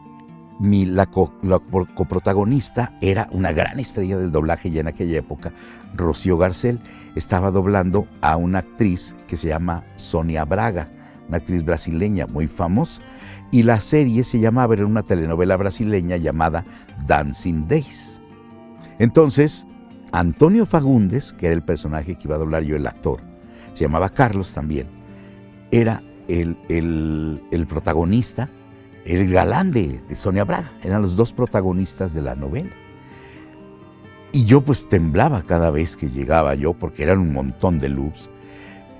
mi, 0.58 0.86
la, 0.86 1.06
coprotagonista 1.06 2.92
era 3.00 3.28
una 3.32 3.52
gran 3.52 3.78
estrella 3.78 4.18
del 4.18 4.32
doblaje 4.32 4.70
ya 4.70 4.80
en 4.80 4.88
aquella 4.88 5.18
época, 5.18 5.52
Rocío 5.94 6.36
Garcel, 6.36 6.80
estaba 7.14 7.50
doblando 7.50 8.06
a 8.20 8.36
una 8.36 8.60
actriz 8.60 9.14
que 9.26 9.36
se 9.36 9.48
llama 9.48 9.84
Sonia 9.96 10.44
Braga, 10.44 10.90
una 11.28 11.38
actriz 11.38 11.64
brasileña 11.64 12.26
muy 12.26 12.48
famosa, 12.48 13.02
y 13.50 13.62
la 13.62 13.80
serie 13.80 14.24
se 14.24 14.40
llamaba, 14.40 14.74
era 14.74 14.86
una 14.86 15.02
telenovela 15.02 15.56
brasileña 15.56 16.16
llamada 16.16 16.64
Dancing 17.06 17.66
Days. 17.66 18.20
Entonces, 18.98 19.66
Antonio 20.12 20.66
Fagundes, 20.66 21.32
que 21.32 21.46
era 21.46 21.54
el 21.54 21.62
personaje 21.62 22.16
que 22.16 22.28
iba 22.28 22.34
a 22.34 22.38
doblar 22.40 22.64
yo, 22.64 22.76
el 22.76 22.86
actor, 22.86 23.20
se 23.74 23.84
llamaba 23.84 24.10
Carlos 24.10 24.52
también, 24.52 24.88
era 25.70 26.02
el, 26.26 26.58
el 26.68 27.66
protagonista 27.66 28.50
el 29.04 29.30
galán 29.30 29.70
de, 29.70 30.00
Sonia 30.14 30.44
Braga. 30.44 30.72
Eran 30.82 31.02
los 31.02 31.16
dos 31.16 31.32
protagonistas 31.32 32.14
de 32.14 32.22
la 32.22 32.34
novela. 32.34 32.70
Y 34.32 34.44
yo 34.44 34.60
pues 34.60 34.88
temblaba 34.88 35.42
cada 35.42 35.70
vez 35.70 35.96
que 35.96 36.10
llegaba 36.10 36.54
yo 36.54 36.74
porque 36.74 37.02
eran 37.02 37.18
un 37.18 37.32
montón 37.32 37.78
de 37.78 37.88
luz. 37.88 38.30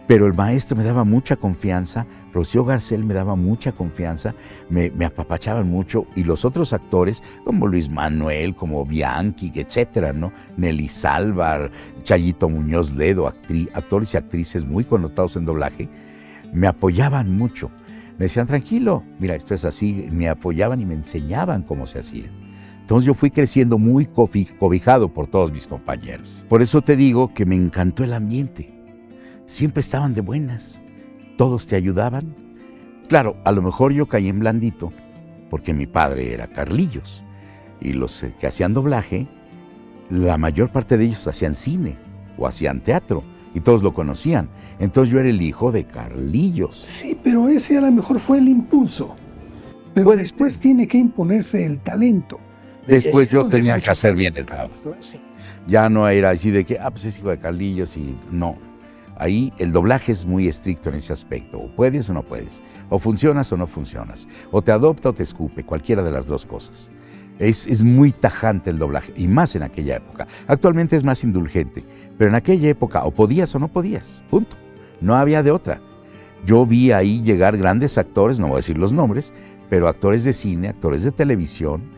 Pero 0.06 0.26
el 0.26 0.32
maestro 0.32 0.74
me 0.74 0.84
daba 0.84 1.04
mucha 1.04 1.37
confianza, 1.37 2.06
Rocío 2.32 2.64
Garcel 2.64 3.04
me 3.04 3.12
daba 3.12 3.37
mucha 3.37 3.72
confianza, 3.72 4.34
me, 4.70 4.90
apapachaban 5.04 5.68
mucho 5.68 6.06
y 6.16 6.24
los 6.24 6.46
otros 6.46 6.72
actores 6.72 7.22
como 7.44 7.66
Luis 7.66 7.90
Manuel, 7.90 8.54
como 8.54 8.87
Bianchi, 8.87 9.52
etcétera, 9.54 10.14
¿no? 10.14 10.32
Nelly 10.56 10.88
Salvar, 10.88 11.70
Chayito 12.04 12.48
Muñoz 12.48 12.94
Ledo, 12.94 13.26
actores 13.26 14.14
y 14.14 14.16
actrices 14.16 14.64
muy 14.64 14.84
connotados 14.84 15.37
en 15.37 15.44
doblaje, 15.44 15.90
me 16.54 16.66
apoyaban 16.66 17.37
mucho 17.37 17.70
me 18.18 18.24
decían, 18.24 18.48
tranquilo, 18.48 19.04
mira, 19.20 19.37
esto 19.37 19.54
es 19.54 19.64
así, 19.64 20.09
me 20.11 20.28
apoyaban 20.28 20.80
y 20.80 20.86
me 20.86 20.95
enseñaban 20.95 21.62
cómo 21.62 21.86
se 21.86 22.01
hacía. 22.01 22.28
Entonces 22.80 23.07
yo 23.07 23.14
fui 23.14 23.30
creciendo 23.30 23.78
muy 23.78 24.07
cobijado 24.07 25.12
por 25.12 25.28
todos 25.28 25.53
mis 25.53 25.68
compañeros. 25.68 26.45
Por 26.49 26.61
eso 26.61 26.82
te 26.82 26.97
digo 26.97 27.32
que 27.32 27.47
me 27.47 27.55
encantó 27.55 28.03
el 28.03 28.12
ambiente. 28.12 28.74
Siempre 29.47 29.80
estaban 29.80 30.14
de 30.14 30.20
buenas, 30.20 30.80
todos 31.36 31.68
te 31.68 31.76
ayudaban. 31.76 32.34
Claro, 33.09 33.36
a 33.45 33.53
lo 33.53 33.62
mejor 33.62 33.93
yo 33.93 34.09
caí 34.09 34.28
en 34.28 34.40
blandito, 34.40 34.93
porque 35.49 35.72
mi 35.72 35.86
padre 35.86 36.34
era 36.34 36.49
Carlillos, 36.49 37.22
y 37.80 37.93
los 37.93 38.26
que 38.40 38.49
hacían 38.49 38.74
doblaje, 38.74 39.28
la 40.11 40.38
mayor 40.38 40.70
parte 40.70 40.99
de 40.99 41.05
ellos 41.05 41.28
hacían 41.28 41.55
cine 41.55 41.97
o 42.36 42.49
hacían 42.49 42.80
teatro 42.80 43.22
y 43.59 43.61
todos 43.61 43.82
lo 43.82 43.92
conocían. 43.92 44.48
Entonces 44.78 45.12
yo 45.12 45.20
era 45.20 45.28
el 45.28 45.42
hijo 45.42 45.70
de 45.70 45.84
Carlillos. 45.84 46.80
Sí, 46.82 47.18
pero 47.22 47.48
ese 47.48 47.76
a 47.76 47.82
lo 47.82 47.92
mejor 47.92 48.18
fue 48.20 48.38
el 48.38 48.48
impulso. 48.48 49.16
Pero 49.94 50.12
después 50.12 50.59
tiene 50.59 50.86
que 50.86 50.98
imponerse 50.98 51.66
el 51.66 51.80
talento. 51.80 52.38
Después 52.86 53.30
yo 53.30 53.48
tenía 53.48 53.78
que 53.80 53.90
hacer 53.90 54.14
bien 54.14 54.34
el 54.36 54.46
trabajo. 54.46 54.72
Ya 55.66 55.88
no 55.88 56.09
era 56.09 56.30
así 56.30 56.50
de 56.50 56.64
que, 56.64 56.78
ah, 56.78 56.90
pues 56.90 57.04
es 57.04 57.18
hijo 57.18 57.30
de 57.30 57.38
Carlillos 57.38 57.96
y 57.96 58.16
no. 58.30 58.56
Ahí 59.16 59.52
el 59.59 59.72
doblaje 59.72 60.12
es 60.12 60.24
muy 60.24 60.46
estricto 60.46 60.88
en 60.88 60.94
ese 60.94 61.12
aspecto. 61.12 61.59
O 61.59 61.74
puedes 61.74 62.09
o 62.09 62.14
no 62.14 62.22
puedes. 62.22 62.62
O 62.88 63.00
funcionas 63.00 63.52
o 63.52 63.56
no 63.56 63.66
funcionas. 63.66 64.28
O 64.52 64.62
te 64.62 64.70
adopta 64.70 65.11
o 65.11 65.12
te 65.12 65.24
escupe. 65.24 65.64
Cualquiera 65.64 66.04
de 66.04 66.12
las 66.12 66.26
dos 66.26 66.46
cosas. 66.46 66.90
Es, 67.39 67.82
muy 67.82 68.11
tajante 68.11 68.70
el 68.70 68.78
doblaje, 68.78 69.12
y 69.16 69.28
más 69.28 69.55
en 69.55 69.62
aquella 69.62 69.97
época. 69.97 70.26
Actualmente 70.49 70.97
es 70.97 71.05
más 71.05 71.22
indulgente, 71.22 71.84
pero 72.16 72.30
en 72.30 72.34
aquella 72.34 72.68
época 72.68 73.05
o 73.05 73.12
podías 73.12 73.55
o 73.55 73.59
no 73.59 73.68
podías, 73.68 74.24
punto. 74.28 74.57
No 75.01 75.14
había 75.14 75.43
de 75.43 75.53
otra. 75.53 75.80
Yo 76.45 76.66
vi 76.66 76.91
ahí 76.93 77.22
llegar 77.22 77.57
grandes 77.57 77.99
actores, 77.99 78.41
no 78.41 78.49
voy 78.49 78.55
a 78.55 78.59
decir 78.59 78.78
los 78.78 78.93
nombres, 78.93 79.32
pero 79.70 79.89
actores 79.89 80.24
de 80.24 80.32
cine, 80.32 80.68
actores 80.68 81.05
de 81.05 81.12
televisión, 81.12 81.91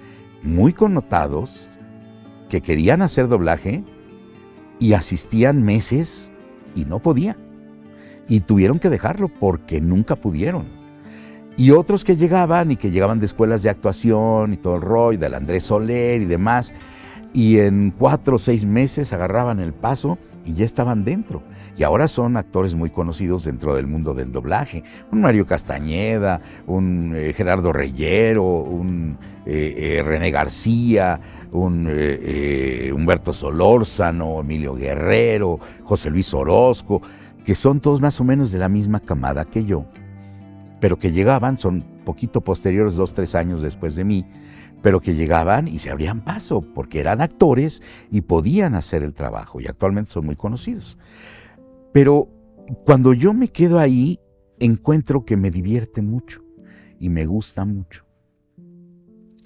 muy 0.43 0.73
connotados, 0.73 1.71
que 2.49 2.61
querían 2.61 3.01
hacer 3.01 3.29
doblaje 3.29 3.85
y 4.79 4.93
asistían 4.95 5.63
meses 5.63 6.31
y 6.75 6.85
no 6.85 6.99
podían. 6.99 7.37
Y 8.29 8.41
tuvieron 8.41 8.79
que 8.79 8.91
dejarlo 8.91 9.29
porque 9.29 9.81
nunca 9.81 10.17
pudieron. 10.17 10.80
Y 11.61 11.73
otros 11.73 12.07
que 12.07 12.17
llegaban 12.17 12.71
y 12.71 12.77
que 12.77 12.91
llegaban 12.91 13.21
de 13.21 13.27
escuelas 13.27 13.63
de 13.63 13.69
actuación 13.69 14.55
y 14.55 14.57
todo 14.57 14.77
el 14.77 14.81
rollo, 14.81 15.19
del 15.19 15.35
Andrés 15.35 15.65
Soler 15.65 16.23
y 16.23 16.25
demás, 16.25 16.73
y 17.35 17.59
en 17.59 17.91
cuatro 17.91 18.37
o 18.37 18.39
seis 18.39 18.65
meses 18.65 19.13
agarraban 19.13 19.61
el 19.61 19.75
paso 19.75 20.17
y 20.47 20.55
ya 20.55 20.65
estaban 20.65 21.05
dentro. 21.05 21.43
Y 21.77 21.83
ahora 21.83 22.09
son 22.09 22.39
actores 22.39 22.75
muy 22.75 22.89
conocidos 22.89 23.45
dentro 23.45 23.77
del 23.77 23.87
mundo 23.87 24.15
del 24.15 24.33
doblaje. 24.33 24.85
Un 25.13 25.21
Mario 25.21 25.45
Castañeda, 25.45 26.41
un 26.67 27.13
eh, 27.15 27.35
Gerardo 27.35 27.75
Reyero, 27.75 28.43
un 28.43 29.19
eh, 29.45 29.99
eh, 29.99 30.03
René 30.03 30.31
García, 30.31 31.21
un 31.53 31.87
Humberto 32.95 33.35
Solórzano, 33.35 34.41
Emilio 34.41 34.77
Guerrero, 34.77 35.61
José 35.85 36.09
Luis 36.09 36.33
Orozco, 36.33 37.03
que 37.45 37.55
son 37.55 37.81
todos 37.81 38.01
más 38.01 38.19
o 38.19 38.25
menos 38.25 38.51
de 38.51 38.59
la 38.59 38.71
misma 38.71 39.01
camada 39.01 39.45
que 39.45 39.67
yo, 39.67 39.85
pero 40.81 40.99
que 40.99 41.13
llegaban, 41.13 41.59
son 41.59 41.85
poquito 42.05 42.41
posteriores, 42.41 42.97
dos, 42.97 43.15
tres 43.15 43.35
años 43.35 43.63
después 43.63 43.97
de 43.97 44.05
mí, 44.05 44.27
pero 44.83 45.01
que 45.01 45.15
llegaban 45.15 45.69
y 45.69 45.79
se 45.79 45.91
abrían 45.91 46.25
paso, 46.25 46.63
porque 46.63 47.01
eran 47.01 47.21
actores 47.21 47.83
y 48.11 48.23
podían 48.23 48.75
hacer 48.75 49.03
el 49.03 49.13
trabajo, 49.13 49.61
y 49.61 49.67
actualmente 49.67 50.11
son 50.11 50.27
muy 50.27 50.37
conocidos. 50.37 50.99
Pero 51.93 52.29
cuando 52.85 53.13
yo 53.13 53.35
me 53.35 53.49
quedo 53.49 53.79
ahí, 53.79 54.19
encuentro 54.59 55.25
que 55.25 55.37
me 55.37 55.51
divierte 55.51 56.03
mucho 56.03 56.43
y 56.99 57.09
me 57.09 57.27
gusta 57.27 57.65
mucho. 57.65 58.05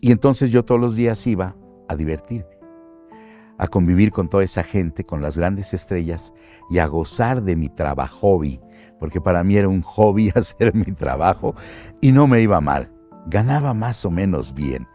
Y 0.01 0.13
entonces 0.13 0.51
yo 0.51 0.65
todos 0.65 0.81
los 0.81 0.97
días 0.97 1.27
iba 1.27 1.57
a 1.89 1.97
divertirme, 1.97 2.59
a 3.59 3.69
convivir 3.69 4.11
con 4.11 4.29
toda 4.29 4.45
esa 4.45 4.63
gente, 4.63 5.05
con 5.05 5.23
las 5.23 5.39
grandes 5.39 5.73
estrellas 5.73 6.35
y 6.69 6.79
a 6.79 6.87
gozar 6.87 7.43
de 7.43 7.57
mi 7.57 7.69
trabajo 7.69 8.37
hobby, 8.37 8.61
porque 9.05 9.21
para 9.21 9.45
mí 9.45 9.57
era 9.57 9.69
un 9.69 9.83
hobby 9.83 10.31
hacer 10.35 10.75
mi 10.75 10.87
trabajo 10.87 11.55
y 12.01 12.11
no 12.11 12.27
me 12.27 12.41
iba 12.41 12.59
mal, 12.63 12.91
ganaba 13.27 13.75
más 13.75 14.03
o 14.07 14.11
menos 14.11 14.55
bien. 14.55 14.89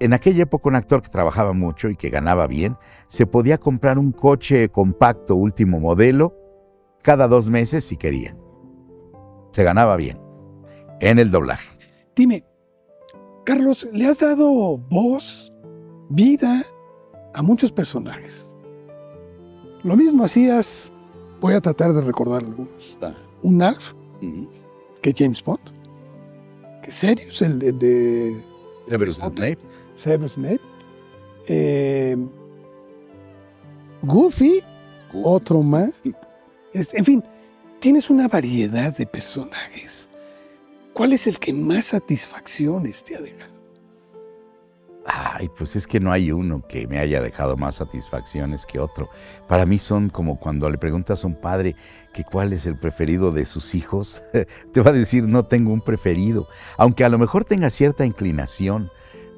En 0.00 0.12
aquella 0.12 0.42
época 0.42 0.68
un 0.68 0.74
actor 0.74 1.02
que 1.02 1.08
trabajaba 1.08 1.52
mucho 1.52 1.88
y 1.88 1.94
que 1.94 2.10
ganaba 2.10 2.48
bien, 2.48 2.76
se 3.06 3.24
podía 3.24 3.58
comprar 3.58 3.96
un 3.96 4.10
coche 4.10 4.70
compacto 4.70 5.36
último 5.36 5.78
modelo 5.78 6.34
cada 7.00 7.28
dos 7.28 7.48
meses 7.48 7.84
si 7.84 7.96
quería. 7.96 8.36
Se 9.52 9.62
ganaba 9.62 9.94
bien 9.94 10.18
en 11.00 11.20
el 11.20 11.30
doblaje. 11.30 11.78
Dime, 12.16 12.42
Carlos, 13.44 13.88
le 13.92 14.06
has 14.06 14.18
dado 14.18 14.78
voz, 14.78 15.52
vida 16.08 16.60
a 17.34 17.42
muchos 17.42 17.70
personajes. 17.70 18.56
Lo 19.84 19.96
mismo 19.96 20.24
hacías, 20.24 20.92
voy 21.40 21.54
a 21.54 21.60
tratar 21.60 21.92
de 21.92 22.00
recordar 22.00 22.42
algunos. 22.42 22.98
Ah. 23.02 23.12
Un 23.42 23.62
Alf, 23.62 23.94
que 25.02 25.14
James 25.16 25.42
Bond, 25.42 25.60
que 26.82 26.90
Serious, 26.90 27.42
el 27.42 27.58
de 27.78 28.42
Severus 28.88 29.16
Snape. 29.16 29.58
Severus 29.94 30.32
Snape. 30.32 30.60
Eh, 31.46 32.16
Goofy, 34.02 34.62
otro 35.12 35.62
más. 35.62 35.90
en 36.72 37.04
fin, 37.04 37.24
tienes 37.78 38.10
una 38.10 38.28
variedad 38.28 38.96
de 38.96 39.06
personajes. 39.06 40.10
¿Cuál 40.92 41.12
es 41.12 41.26
el 41.26 41.38
que 41.38 41.52
más 41.52 41.86
satisfacciones 41.86 43.04
te 43.04 43.16
ha 43.16 43.20
dejado? 43.20 43.55
Ay, 45.08 45.48
pues 45.56 45.76
es 45.76 45.86
que 45.86 46.00
no 46.00 46.10
hay 46.10 46.32
uno 46.32 46.66
que 46.66 46.88
me 46.88 46.98
haya 46.98 47.22
dejado 47.22 47.56
más 47.56 47.76
satisfacciones 47.76 48.66
que 48.66 48.80
otro. 48.80 49.08
Para 49.46 49.64
mí 49.64 49.78
son 49.78 50.08
como 50.08 50.40
cuando 50.40 50.68
le 50.68 50.78
preguntas 50.78 51.22
a 51.22 51.28
un 51.28 51.36
padre 51.36 51.76
que 52.12 52.24
cuál 52.24 52.52
es 52.52 52.66
el 52.66 52.76
preferido 52.76 53.30
de 53.30 53.44
sus 53.44 53.76
hijos, 53.76 54.22
te 54.72 54.80
va 54.80 54.90
a 54.90 54.94
decir 54.94 55.24
no 55.24 55.44
tengo 55.44 55.72
un 55.72 55.80
preferido, 55.80 56.48
aunque 56.76 57.04
a 57.04 57.08
lo 57.08 57.18
mejor 57.18 57.44
tenga 57.44 57.70
cierta 57.70 58.04
inclinación, 58.04 58.90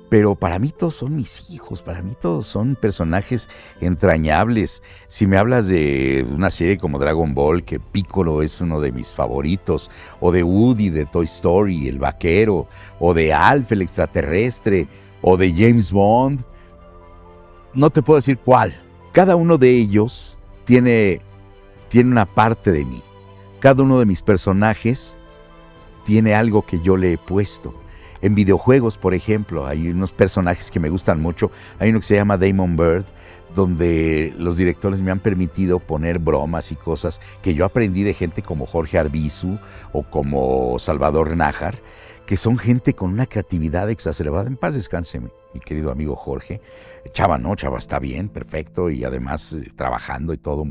pero 0.08 0.34
para 0.34 0.58
mí 0.58 0.70
todos 0.70 0.94
son 0.94 1.16
mis 1.16 1.50
hijos, 1.50 1.82
para 1.82 2.00
mí 2.00 2.14
todos 2.18 2.46
son 2.46 2.74
personajes 2.74 3.50
entrañables. 3.80 4.82
Si 5.06 5.26
me 5.26 5.36
hablas 5.36 5.68
de 5.68 6.26
una 6.34 6.48
serie 6.48 6.78
como 6.78 6.98
Dragon 6.98 7.34
Ball, 7.34 7.62
que 7.62 7.78
Piccolo 7.78 8.42
es 8.42 8.62
uno 8.62 8.80
de 8.80 8.90
mis 8.90 9.12
favoritos, 9.12 9.90
o 10.20 10.32
de 10.32 10.42
Woody 10.42 10.88
de 10.88 11.04
Toy 11.04 11.26
Story, 11.26 11.88
el 11.88 11.98
vaquero, 11.98 12.68
o 12.98 13.12
de 13.12 13.34
Alf, 13.34 13.72
el 13.72 13.82
extraterrestre, 13.82 14.88
o 15.22 15.36
de 15.36 15.52
James 15.52 15.90
Bond, 15.90 16.42
no 17.74 17.90
te 17.90 18.02
puedo 18.02 18.18
decir 18.18 18.38
cuál. 18.38 18.74
Cada 19.12 19.36
uno 19.36 19.58
de 19.58 19.70
ellos 19.70 20.36
tiene, 20.64 21.20
tiene 21.88 22.10
una 22.10 22.26
parte 22.26 22.72
de 22.72 22.84
mí. 22.84 23.02
Cada 23.60 23.82
uno 23.82 23.98
de 23.98 24.06
mis 24.06 24.22
personajes 24.22 25.16
tiene 26.04 26.34
algo 26.34 26.64
que 26.64 26.80
yo 26.80 26.96
le 26.96 27.14
he 27.14 27.18
puesto. 27.18 27.74
En 28.20 28.34
videojuegos, 28.34 28.98
por 28.98 29.14
ejemplo, 29.14 29.66
hay 29.66 29.88
unos 29.88 30.12
personajes 30.12 30.70
que 30.70 30.80
me 30.80 30.88
gustan 30.88 31.20
mucho. 31.20 31.50
Hay 31.78 31.90
uno 31.90 32.00
que 32.00 32.06
se 32.06 32.16
llama 32.16 32.36
Damon 32.36 32.76
Bird, 32.76 33.04
donde 33.54 34.34
los 34.36 34.56
directores 34.56 35.00
me 35.00 35.10
han 35.10 35.20
permitido 35.20 35.78
poner 35.78 36.18
bromas 36.18 36.72
y 36.72 36.76
cosas 36.76 37.20
que 37.42 37.54
yo 37.54 37.64
aprendí 37.64 38.02
de 38.02 38.14
gente 38.14 38.42
como 38.42 38.66
Jorge 38.66 38.98
Arbizu 38.98 39.58
o 39.92 40.02
como 40.02 40.78
Salvador 40.78 41.36
Nájar 41.36 41.76
que 42.28 42.36
son 42.36 42.58
gente 42.58 42.92
con 42.92 43.10
una 43.10 43.24
creatividad 43.24 43.88
exacerbada. 43.88 44.48
En 44.48 44.58
paz 44.58 44.74
descanse, 44.74 45.18
mi, 45.18 45.30
querido 45.64 45.90
amigo 45.90 46.14
Jorge. 46.14 46.60
Chava 47.14 47.38
no, 47.38 47.56
Chava 47.56 47.78
está 47.78 47.98
bien, 47.98 48.28
perfecto, 48.28 48.90
y 48.90 49.02
además 49.02 49.54
eh, 49.54 49.72
trabajando 49.74 50.34
y 50.34 50.36
todo 50.36 50.66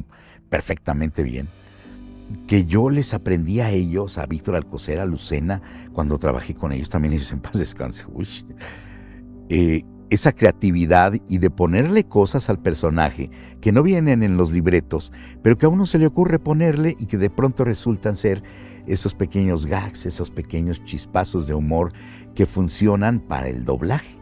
perfectamente 0.50 1.24
bien. 1.24 1.50
Que 2.46 2.66
yo 2.66 2.92
les 2.92 3.16
aprendí 3.16 3.60
a 3.60 3.72
ellos, 3.72 4.20
a 4.20 4.28
Víctor 4.28 4.56
Alcocer, 4.56 5.00
a 5.00 5.06
Lucena, 5.06 5.64
cuando 5.94 6.20
trabajé 6.20 6.54
con 6.54 6.74
ellos, 6.74 6.90
también 6.90 7.16
ellos 7.16 7.32
en 7.32 7.40
paz 7.40 7.58
descanse. 7.58 8.06
Eh, 9.50 9.84
esa 10.10 10.32
creatividad 10.32 11.14
y 11.28 11.38
de 11.38 11.50
ponerle 11.50 12.06
cosas 12.06 12.50
al 12.50 12.60
personaje 12.60 13.30
que 13.62 13.72
no 13.72 13.84
vienen 13.84 14.24
en 14.24 14.38
los 14.38 14.52
libretos, 14.52 15.12
pero 15.42 15.58
que 15.58 15.66
a 15.66 15.70
uno 15.70 15.86
se 15.86 16.00
le 16.00 16.08
ocurre 16.08 16.40
ponerle 16.40 16.96
y 17.00 17.06
que 17.08 17.18
de 17.18 17.30
pronto 17.30 17.64
resultan 17.64 18.16
ser 18.16 18.44
esos 18.88 19.14
pequeños 19.14 19.66
gags, 19.66 20.06
esos 20.06 20.32
pequeños 20.32 20.84
chispazos 20.86 21.48
de 21.48 21.54
humor 21.54 21.92
que 22.36 22.46
funcionan 22.46 23.20
para 23.20 23.50
el 23.50 23.66
doblaje 23.66 24.18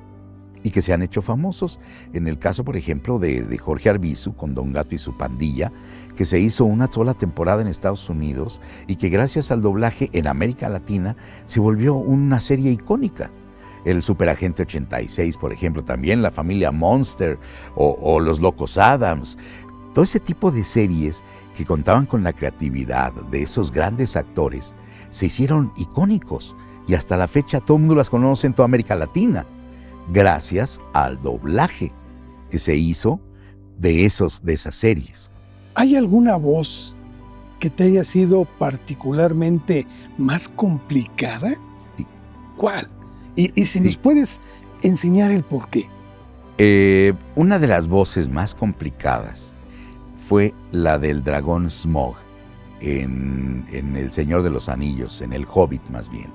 y 0.63 0.71
que 0.71 0.81
se 0.81 0.93
han 0.93 1.03
hecho 1.03 1.21
famosos. 1.21 1.79
En 2.13 2.27
el 2.27 2.39
caso, 2.39 2.65
por 2.65 2.75
ejemplo, 2.75 3.19
de, 3.19 3.55
Jorge 3.59 3.89
Arbizu 3.89 4.35
con 4.35 4.55
Don 4.55 4.73
Gato 4.73 4.95
y 4.95 4.97
su 4.97 5.15
pandilla, 5.15 5.71
que 6.15 6.25
se 6.25 6.39
hizo 6.39 6.65
una 6.65 6.91
sola 6.91 7.13
temporada 7.13 7.61
en 7.61 7.67
Estados 7.67 8.09
Unidos 8.09 8.59
y 8.87 8.95
que 8.95 9.09
gracias 9.09 9.51
al 9.51 9.61
doblaje 9.61 10.09
en 10.13 10.25
América 10.25 10.67
Latina 10.67 11.15
se 11.45 11.59
volvió 11.59 11.93
una 11.93 12.39
serie 12.39 12.71
icónica 12.71 13.29
el 13.85 14.03
Superagente 14.03 14.63
86, 14.63 15.37
por 15.37 15.53
ejemplo, 15.53 15.83
también 15.83 16.21
la 16.21 16.31
familia 16.31 16.71
Monster 16.71 17.39
o, 17.75 18.19
Los 18.19 18.41
Locos 18.41 18.77
Adams. 18.77 19.37
Todo 19.93 20.03
ese 20.03 20.19
tipo 20.19 20.51
de 20.51 20.63
series 20.63 21.23
que 21.55 21.63
contaban 21.63 22.05
con 22.05 22.23
la 22.23 22.33
creatividad 22.33 23.13
de 23.31 23.43
esos 23.43 23.71
grandes 23.71 24.17
actores 24.17 24.75
se 25.09 25.27
hicieron 25.27 25.71
icónicos 25.77 26.55
y 26.87 26.95
hasta 26.95 27.15
la 27.15 27.27
fecha 27.27 27.61
todo 27.61 27.77
el 27.77 27.81
mundo 27.81 27.95
las 27.95 28.09
conoce 28.09 28.47
en 28.47 28.53
toda 28.53 28.65
América 28.65 28.95
Latina, 28.95 29.45
gracias 30.11 30.79
al 30.93 31.21
doblaje 31.21 31.93
que 32.49 32.59
se 32.59 32.75
hizo 32.75 33.21
de, 33.77 34.05
esos, 34.05 34.43
de 34.43 34.53
esas 34.53 34.75
series. 34.75 35.31
¿Hay 35.75 35.95
alguna 35.95 36.35
voz 36.35 36.95
que 37.59 37.69
te 37.69 37.83
haya 37.85 38.03
sido 38.03 38.45
particularmente 38.59 39.87
más 40.17 40.49
complicada? 40.49 41.49
Sí. 41.97 42.05
¿Cuál? 42.57 42.89
Y, 43.35 43.65
si 43.65 43.81
nos 43.81 43.97
puedes 43.97 44.41
enseñar 44.81 45.31
el 45.31 45.43
por 45.43 45.69
qué. 45.69 45.89
Eh, 46.57 47.13
una 47.35 47.59
de 47.59 47.67
las 47.67 47.87
voces 47.87 48.29
más 48.29 48.55
complicadas 48.55 49.53
fue 50.17 50.53
la 50.71 50.97
del 50.97 51.23
dragón 51.23 51.69
Smog 51.69 52.15
en, 52.79 53.65
en, 53.71 53.97
El 53.97 54.11
Señor 54.11 54.41
de 54.41 54.49
los 54.49 54.69
Anillos, 54.69 55.21
en 55.21 55.33
El 55.33 55.45
Hobbit 55.51 55.89
más 55.89 56.09
bien. 56.09 56.31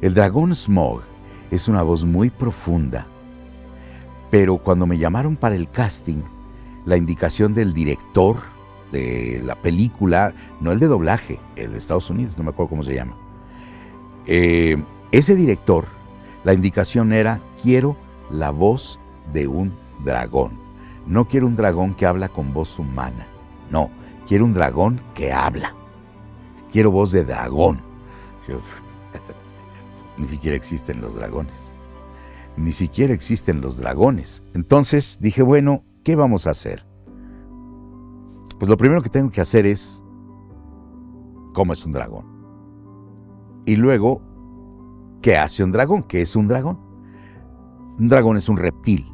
El 0.00 0.14
dragón 0.14 0.54
Smog 0.54 1.02
es 1.50 1.66
una 1.68 1.82
voz 1.82 2.04
muy 2.04 2.30
profunda, 2.30 3.06
pero 4.30 4.58
cuando 4.58 4.86
me 4.86 4.98
llamaron 4.98 5.36
para 5.36 5.56
el 5.56 5.68
casting, 5.68 6.22
la 6.86 6.96
indicación 6.96 7.54
del 7.54 7.72
director 7.74 8.36
de 8.90 9.40
la 9.44 9.56
película, 9.60 10.34
no 10.60 10.72
el 10.72 10.78
de 10.78 10.86
doblaje, 10.86 11.40
el 11.56 11.72
de 11.72 11.78
Estados 11.78 12.10
Unidos, 12.10 12.36
no 12.36 12.44
me 12.44 12.50
acuerdo 12.50 12.70
cómo 12.70 12.82
se 12.82 12.94
llama, 12.94 13.16
eh, 14.26 14.82
ese 15.10 15.34
director 15.34 15.86
la 16.44 16.52
indicación 16.52 17.12
era, 17.12 17.40
quiero 17.62 17.96
la 18.30 18.50
voz 18.50 18.98
de 19.32 19.46
un 19.46 19.72
dragón. 20.04 20.58
No 21.06 21.26
quiero 21.26 21.46
un 21.46 21.56
dragón 21.56 21.94
que 21.94 22.06
habla 22.06 22.28
con 22.28 22.52
voz 22.52 22.78
humana. 22.78 23.26
No, 23.70 23.90
quiero 24.26 24.44
un 24.44 24.52
dragón 24.52 25.00
que 25.14 25.32
habla. 25.32 25.74
quiero 26.70 26.90
voz 26.90 27.12
de 27.12 27.24
dragón. 27.24 27.80
ni 30.18 30.28
siquiera 30.28 30.56
existen 30.56 31.00
los 31.00 31.14
dragones. 31.14 31.72
Ni 32.56 32.72
siquiera 32.72 33.14
existen 33.14 33.60
los 33.60 33.76
dragones. 33.76 34.42
Entonces 34.54 35.18
dije, 35.20 35.42
bueno, 35.42 35.84
¿qué 36.04 36.16
vamos 36.16 36.46
a 36.46 36.50
hacer? 36.50 36.84
Pues 38.58 38.68
lo 38.68 38.76
primero 38.76 39.00
que 39.00 39.08
tengo 39.08 39.30
que 39.30 39.40
hacer 39.40 39.66
es 39.66 40.02
cómo 41.54 41.72
es 41.72 41.84
un 41.86 41.92
dragón. 41.92 42.26
Y 43.64 43.76
luego, 43.76 44.22
¿qué 45.22 45.36
hace 45.36 45.64
un 45.64 45.72
dragón? 45.72 46.02
¿Qué 46.02 46.20
es 46.20 46.36
un 46.36 46.48
dragón? 46.48 46.78
Un 47.98 48.08
dragón 48.08 48.36
es 48.36 48.48
un 48.48 48.56
reptil, 48.56 49.06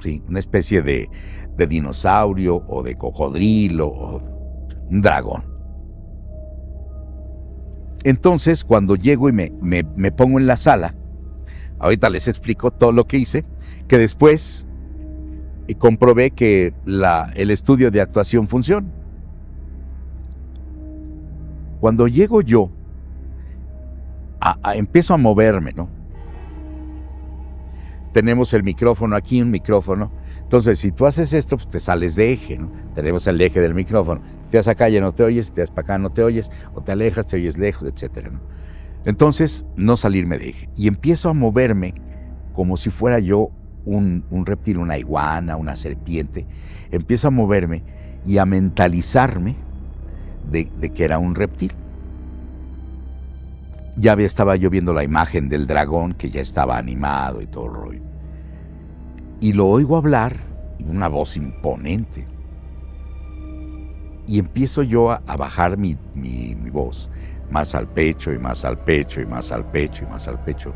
¿sí? 0.00 0.22
una 0.28 0.40
especie 0.40 0.82
de, 0.82 1.08
de 1.56 1.66
dinosaurio 1.66 2.62
o 2.66 2.82
de 2.82 2.94
cocodrilo 2.96 3.86
o 3.86 4.20
un 4.90 5.00
dragón. 5.00 5.44
Entonces, 8.04 8.64
cuando 8.64 8.96
llego 8.96 9.30
y 9.30 9.32
me, 9.32 9.50
me, 9.62 10.12
pongo 10.12 10.38
en 10.38 10.46
la 10.46 10.58
sala, 10.58 10.94
ahorita 11.78 12.10
les 12.10 12.28
explico 12.28 12.70
todo 12.70 12.92
lo 12.92 13.06
que 13.06 13.16
hice, 13.16 13.44
que 13.88 13.96
después 13.96 14.66
comprobé 15.78 16.30
que 16.30 16.74
la, 16.84 17.30
el 17.34 17.50
estudio 17.50 17.90
de 17.90 18.02
actuación 18.02 18.46
funciona. 18.46 18.86
Cuando 21.80 22.06
llego 22.06 22.42
yo, 22.42 22.70
empiezo 24.74 25.14
a 25.14 25.16
moverme, 25.16 25.72
¿no? 25.72 25.88
Tenemos 28.12 28.52
el 28.54 28.62
micrófono 28.62 29.16
aquí, 29.16 29.42
un 29.42 29.50
micrófono. 29.50 30.12
Entonces, 30.40 30.78
si 30.78 30.92
tú 30.92 31.06
haces 31.06 31.32
esto, 31.32 31.56
pues 31.56 31.68
te 31.68 31.80
sales 31.80 32.14
de 32.14 32.32
eje, 32.32 32.58
¿no? 32.58 32.70
Tenemos 32.94 33.26
el 33.26 33.40
eje 33.40 33.60
del 33.60 33.74
micrófono. 33.74 34.20
Si 34.42 34.50
te 34.50 34.56
vas 34.58 34.68
acá 34.68 34.88
ya 34.88 35.00
no 35.00 35.12
te 35.12 35.24
oyes, 35.24 35.46
si 35.46 35.52
te 35.52 35.62
vas 35.62 35.70
para 35.70 35.86
acá 35.86 35.98
no 35.98 36.10
te 36.10 36.22
oyes, 36.22 36.50
o 36.74 36.80
te 36.80 36.92
alejas, 36.92 37.26
te 37.26 37.36
oyes 37.36 37.58
lejos, 37.58 37.88
etc. 37.88 38.28
Entonces, 39.04 39.64
no 39.76 39.96
salirme 39.96 40.38
de 40.38 40.50
eje. 40.50 40.68
Y 40.76 40.86
empiezo 40.86 41.28
a 41.28 41.34
moverme 41.34 41.94
como 42.52 42.76
si 42.76 42.90
fuera 42.90 43.18
yo 43.18 43.50
un, 43.84 44.24
reptil, 44.46 44.78
una 44.78 44.96
iguana, 44.96 45.56
una 45.56 45.74
serpiente. 45.74 46.46
Empiezo 46.92 47.28
a 47.28 47.30
moverme 47.32 47.82
y 48.24 48.38
a 48.38 48.46
mentalizarme 48.46 49.56
de 50.50 50.90
que 50.92 51.04
era 51.04 51.18
un 51.18 51.34
reptil 51.34 51.72
ya 53.96 54.14
estaba 54.14 54.56
yo 54.56 54.70
viendo 54.70 54.92
la 54.92 55.04
imagen 55.04 55.48
del 55.48 55.66
dragón 55.66 56.14
que 56.14 56.30
ya 56.30 56.40
estaba 56.40 56.76
animado 56.76 57.40
y 57.40 57.46
todo 57.46 57.66
el 57.66 57.72
rollo. 57.74 58.02
Y 59.40 59.52
lo 59.52 59.68
oigo 59.68 59.96
hablar, 59.96 60.36
una 60.86 61.08
voz 61.08 61.36
imponente. 61.36 62.26
Y 64.26 64.38
empiezo 64.38 64.82
yo 64.82 65.12
a, 65.12 65.18
bajar 65.36 65.76
mi, 65.76 65.96
mi, 66.14 66.54
mi 66.54 66.70
voz, 66.70 67.10
más 67.50 67.74
al 67.74 67.86
pecho 67.88 68.32
y 68.32 68.38
más 68.38 68.64
al 68.64 68.78
pecho 68.78 69.20
y 69.20 69.26
más 69.26 69.52
al 69.52 69.66
pecho 69.70 70.04
y 70.04 70.06
más 70.06 70.26
al 70.28 70.42
pecho. 70.42 70.74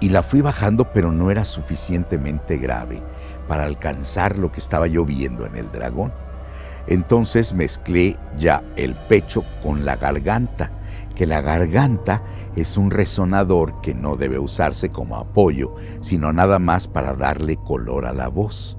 Y 0.00 0.10
la 0.10 0.22
fui 0.22 0.42
bajando, 0.42 0.92
pero 0.92 1.10
no 1.10 1.30
era 1.30 1.44
suficientemente 1.44 2.56
grave 2.58 3.02
para 3.48 3.64
alcanzar 3.64 4.38
lo 4.38 4.52
que 4.52 4.60
estaba 4.60 4.86
yo 4.86 5.04
viendo 5.04 5.46
en 5.46 5.56
el 5.56 5.72
dragón. 5.72 6.12
Entonces 6.86 7.52
mezclé 7.52 8.16
ya 8.38 8.62
el 8.76 8.94
pecho 8.94 9.44
con 9.62 9.84
la 9.84 9.96
garganta, 9.96 10.70
que 11.18 11.26
la 11.26 11.40
garganta 11.40 12.22
es 12.54 12.76
un 12.76 12.92
resonador 12.92 13.80
que 13.80 13.92
no 13.92 14.14
debe 14.14 14.38
usarse 14.38 14.88
como 14.88 15.16
apoyo, 15.16 15.74
sino 16.00 16.32
nada 16.32 16.60
más 16.60 16.86
para 16.86 17.14
darle 17.14 17.56
color 17.56 18.06
a 18.06 18.12
la 18.12 18.28
voz. 18.28 18.76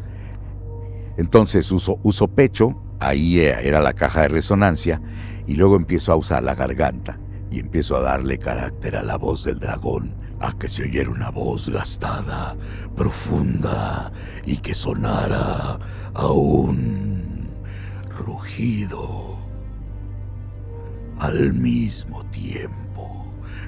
Entonces 1.17 1.69
uso, 1.69 1.99
uso 2.01 2.29
pecho, 2.29 2.81
ahí 3.01 3.41
era 3.41 3.81
la 3.81 3.91
caja 3.91 4.21
de 4.21 4.29
resonancia, 4.29 5.01
y 5.47 5.55
luego 5.55 5.75
empiezo 5.75 6.13
a 6.13 6.15
usar 6.15 6.41
la 6.41 6.55
garganta 6.55 7.19
y 7.51 7.59
empiezo 7.59 7.97
a 7.97 8.03
darle 8.03 8.37
carácter 8.37 8.95
a 8.95 9.03
la 9.03 9.17
voz 9.17 9.43
del 9.43 9.59
dragón, 9.59 10.15
a 10.39 10.53
que 10.53 10.69
se 10.69 10.83
oyera 10.83 11.09
una 11.09 11.31
voz 11.31 11.67
gastada, 11.67 12.55
profunda 12.95 14.13
y 14.45 14.59
que 14.59 14.73
sonara 14.73 15.77
aún 16.13 17.49
rugido. 18.17 19.28
Al 21.19 21.53
mismo 21.53 22.23
tiempo 22.27 23.25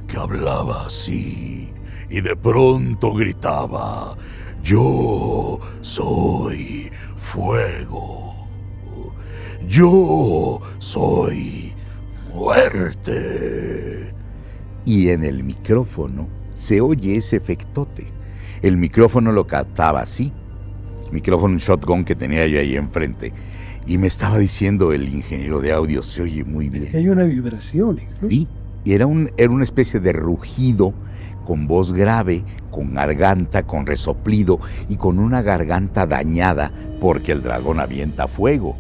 que 0.08 0.18
hablaba 0.18 0.86
así 0.86 1.70
y 2.10 2.22
de 2.22 2.36
pronto 2.36 3.14
gritaba, 3.14 4.16
yo 4.64 5.60
soy 5.82 6.92
fuego, 7.18 8.34
yo 9.68 10.62
soy 10.80 11.74
muerte. 12.34 14.14
Y 14.86 15.10
en 15.10 15.24
el 15.24 15.44
micrófono 15.44 16.28
se 16.56 16.80
oye 16.82 17.18
ese 17.18 17.38
efectote. 17.38 18.08
El 18.62 18.78
micrófono 18.78 19.32
lo 19.32 19.46
captaba 19.46 20.02
así. 20.02 20.32
Micrófono 21.12 21.58
shotgun 21.58 22.04
que 22.04 22.16
tenía 22.16 22.48
yo 22.48 22.60
ahí 22.60 22.76
enfrente 22.76 23.34
y 23.86 23.98
me 23.98 24.08
estaba 24.08 24.38
diciendo 24.38 24.92
el 24.94 25.14
ingeniero 25.14 25.60
de 25.60 25.72
audio, 25.72 26.04
se 26.04 26.22
oye 26.22 26.44
muy 26.44 26.70
bien. 26.70 26.90
Hay 26.94 27.10
una 27.10 27.24
vibración 27.24 28.00
incluso. 28.00 28.30
Sí, 28.30 28.48
y 28.84 28.94
era, 28.94 29.06
un, 29.08 29.32
era 29.38 29.52
una 29.52 29.64
especie 29.64 30.00
de 30.00 30.14
rugido 30.14 30.94
con 31.46 31.68
voz 31.68 31.94
grave, 31.94 32.44
con 32.70 32.94
garganta, 32.94 33.64
con 33.64 33.86
resoplido 33.86 34.60
y 34.90 34.96
con 34.96 35.20
una 35.20 35.42
garganta 35.42 36.06
dañada 36.06 36.72
porque 37.00 37.32
el 37.32 37.42
dragón 37.42 37.80
avienta 37.80 38.28
fuego. 38.28 38.78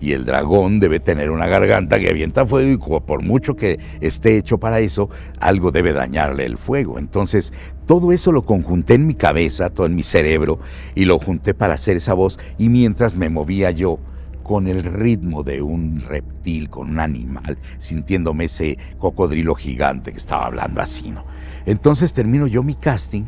Y 0.00 0.12
el 0.12 0.24
dragón 0.24 0.80
debe 0.80 1.00
tener 1.00 1.30
una 1.30 1.46
garganta 1.46 1.98
que 1.98 2.10
avienta 2.10 2.46
fuego 2.46 2.70
y 2.70 3.00
por 3.00 3.22
mucho 3.22 3.56
que 3.56 3.78
esté 4.00 4.36
hecho 4.36 4.58
para 4.58 4.80
eso, 4.80 5.08
algo 5.40 5.70
debe 5.70 5.92
dañarle 5.92 6.44
el 6.44 6.58
fuego. 6.58 6.98
Entonces, 6.98 7.52
todo 7.86 8.12
eso 8.12 8.32
lo 8.32 8.44
conjunté 8.44 8.94
en 8.94 9.06
mi 9.06 9.14
cabeza, 9.14 9.70
todo 9.70 9.86
en 9.86 9.94
mi 9.94 10.02
cerebro, 10.02 10.58
y 10.94 11.04
lo 11.04 11.18
junté 11.18 11.54
para 11.54 11.74
hacer 11.74 11.96
esa 11.96 12.14
voz. 12.14 12.38
Y 12.58 12.68
mientras 12.68 13.16
me 13.16 13.28
movía 13.28 13.70
yo, 13.70 13.98
con 14.44 14.68
el 14.68 14.84
ritmo 14.84 15.42
de 15.42 15.62
un 15.62 16.00
reptil, 16.00 16.68
con 16.68 16.90
un 16.90 17.00
animal, 17.00 17.58
sintiéndome 17.78 18.44
ese 18.44 18.78
cocodrilo 18.98 19.54
gigante 19.54 20.12
que 20.12 20.18
estaba 20.18 20.46
hablando 20.46 20.80
así, 20.80 21.10
¿no? 21.10 21.24
Entonces 21.66 22.12
termino 22.12 22.46
yo 22.46 22.62
mi 22.62 22.74
casting 22.74 23.24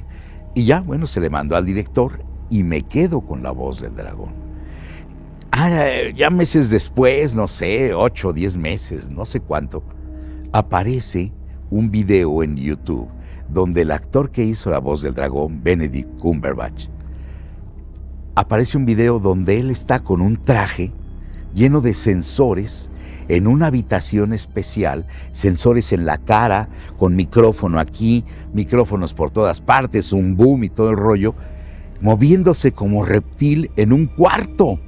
y 0.54 0.66
ya, 0.66 0.80
bueno, 0.80 1.06
se 1.06 1.20
le 1.20 1.30
mandó 1.30 1.56
al 1.56 1.64
director 1.64 2.22
y 2.50 2.62
me 2.62 2.82
quedo 2.82 3.22
con 3.22 3.42
la 3.42 3.50
voz 3.50 3.80
del 3.80 3.96
dragón. 3.96 4.45
Ah, 5.58 5.70
ya 6.14 6.28
meses 6.28 6.68
después, 6.68 7.34
no 7.34 7.48
sé, 7.48 7.94
ocho 7.94 8.28
o 8.28 8.32
diez 8.34 8.58
meses, 8.58 9.08
no 9.08 9.24
sé 9.24 9.40
cuánto, 9.40 9.82
aparece 10.52 11.32
un 11.70 11.90
video 11.90 12.42
en 12.42 12.58
YouTube 12.58 13.08
donde 13.48 13.80
el 13.80 13.90
actor 13.90 14.30
que 14.30 14.44
hizo 14.44 14.68
la 14.68 14.80
voz 14.80 15.00
del 15.00 15.14
dragón, 15.14 15.62
Benedict 15.62 16.18
Cumberbatch, 16.18 16.88
aparece 18.34 18.76
un 18.76 18.84
video 18.84 19.18
donde 19.18 19.58
él 19.58 19.70
está 19.70 20.00
con 20.00 20.20
un 20.20 20.36
traje 20.36 20.92
lleno 21.54 21.80
de 21.80 21.94
sensores 21.94 22.90
en 23.28 23.46
una 23.46 23.68
habitación 23.68 24.34
especial, 24.34 25.06
sensores 25.32 25.94
en 25.94 26.04
la 26.04 26.18
cara, 26.18 26.68
con 26.98 27.16
micrófono 27.16 27.80
aquí, 27.80 28.26
micrófonos 28.52 29.14
por 29.14 29.30
todas 29.30 29.62
partes, 29.62 30.12
un 30.12 30.36
boom 30.36 30.64
y 30.64 30.68
todo 30.68 30.90
el 30.90 30.98
rollo, 30.98 31.34
moviéndose 32.02 32.72
como 32.72 33.06
reptil 33.06 33.70
en 33.76 33.94
un 33.94 34.04
cuarto, 34.04 34.80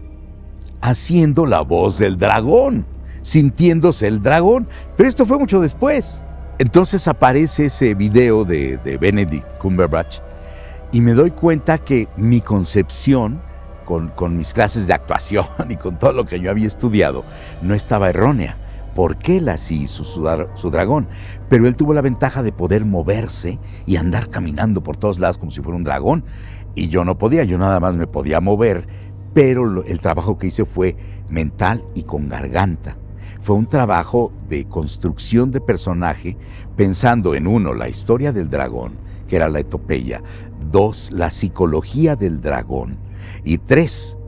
haciendo 0.80 1.46
la 1.46 1.60
voz 1.62 1.98
del 1.98 2.16
dragón, 2.16 2.86
sintiéndose 3.22 4.06
el 4.06 4.22
dragón. 4.22 4.68
Pero 4.96 5.08
esto 5.08 5.26
fue 5.26 5.38
mucho 5.38 5.60
después. 5.60 6.24
Entonces 6.58 7.06
aparece 7.06 7.66
ese 7.66 7.94
video 7.94 8.44
de, 8.44 8.78
de 8.78 8.98
Benedict 8.98 9.58
Cumberbatch 9.58 10.18
y 10.90 11.00
me 11.00 11.12
doy 11.12 11.30
cuenta 11.30 11.78
que 11.78 12.08
mi 12.16 12.40
concepción 12.40 13.40
con, 14.14 14.36
mis 14.36 14.52
clases 14.52 14.86
de 14.86 14.92
actuación 14.92 15.46
y 15.70 15.76
con 15.76 15.98
todo 15.98 16.12
lo 16.12 16.24
que 16.24 16.40
yo 16.40 16.50
había 16.50 16.66
estudiado, 16.66 17.24
no 17.62 17.74
estaba 17.74 18.10
errónea 18.10 18.58
porque 18.94 19.36
él 19.36 19.48
así 19.48 19.82
hizo 19.82 20.02
su, 20.02 20.28
su, 20.56 20.70
dragón. 20.70 21.06
Pero 21.48 21.68
él 21.68 21.76
tuvo 21.76 21.94
la 21.94 22.00
ventaja 22.00 22.42
de 22.42 22.50
poder 22.50 22.84
moverse 22.84 23.60
y 23.86 23.94
andar 23.94 24.28
caminando 24.28 24.82
por 24.82 24.96
todos 24.96 25.20
lados 25.20 25.38
como 25.38 25.52
si 25.52 25.62
fuera 25.62 25.76
un 25.76 25.84
dragón. 25.84 26.24
Y 26.74 26.88
yo 26.88 27.04
no 27.04 27.16
podía, 27.16 27.44
yo 27.44 27.58
nada 27.58 27.78
más 27.78 27.94
me 27.94 28.08
podía 28.08 28.40
mover, 28.40 28.88
pero 29.38 29.84
el 29.84 30.00
trabajo 30.00 30.36
que 30.36 30.48
hice 30.48 30.64
fue 30.64 30.96
mental 31.28 31.84
y 31.94 32.02
con 32.02 32.28
garganta. 32.28 32.96
Fue 33.40 33.54
un 33.54 33.66
trabajo 33.66 34.32
de 34.48 34.64
construcción 34.64 35.52
de 35.52 35.60
personaje 35.60 36.36
pensando 36.74 37.36
en 37.36 37.46
uno, 37.46 37.72
la 37.72 37.88
historia 37.88 38.32
del 38.32 38.50
dragón, 38.50 38.94
que 39.28 39.36
era 39.36 39.48
la 39.48 39.60
etopeya, 39.60 40.24
dos, 40.72 41.12
la 41.12 41.30
psicología 41.30 42.16
del 42.16 42.40
dragón, 42.40 42.98
y 43.44 43.58
tres, 43.58 44.18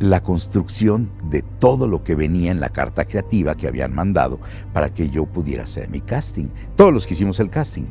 la 0.00 0.24
construcción 0.24 1.12
de 1.30 1.42
todo 1.42 1.86
lo 1.86 2.02
que 2.02 2.16
venía 2.16 2.50
en 2.50 2.58
la 2.58 2.70
carta 2.70 3.04
creativa 3.04 3.54
que 3.54 3.68
habían 3.68 3.94
mandado 3.94 4.40
para 4.72 4.92
que 4.92 5.10
yo 5.10 5.26
pudiera 5.26 5.62
hacer 5.62 5.88
mi 5.90 6.00
casting. 6.00 6.48
Todos 6.74 6.92
los 6.92 7.06
que 7.06 7.14
hicimos 7.14 7.38
el 7.38 7.50
casting. 7.50 7.84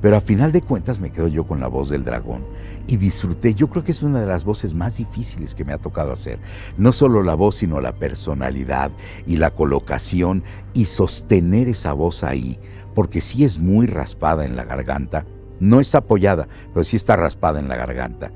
Pero 0.00 0.16
a 0.16 0.20
final 0.20 0.52
de 0.52 0.62
cuentas 0.62 1.00
me 1.00 1.10
quedo 1.10 1.28
yo 1.28 1.44
con 1.44 1.60
la 1.60 1.66
voz 1.66 1.88
del 1.88 2.04
dragón 2.04 2.44
y 2.86 2.96
disfruté. 2.96 3.54
Yo 3.54 3.68
creo 3.68 3.82
que 3.82 3.92
es 3.92 4.02
una 4.02 4.20
de 4.20 4.26
las 4.26 4.44
voces 4.44 4.74
más 4.74 4.98
difíciles 4.98 5.54
que 5.54 5.64
me 5.64 5.72
ha 5.72 5.78
tocado 5.78 6.12
hacer. 6.12 6.38
No 6.76 6.92
solo 6.92 7.22
la 7.22 7.34
voz, 7.34 7.56
sino 7.56 7.80
la 7.80 7.92
personalidad 7.92 8.92
y 9.26 9.36
la 9.36 9.50
colocación 9.50 10.44
y 10.72 10.84
sostener 10.84 11.68
esa 11.68 11.92
voz 11.92 12.22
ahí, 12.22 12.58
porque 12.94 13.20
sí 13.20 13.44
es 13.44 13.58
muy 13.58 13.86
raspada 13.86 14.44
en 14.44 14.54
la 14.54 14.64
garganta. 14.64 15.26
No 15.58 15.80
está 15.80 15.98
apoyada, 15.98 16.48
pero 16.72 16.84
sí 16.84 16.96
está 16.96 17.16
raspada 17.16 17.58
en 17.58 17.68
la 17.68 17.76
garganta. 17.76 18.32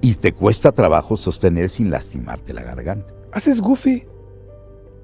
Y 0.00 0.14
te 0.14 0.32
cuesta 0.32 0.72
trabajo 0.72 1.16
sostener 1.16 1.68
sin 1.68 1.90
lastimarte 1.90 2.52
la 2.52 2.62
garganta. 2.62 3.12
Haces 3.32 3.60
Goofy, 3.60 4.04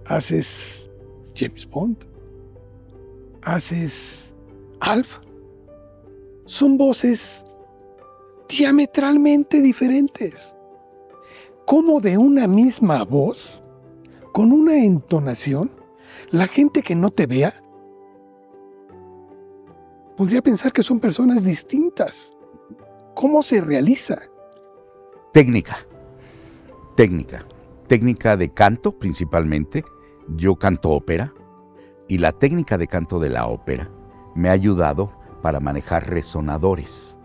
haces 0.07 0.89
James 1.35 1.69
Bond, 1.69 1.97
haces 3.43 4.35
Alf 4.81 5.19
son 6.49 6.79
voces 6.79 7.45
diametralmente 8.49 9.61
diferentes. 9.61 10.57
Como 11.67 12.01
de 12.01 12.17
una 12.17 12.49
misma 12.49 13.05
voz, 13.05 13.63
con 14.33 14.53
una 14.53 14.79
entonación, 14.79 15.71
la 16.31 16.47
gente 16.47 16.83
que 16.83 16.95
no 16.95 17.11
te 17.11 17.27
vea 17.27 17.53
podría 20.17 20.41
pensar 20.41 20.73
que 20.73 20.83
son 20.83 21.01
personas 21.01 21.45
distintas. 21.45 22.35
¿Cómo 23.15 23.43
se 23.43 23.61
realiza? 23.61 24.19
Técnica, 25.35 25.87
técnica, 26.97 27.47
técnica 27.89 28.39
de 28.39 28.55
canto 28.55 28.99
principalmente. 28.99 29.85
Yo 30.37 30.57
canto 30.57 30.93
ópera 30.93 31.35
y 32.09 32.17
la 32.17 32.33
técnica 32.33 32.79
de 32.79 32.87
canto 32.87 33.19
de 33.19 33.29
la 33.29 33.47
ópera 33.47 33.91
me 34.35 34.49
ha 34.49 34.53
ayudado 34.53 35.18
para 35.43 35.61
manejar 35.61 36.09
resonadores. 36.09 37.19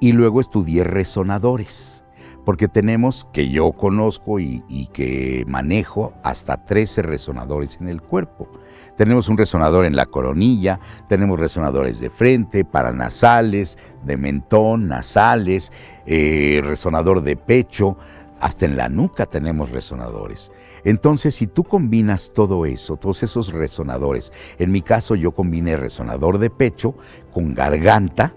Y 0.00 0.12
luego 0.12 0.40
estudié 0.40 0.84
resonadores, 0.84 2.04
porque 2.44 2.66
tenemos, 2.66 3.26
que 3.32 3.48
yo 3.50 3.72
conozco 3.72 4.40
y, 4.40 4.88
que 4.92 5.44
manejo, 5.46 6.12
hasta 6.24 6.64
13 6.64 7.02
resonadores 7.02 7.78
en 7.80 7.88
el 7.88 8.02
cuerpo. 8.02 8.48
Tenemos 8.96 9.28
un 9.28 9.38
resonador 9.38 9.84
en 9.84 9.94
la 9.94 10.06
coronilla, 10.06 10.80
tenemos 11.08 11.38
resonadores 11.38 12.00
de 12.00 12.10
frente, 12.10 12.64
paranasales, 12.64 13.78
de 14.04 14.16
mentón, 14.16 14.88
nasales, 14.88 15.72
eh, 16.04 16.60
resonador 16.64 17.22
de 17.22 17.36
pecho, 17.36 17.96
hasta 18.40 18.64
en 18.66 18.76
la 18.76 18.88
nuca 18.88 19.26
tenemos 19.26 19.70
resonadores. 19.70 20.50
Entonces, 20.84 21.34
si 21.34 21.46
tú 21.46 21.64
combinas 21.64 22.32
todo 22.32 22.66
eso, 22.66 22.96
todos 22.96 23.22
esos 23.22 23.52
resonadores, 23.52 24.32
en 24.58 24.72
mi 24.72 24.82
caso 24.82 25.14
yo 25.14 25.32
combiné 25.32 25.76
resonador 25.76 26.38
de 26.38 26.50
pecho 26.50 26.94
con 27.30 27.54
garganta, 27.54 28.34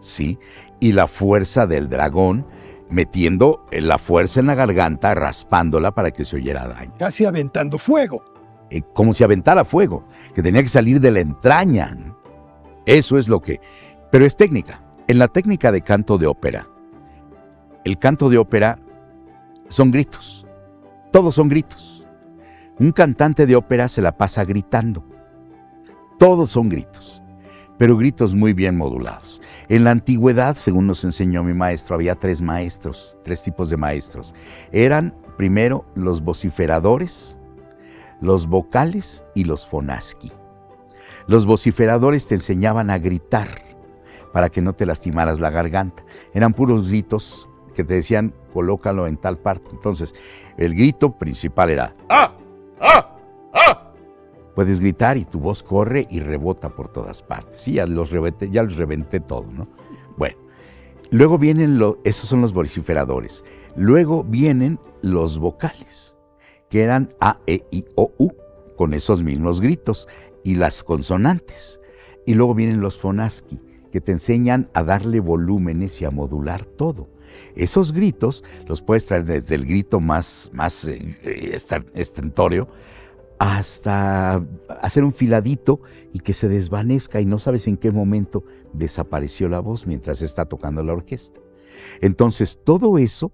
¿sí? 0.00 0.38
Y 0.80 0.92
la 0.92 1.06
fuerza 1.06 1.66
del 1.66 1.88
dragón, 1.88 2.46
metiendo 2.90 3.64
la 3.72 3.98
fuerza 3.98 4.40
en 4.40 4.46
la 4.46 4.54
garganta, 4.54 5.14
raspándola 5.14 5.92
para 5.94 6.10
que 6.10 6.24
se 6.24 6.36
oyera 6.36 6.66
daño. 6.66 6.94
Casi 6.98 7.24
aventando 7.24 7.78
fuego. 7.78 8.22
Eh, 8.70 8.82
como 8.92 9.12
si 9.12 9.22
aventara 9.22 9.64
fuego, 9.64 10.04
que 10.34 10.42
tenía 10.42 10.62
que 10.62 10.68
salir 10.68 11.00
de 11.00 11.10
la 11.10 11.20
entraña. 11.20 11.96
Eso 12.86 13.18
es 13.18 13.28
lo 13.28 13.40
que... 13.40 13.60
Pero 14.10 14.24
es 14.24 14.36
técnica. 14.36 14.82
En 15.06 15.18
la 15.18 15.28
técnica 15.28 15.70
de 15.70 15.82
canto 15.82 16.18
de 16.18 16.26
ópera, 16.26 16.66
el 17.84 17.98
canto 17.98 18.30
de 18.30 18.38
ópera 18.38 18.78
son 19.68 19.90
gritos. 19.90 20.43
Todos 21.14 21.36
son 21.36 21.48
gritos. 21.48 22.04
Un 22.80 22.90
cantante 22.90 23.46
de 23.46 23.54
ópera 23.54 23.86
se 23.86 24.02
la 24.02 24.18
pasa 24.18 24.44
gritando. 24.44 25.04
Todos 26.18 26.50
son 26.50 26.68
gritos, 26.68 27.22
pero 27.78 27.96
gritos 27.96 28.34
muy 28.34 28.52
bien 28.52 28.76
modulados. 28.76 29.40
En 29.68 29.84
la 29.84 29.92
antigüedad, 29.92 30.56
según 30.56 30.88
nos 30.88 31.04
enseñó 31.04 31.44
mi 31.44 31.54
maestro, 31.54 31.94
había 31.94 32.16
tres 32.16 32.42
maestros, 32.42 33.16
tres 33.22 33.44
tipos 33.44 33.70
de 33.70 33.76
maestros. 33.76 34.34
Eran 34.72 35.14
primero 35.36 35.84
los 35.94 36.20
vociferadores, 36.20 37.36
los 38.20 38.48
vocales 38.48 39.24
y 39.36 39.44
los 39.44 39.68
fonaski. 39.68 40.32
Los 41.28 41.46
vociferadores 41.46 42.26
te 42.26 42.34
enseñaban 42.34 42.90
a 42.90 42.98
gritar 42.98 43.62
para 44.32 44.48
que 44.48 44.62
no 44.62 44.72
te 44.72 44.84
lastimaras 44.84 45.38
la 45.38 45.50
garganta. 45.50 46.02
Eran 46.32 46.54
puros 46.54 46.88
gritos 46.88 47.48
que 47.74 47.84
te 47.84 47.94
decían 47.94 48.32
colócalo 48.52 49.06
en 49.06 49.16
tal 49.16 49.38
parte. 49.38 49.70
Entonces, 49.72 50.14
el 50.56 50.74
grito 50.74 51.18
principal 51.18 51.70
era 51.70 51.92
¡Ah! 52.08 52.34
¡Ah! 52.80 53.18
¡Ah! 53.52 53.92
Puedes 54.54 54.80
gritar 54.80 55.18
y 55.18 55.24
tu 55.24 55.40
voz 55.40 55.62
corre 55.62 56.06
y 56.10 56.20
rebota 56.20 56.70
por 56.70 56.88
todas 56.88 57.22
partes. 57.22 57.60
Sí, 57.60 57.74
ya 57.74 57.86
los 57.86 58.10
reventé, 58.10 58.50
ya 58.50 58.62
los 58.62 58.76
reventé 58.76 59.20
todo, 59.20 59.50
¿no? 59.52 59.68
Bueno, 60.16 60.36
luego 61.10 61.38
vienen 61.38 61.78
los, 61.78 61.96
esos 62.04 62.28
son 62.28 62.40
los 62.40 62.52
vociferadores. 62.52 63.44
Luego 63.76 64.22
vienen 64.22 64.78
los 65.02 65.38
vocales, 65.38 66.16
que 66.70 66.82
eran 66.82 67.12
A, 67.20 67.40
E, 67.48 67.66
I, 67.72 67.84
O, 67.96 68.12
U, 68.18 68.30
con 68.76 68.94
esos 68.94 69.24
mismos 69.24 69.60
gritos, 69.60 70.06
y 70.44 70.54
las 70.54 70.84
consonantes. 70.84 71.80
Y 72.24 72.34
luego 72.34 72.54
vienen 72.54 72.80
los 72.80 72.96
fonaski, 72.96 73.58
que 73.94 74.00
te 74.00 74.10
enseñan 74.10 74.68
a 74.74 74.82
darle 74.82 75.20
volúmenes 75.20 76.02
y 76.02 76.04
a 76.04 76.10
modular 76.10 76.64
todo. 76.64 77.08
Esos 77.54 77.92
gritos 77.92 78.42
los 78.66 78.82
puedes 78.82 79.06
traer 79.06 79.22
desde 79.22 79.54
el 79.54 79.64
grito 79.64 80.00
más, 80.00 80.50
más 80.52 80.84
eh, 80.86 81.56
estentorio 81.94 82.66
hasta 83.38 84.44
hacer 84.80 85.04
un 85.04 85.12
filadito 85.12 85.80
y 86.12 86.18
que 86.18 86.32
se 86.32 86.48
desvanezca 86.48 87.20
y 87.20 87.24
no 87.24 87.38
sabes 87.38 87.68
en 87.68 87.76
qué 87.76 87.92
momento 87.92 88.42
desapareció 88.72 89.48
la 89.48 89.60
voz 89.60 89.86
mientras 89.86 90.22
está 90.22 90.44
tocando 90.46 90.82
la 90.82 90.94
orquesta. 90.94 91.38
Entonces, 92.00 92.58
todo 92.64 92.98
eso 92.98 93.30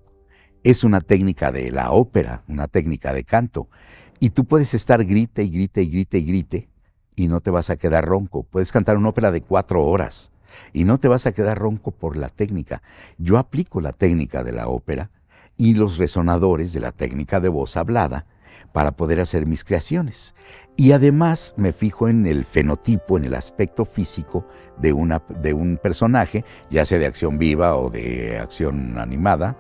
es 0.62 0.84
una 0.84 1.00
técnica 1.00 1.50
de 1.52 1.70
la 1.70 1.90
ópera, 1.92 2.44
una 2.48 2.68
técnica 2.68 3.14
de 3.14 3.24
canto. 3.24 3.70
Y 4.18 4.28
tú 4.28 4.44
puedes 4.44 4.74
estar 4.74 5.06
grite 5.06 5.42
y 5.42 5.48
grite 5.48 5.80
y 5.84 5.90
grite 5.90 6.18
y 6.18 6.24
grite 6.26 6.68
y 7.16 7.28
no 7.28 7.40
te 7.40 7.50
vas 7.50 7.70
a 7.70 7.78
quedar 7.78 8.04
ronco. 8.04 8.42
Puedes 8.42 8.72
cantar 8.72 8.98
una 8.98 9.08
ópera 9.08 9.30
de 9.30 9.40
cuatro 9.40 9.86
horas 9.86 10.30
y 10.72 10.84
no 10.84 10.98
te 10.98 11.08
vas 11.08 11.26
a 11.26 11.32
quedar 11.32 11.58
ronco 11.58 11.90
por 11.90 12.16
la 12.16 12.28
técnica. 12.28 12.82
Yo 13.18 13.38
aplico 13.38 13.80
la 13.80 13.92
técnica 13.92 14.42
de 14.42 14.52
la 14.52 14.68
ópera 14.68 15.10
y 15.56 15.74
los 15.74 15.98
resonadores 15.98 16.72
de 16.72 16.80
la 16.80 16.92
técnica 16.92 17.40
de 17.40 17.48
voz 17.48 17.76
hablada 17.76 18.26
para 18.72 18.92
poder 18.92 19.20
hacer 19.20 19.46
mis 19.46 19.64
creaciones. 19.64 20.34
Y 20.76 20.92
además 20.92 21.54
me 21.56 21.72
fijo 21.72 22.08
en 22.08 22.26
el 22.26 22.44
fenotipo, 22.44 23.18
en 23.18 23.24
el 23.24 23.34
aspecto 23.34 23.84
físico 23.84 24.46
de, 24.78 24.92
una, 24.92 25.22
de 25.40 25.52
un 25.52 25.76
personaje, 25.76 26.44
ya 26.70 26.86
sea 26.86 26.98
de 26.98 27.06
acción 27.06 27.38
viva 27.38 27.76
o 27.76 27.90
de 27.90 28.38
acción 28.38 28.98
animada, 28.98 29.56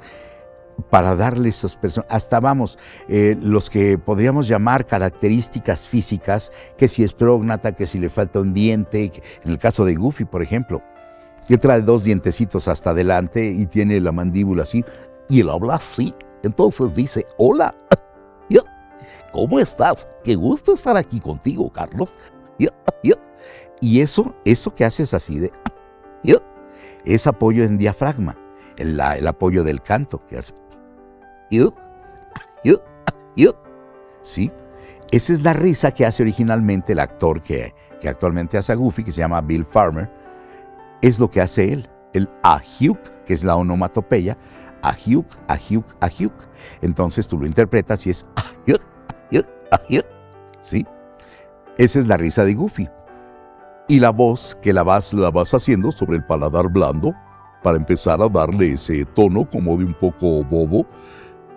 para 0.80 1.16
darle 1.16 1.48
esos 1.48 1.76
personajes, 1.76 2.14
hasta 2.14 2.40
vamos, 2.40 2.78
eh, 3.08 3.36
los 3.40 3.70
que 3.70 3.98
podríamos 3.98 4.48
llamar 4.48 4.86
características 4.86 5.86
físicas, 5.86 6.50
que 6.76 6.88
si 6.88 7.04
es 7.04 7.12
prógnata, 7.12 7.72
que 7.72 7.86
si 7.86 7.98
le 7.98 8.08
falta 8.08 8.40
un 8.40 8.52
diente, 8.52 9.12
en 9.44 9.50
el 9.50 9.58
caso 9.58 9.84
de 9.84 9.94
Goofy, 9.94 10.24
por 10.24 10.42
ejemplo, 10.42 10.82
que 11.46 11.58
trae 11.58 11.80
dos 11.82 12.04
dientecitos 12.04 12.68
hasta 12.68 12.90
adelante 12.90 13.44
y 13.46 13.66
tiene 13.66 14.00
la 14.00 14.12
mandíbula 14.12 14.62
así, 14.62 14.84
y 15.28 15.40
él 15.40 15.50
habla 15.50 15.76
así, 15.76 16.14
entonces 16.42 16.94
dice, 16.94 17.26
hola, 17.38 17.74
¿cómo 19.32 19.58
estás? 19.58 20.06
Qué 20.24 20.34
gusto 20.34 20.74
estar 20.74 20.96
aquí 20.96 21.20
contigo, 21.20 21.70
Carlos. 21.70 22.12
Y 23.80 24.00
eso, 24.02 24.34
eso 24.44 24.74
que 24.74 24.84
haces 24.84 25.14
así 25.14 25.38
de, 25.38 25.50
es 27.04 27.26
apoyo 27.26 27.64
en 27.64 27.78
diafragma, 27.78 28.36
el, 28.80 29.26
apoyo 29.26 29.62
del 29.62 29.80
canto 29.82 30.24
que 30.26 30.38
hace. 30.38 30.54
¿Sí? 34.22 34.52
Esa 35.10 35.32
es 35.32 35.42
la 35.42 35.52
risa 35.52 35.92
que 35.92 36.06
hace 36.06 36.22
originalmente 36.22 36.92
el 36.92 37.00
actor 37.00 37.42
que, 37.42 37.74
actualmente 38.06 38.58
hace 38.58 38.72
a 38.72 38.76
Goofy, 38.76 39.02
que 39.02 39.12
se 39.12 39.18
llama 39.18 39.40
Bill 39.40 39.64
Farmer. 39.64 40.10
Es 41.02 41.18
lo 41.18 41.28
que 41.28 41.40
hace 41.40 41.72
él, 41.72 41.88
el 42.12 42.28
ahiuk, 42.42 42.98
que 43.24 43.32
es 43.32 43.42
la 43.42 43.56
onomatopeya, 43.56 44.36
ahiuk, 44.82 45.26
ahiuk, 45.48 45.86
ahiuk. 46.00 46.34
Entonces 46.82 47.26
tú 47.26 47.38
lo 47.38 47.46
interpretas 47.46 48.06
y 48.06 48.10
es 48.10 48.26
ahiuk, 48.36 48.82
ahiuk, 49.30 49.46
ahiuk. 49.72 50.06
¿Sí? 50.60 50.86
Esa 51.78 51.98
es 51.98 52.06
la 52.06 52.16
risa 52.16 52.44
de 52.44 52.54
Goofy. 52.54 52.88
Y 53.88 53.98
la 53.98 54.10
voz 54.10 54.56
que 54.62 54.72
la 54.72 54.84
vas 54.84 55.12
haciendo 55.52 55.90
sobre 55.90 56.18
el 56.18 56.24
paladar 56.24 56.68
blando 56.68 57.14
para 57.62 57.76
empezar 57.76 58.20
a 58.22 58.28
darle 58.28 58.72
ese 58.72 59.04
tono 59.14 59.48
como 59.48 59.76
de 59.76 59.84
un 59.84 59.94
poco 59.94 60.44
bobo 60.44 60.86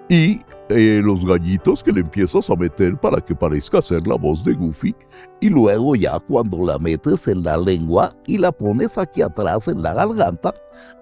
y 0.10 0.42
eh, 0.70 1.02
los 1.04 1.26
gallitos 1.26 1.84
que 1.84 1.92
le 1.92 2.02
empiezas 2.02 2.50
a 2.50 2.56
meter 2.56 2.98
para 2.98 3.20
que 3.20 3.36
parezca 3.36 3.82
ser 3.82 4.08
la 4.08 4.16
voz 4.16 4.44
de 4.44 4.54
Goofy. 4.54 4.96
Y 5.40 5.50
luego 5.50 5.96
ya 5.96 6.20
cuando 6.20 6.66
la 6.66 6.80
metes 6.80 7.28
en 7.28 7.44
la 7.44 7.58
lengua 7.58 8.12
y 8.26 8.38
la 8.38 8.52
pones 8.52 8.98
aquí 8.98 9.22
atrás 9.22 9.68
en 9.68 9.82
la 9.82 9.94
garganta 9.94 10.54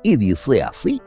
y 0.04 0.16
dice 0.18 0.64
así. 0.64 1.02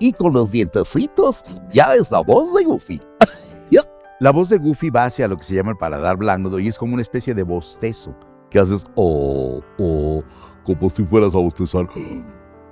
Y 0.00 0.12
con 0.12 0.32
los 0.32 0.50
dientecitos 0.50 1.44
ya 1.70 1.94
es 1.94 2.10
la 2.10 2.20
voz 2.20 2.52
de 2.54 2.64
Goofy. 2.64 3.00
la 4.20 4.30
voz 4.30 4.48
de 4.48 4.58
Goofy 4.58 4.90
va 4.90 5.04
hacia 5.04 5.28
lo 5.28 5.36
que 5.36 5.44
se 5.44 5.54
llama 5.54 5.72
el 5.72 5.76
paladar 5.76 6.16
blando 6.16 6.58
y 6.58 6.68
es 6.68 6.78
como 6.78 6.94
una 6.94 7.02
especie 7.02 7.34
de 7.34 7.42
bostezo 7.42 8.14
que 8.50 8.58
haces 8.58 8.84
oh, 8.96 9.60
oh, 9.78 10.22
como 10.64 10.90
si 10.90 11.04
fueras 11.04 11.34
a 11.34 11.38
bostezar. 11.38 11.86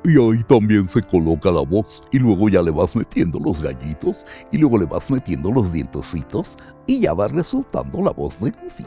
Y 0.05 0.19
ahí 0.19 0.43
también 0.49 0.89
se 0.89 1.01
coloca 1.01 1.51
la 1.53 1.61
voz 1.61 2.03
y 2.11 2.19
luego 2.19 2.49
ya 2.49 2.61
le 2.61 2.73
vas 2.73 2.97
metiendo 2.97 3.39
los 3.39 3.63
gallitos 3.63 4.17
y 4.51 4.59
luego 4.59 4.79
le 4.79 4.87
vas 4.87 5.09
metiendo 5.11 5.53
los 5.53 5.73
dientecitos 5.73 6.57
y 6.87 7.01
ya 7.01 7.15
va 7.15 7.29
resultando 7.29 8.03
la 8.03 8.11
voz 8.11 8.41
de 8.41 8.51
Goofy. 8.51 8.85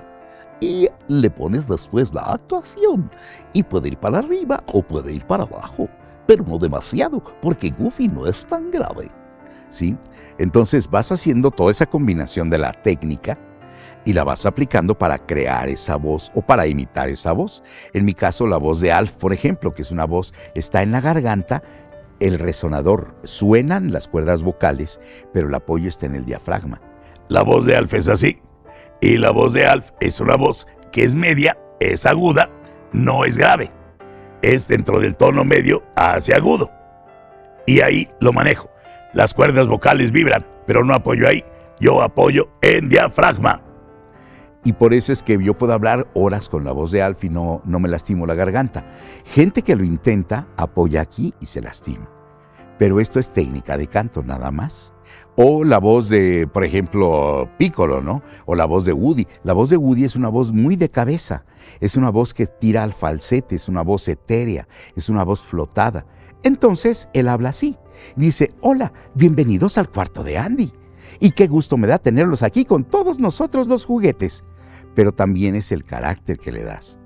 Y 0.59 0.89
le 1.07 1.29
pones 1.29 1.69
después 1.69 2.13
la 2.13 2.21
actuación 2.21 3.09
y 3.53 3.63
puede 3.63 3.89
ir 3.89 3.97
para 3.97 4.19
arriba 4.19 4.61
o 4.73 4.81
puede 4.81 5.13
ir 5.13 5.25
para 5.25 5.43
abajo, 5.43 5.87
pero 6.27 6.43
no 6.43 6.57
demasiado 6.57 7.23
porque 7.41 7.69
Goofy 7.69 8.09
no 8.09 8.27
es 8.27 8.45
tan 8.47 8.69
grave. 8.69 9.09
¿Sí? 9.69 9.97
Entonces 10.37 10.89
vas 10.89 11.13
haciendo 11.13 11.49
toda 11.49 11.71
esa 11.71 11.85
combinación 11.85 12.49
de 12.49 12.57
la 12.57 12.73
técnica 12.73 13.39
y 14.05 14.13
la 14.13 14.23
vas 14.23 14.45
aplicando 14.45 14.97
para 14.97 15.17
crear 15.17 15.67
esa 15.67 15.95
voz 15.97 16.31
o 16.35 16.41
para 16.41 16.67
imitar 16.67 17.09
esa 17.09 17.31
voz. 17.31 17.63
En 17.93 18.05
mi 18.05 18.13
caso, 18.13 18.47
la 18.47 18.57
voz 18.57 18.79
de 18.79 18.91
Alf, 18.91 19.13
por 19.13 19.33
ejemplo, 19.33 19.71
que 19.71 19.81
es 19.81 19.91
una 19.91 20.05
voz, 20.05 20.33
está 20.53 20.83
en 20.83 20.91
la 20.91 21.01
garganta, 21.01 21.63
el 22.19 22.39
resonador, 22.39 23.15
suenan 23.23 23.91
las 23.91 24.07
cuerdas 24.07 24.41
vocales, 24.41 24.99
pero 25.33 25.47
el 25.47 25.55
apoyo 25.55 25.89
está 25.89 26.05
en 26.05 26.15
el 26.15 26.25
diafragma. 26.25 26.79
La 27.27 27.41
voz 27.41 27.65
de 27.65 27.75
Alf 27.75 27.93
es 27.93 28.07
así. 28.07 28.39
Y 29.01 29.17
la 29.17 29.31
voz 29.31 29.53
de 29.53 29.65
Alf 29.65 29.91
es 29.99 30.19
una 30.19 30.35
voz 30.35 30.67
que 30.91 31.03
es 31.03 31.13
media, 31.13 31.57
es 31.79 32.05
aguda, 32.05 32.49
no 32.93 33.25
es 33.25 33.37
grave. 33.37 33.71
Es 34.41 34.67
dentro 34.67 34.99
del 34.99 35.17
tono 35.17 35.43
medio 35.43 35.83
hacia 35.95 36.37
agudo. 36.37 36.71
Y 37.65 37.81
ahí 37.81 38.07
lo 38.19 38.31
manejo. 38.31 38.69
Las 39.13 39.33
cuerdas 39.33 39.67
vocales 39.67 40.11
vibran, 40.11 40.45
pero 40.67 40.83
no 40.83 40.93
apoyo 40.93 41.27
ahí. 41.27 41.43
Yo 41.79 42.01
apoyo 42.01 42.47
en 42.61 42.89
diafragma. 42.89 43.64
Y 44.65 44.73
por 44.73 44.95
eso 44.95 45.13
es 45.13 45.21
que 45.21 45.41
yo 45.41 45.55
puedo 45.55 45.73
hablar 45.73 46.07
horas 46.15 46.49
con 46.49 46.63
la 46.63 46.71
voz 46.71 46.89
de 46.89 47.03
Alf 47.03 47.23
y 47.23 47.29
no, 47.29 47.61
no 47.65 47.79
me 47.79 47.87
lastimo 47.87 48.25
la 48.25 48.33
garganta. 48.33 48.83
Gente 49.23 49.61
que 49.61 49.75
lo 49.75 49.83
intenta 49.83 50.47
apoya 50.57 51.01
aquí 51.01 51.35
y 51.39 51.45
se 51.45 51.61
lastima. 51.61 52.09
Pero 52.79 52.99
esto 52.99 53.19
es 53.19 53.31
técnica 53.31 53.77
de 53.77 53.85
canto 53.85 54.23
nada 54.23 54.49
más. 54.49 54.91
O 55.35 55.63
la 55.63 55.77
voz 55.77 56.09
de, 56.09 56.49
por 56.51 56.63
ejemplo, 56.63 57.47
Piccolo, 57.59 58.01
¿no? 58.01 58.23
O 58.47 58.55
la 58.55 58.65
voz 58.65 58.85
de 58.85 58.93
Woody. 58.93 59.27
La 59.43 59.53
voz 59.53 59.69
de 59.69 59.77
Woody 59.77 60.03
es 60.03 60.15
una 60.15 60.29
voz 60.29 60.51
muy 60.51 60.75
de 60.75 60.89
cabeza. 60.89 61.45
Es 61.79 61.95
una 61.95 62.09
voz 62.09 62.33
que 62.33 62.47
tira 62.47 62.81
al 62.81 62.93
falsete, 62.93 63.55
es 63.55 63.69
una 63.69 63.83
voz 63.83 64.07
etérea, 64.07 64.67
es 64.95 65.09
una 65.09 65.23
voz 65.23 65.43
flotada. 65.43 66.07
Entonces 66.41 67.07
él 67.13 67.27
habla 67.27 67.49
así. 67.49 67.77
Dice, 68.15 68.51
hola, 68.61 68.93
bienvenidos 69.13 69.77
al 69.77 69.89
cuarto 69.89 70.23
de 70.23 70.39
Andy. 70.39 70.73
Y 71.19 71.31
qué 71.31 71.45
gusto 71.45 71.77
me 71.77 71.87
da 71.87 71.99
tenerlos 71.99 72.41
aquí 72.41 72.65
con 72.65 72.83
todos 72.83 73.19
nosotros 73.19 73.67
los 73.67 73.85
juguetes 73.85 74.43
pero 74.95 75.11
también 75.11 75.55
es 75.55 75.71
el 75.71 75.83
carácter 75.83 76.37
que 76.37 76.51
le 76.51 76.63
das. 76.63 76.97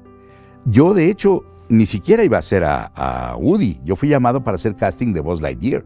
Yo, 0.66 0.94
de 0.94 1.10
hecho, 1.10 1.44
ni 1.70 1.86
siquiera 1.86 2.24
iba 2.24 2.38
a 2.38 2.42
ser 2.42 2.64
a, 2.64 3.36
Woody. 3.38 3.80
Yo 3.84 3.96
fui 3.96 4.10
llamado 4.10 4.44
para 4.44 4.56
hacer 4.56 4.76
casting 4.76 5.14
de 5.14 5.22
Buzz 5.22 5.42
Lightyear. 5.42 5.86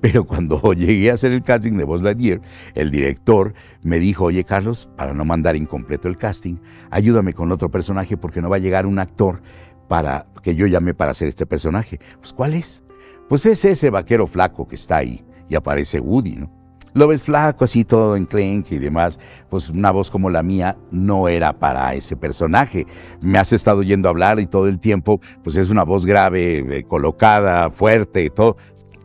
Pero 0.00 0.24
cuando 0.24 0.60
llegué 0.74 1.10
a 1.10 1.14
hacer 1.14 1.32
el 1.32 1.42
casting 1.42 1.72
de 1.72 1.84
Buzz 1.84 2.02
Lightyear, 2.02 2.40
el 2.74 2.90
director 2.90 3.54
me 3.82 3.98
dijo, 3.98 4.24
oye 4.24 4.44
Carlos, 4.44 4.88
para 4.96 5.14
no 5.14 5.24
mandar 5.24 5.56
incompleto 5.56 6.08
el 6.08 6.16
casting, 6.16 6.56
ayúdame 6.90 7.32
con 7.32 7.50
otro 7.50 7.70
personaje 7.70 8.16
porque 8.16 8.42
no 8.42 8.50
va 8.50 8.56
a 8.56 8.60
llegar 8.60 8.86
un 8.86 8.98
actor 8.98 9.40
para 9.88 10.24
que 10.42 10.54
yo 10.54 10.66
llame 10.66 10.94
para 10.94 11.12
hacer 11.12 11.28
este 11.28 11.46
personaje. 11.46 11.98
Pues 12.20 12.32
¿cuál 12.32 12.54
es? 12.54 12.82
Pues 13.28 13.46
es 13.46 13.64
ese 13.64 13.90
vaquero 13.90 14.26
flaco 14.26 14.68
que 14.68 14.74
está 14.74 14.98
ahí 14.98 15.24
y 15.48 15.54
aparece 15.54 16.00
Woody, 16.00 16.36
¿no? 16.36 16.65
Lo 16.96 17.08
ves 17.08 17.24
flaco, 17.24 17.66
así 17.66 17.84
todo 17.84 18.16
enclenque 18.16 18.76
y 18.76 18.78
demás. 18.78 19.18
Pues 19.50 19.68
una 19.68 19.90
voz 19.90 20.10
como 20.10 20.30
la 20.30 20.42
mía 20.42 20.78
no 20.90 21.28
era 21.28 21.52
para 21.52 21.92
ese 21.92 22.16
personaje. 22.16 22.86
Me 23.20 23.38
has 23.38 23.52
estado 23.52 23.80
oyendo 23.80 24.08
hablar 24.08 24.40
y 24.40 24.46
todo 24.46 24.66
el 24.66 24.80
tiempo, 24.80 25.20
pues 25.44 25.56
es 25.56 25.68
una 25.68 25.82
voz 25.82 26.06
grave, 26.06 26.64
eh, 26.78 26.84
colocada, 26.84 27.70
fuerte, 27.70 28.24
y 28.24 28.30
todo. 28.30 28.56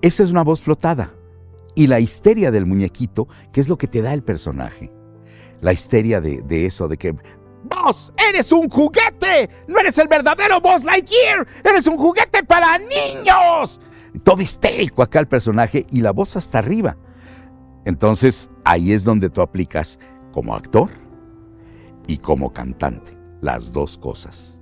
Esa 0.01 0.23
es 0.23 0.31
una 0.31 0.45
voz 0.45 0.61
flotada. 0.61 1.13
Y 1.75 1.87
la 1.87 1.99
histeria 1.99 2.49
del 2.49 2.65
muñequito, 2.65 3.27
que 3.51 3.59
es 3.59 3.67
lo 3.67 3.77
que 3.77 3.87
te 3.87 4.01
da 4.01 4.13
el 4.13 4.23
personaje. 4.23 4.89
La 5.59 5.73
histeria 5.73 6.21
de, 6.21 6.65
eso, 6.65 6.87
de 6.87 6.95
que 6.95 7.13
¡Vos 7.63 8.13
eres 8.29 8.53
un 8.53 8.69
juguete! 8.69 9.49
¡No 9.67 9.79
eres 9.79 9.97
el 9.97 10.07
verdadero 10.07 10.61
Boss 10.61 10.85
Lightyear! 10.85 11.45
¡Eres 11.61 11.87
un 11.87 11.97
juguete 11.97 12.41
para 12.45 12.77
niños! 12.77 13.81
Todo 14.23 14.41
histérico 14.41 15.03
acá 15.03 15.19
el 15.19 15.27
personaje 15.27 15.85
y 15.91 15.99
la 15.99 16.11
voz 16.11 16.37
hasta 16.37 16.59
arriba. 16.59 16.95
Entonces 17.85 18.49
ahí 18.63 18.91
es 18.91 19.03
donde 19.03 19.29
tú 19.29 19.41
aplicas 19.41 19.99
como 20.31 20.55
actor 20.55 20.89
y 22.07 22.17
como 22.17 22.51
cantante, 22.53 23.17
las 23.41 23.71
dos 23.71 23.97
cosas, 23.97 24.59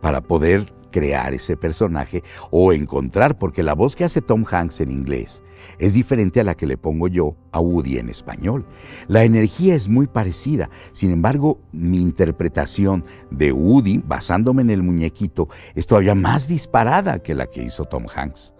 para 0.00 0.20
poder 0.20 0.64
crear 0.90 1.32
ese 1.34 1.56
personaje 1.56 2.22
o 2.50 2.72
encontrar, 2.72 3.38
porque 3.38 3.62
la 3.62 3.74
voz 3.74 3.96
que 3.96 4.04
hace 4.04 4.20
Tom 4.20 4.44
Hanks 4.48 4.80
en 4.80 4.92
inglés 4.92 5.42
es 5.78 5.94
diferente 5.94 6.40
a 6.40 6.44
la 6.44 6.54
que 6.54 6.66
le 6.66 6.76
pongo 6.76 7.08
yo 7.08 7.34
a 7.50 7.60
Woody 7.60 7.98
en 7.98 8.08
español. 8.08 8.66
La 9.08 9.24
energía 9.24 9.74
es 9.74 9.88
muy 9.88 10.06
parecida, 10.06 10.70
sin 10.92 11.10
embargo, 11.10 11.58
mi 11.72 11.96
interpretación 11.96 13.04
de 13.30 13.52
Woody, 13.52 14.02
basándome 14.06 14.62
en 14.62 14.70
el 14.70 14.82
muñequito, 14.82 15.48
es 15.74 15.86
todavía 15.86 16.14
más 16.14 16.46
disparada 16.46 17.18
que 17.18 17.34
la 17.34 17.46
que 17.46 17.62
hizo 17.62 17.84
Tom 17.86 18.06
Hanks. 18.14 18.54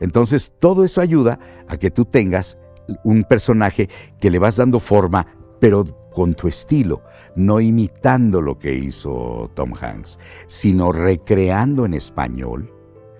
Entonces, 0.00 0.52
todo 0.58 0.84
eso 0.84 1.00
ayuda 1.00 1.38
a 1.68 1.76
que 1.76 1.90
tú 1.90 2.04
tengas 2.04 2.58
un 3.04 3.22
personaje 3.24 3.88
que 4.20 4.30
le 4.30 4.38
vas 4.38 4.56
dando 4.56 4.80
forma, 4.80 5.26
pero 5.60 5.84
con 6.12 6.34
tu 6.34 6.48
estilo, 6.48 7.02
no 7.36 7.60
imitando 7.60 8.40
lo 8.40 8.58
que 8.58 8.74
hizo 8.74 9.50
Tom 9.54 9.72
Hanks, 9.80 10.18
sino 10.46 10.90
recreando 10.90 11.84
en 11.84 11.94
español 11.94 12.72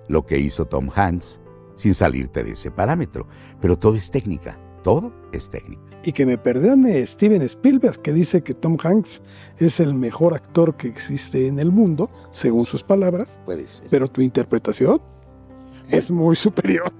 lo 0.08 0.26
que 0.26 0.38
hizo 0.38 0.64
Tom 0.64 0.88
Hanks 0.94 1.40
sin 1.74 1.94
salirte 1.94 2.42
de 2.42 2.52
ese 2.52 2.70
parámetro. 2.70 3.26
Pero 3.60 3.78
todo 3.78 3.94
es 3.94 4.10
técnica, 4.10 4.58
todo 4.82 5.12
es 5.32 5.48
técnica. 5.48 5.82
Y 6.02 6.12
que 6.12 6.26
me 6.26 6.38
perdone 6.38 7.06
Steven 7.06 7.42
Spielberg, 7.42 8.00
que 8.02 8.12
dice 8.12 8.42
que 8.42 8.54
Tom 8.54 8.76
Hanks 8.82 9.22
es 9.58 9.78
el 9.78 9.94
mejor 9.94 10.34
actor 10.34 10.76
que 10.76 10.88
existe 10.88 11.46
en 11.46 11.58
el 11.58 11.70
mundo, 11.70 12.10
según 12.30 12.66
sus 12.66 12.82
palabras. 12.82 13.40
Pero 13.90 14.08
tu 14.08 14.22
interpretación 14.22 15.00
es 15.90 16.10
muy 16.10 16.36
superior 16.36 16.92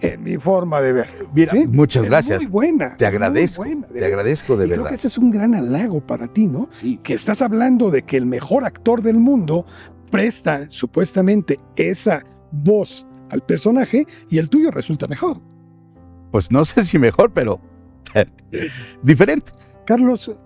en 0.00 0.22
mi 0.22 0.36
forma 0.36 0.80
de 0.80 0.92
ver. 0.92 1.28
Mira, 1.34 1.52
muchas 1.68 2.06
gracias. 2.06 2.42
Muy 2.42 2.50
buena. 2.50 2.96
Te 2.96 3.06
agradezco. 3.06 3.64
te 3.64 4.04
agradezco 4.04 4.56
de 4.56 4.66
verdad. 4.66 4.82
Creo 4.84 4.88
que 4.88 4.94
ese 4.94 5.08
es 5.08 5.18
un 5.18 5.30
gran 5.30 5.54
halago 5.54 6.00
para 6.00 6.28
ti, 6.28 6.46
¿no? 6.46 6.68
Sí. 6.70 6.98
Que 7.02 7.14
estás 7.14 7.42
hablando 7.42 7.90
de 7.90 8.02
que 8.02 8.16
el 8.16 8.26
mejor 8.26 8.64
actor 8.64 9.02
del 9.02 9.16
mundo 9.16 9.66
presta 10.10 10.70
supuestamente 10.70 11.58
esa 11.76 12.24
voz 12.50 13.06
al 13.30 13.42
personaje 13.42 14.06
y 14.30 14.38
el 14.38 14.48
tuyo 14.48 14.70
resulta 14.70 15.06
mejor. 15.06 15.38
Pues 16.30 16.50
no 16.50 16.64
sé 16.64 16.84
si 16.84 16.98
mejor, 16.98 17.32
pero 17.32 17.60
diferente. 19.02 19.52
Carlos, 19.86 20.36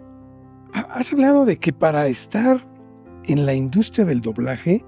has 0.72 1.12
hablado 1.12 1.44
de 1.44 1.58
que 1.58 1.72
para 1.72 2.06
estar 2.06 2.58
en 3.24 3.46
la 3.46 3.54
industria 3.54 4.04
del 4.04 4.20
doblaje 4.20 4.84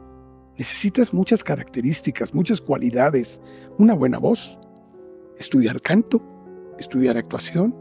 necesitas 0.56 1.12
muchas 1.12 1.42
características, 1.42 2.34
muchas 2.34 2.60
cualidades, 2.60 3.40
una 3.78 3.94
buena 3.94 4.18
voz, 4.18 4.58
estudiar 5.38 5.80
canto, 5.80 6.22
estudiar 6.78 7.16
actuación, 7.16 7.74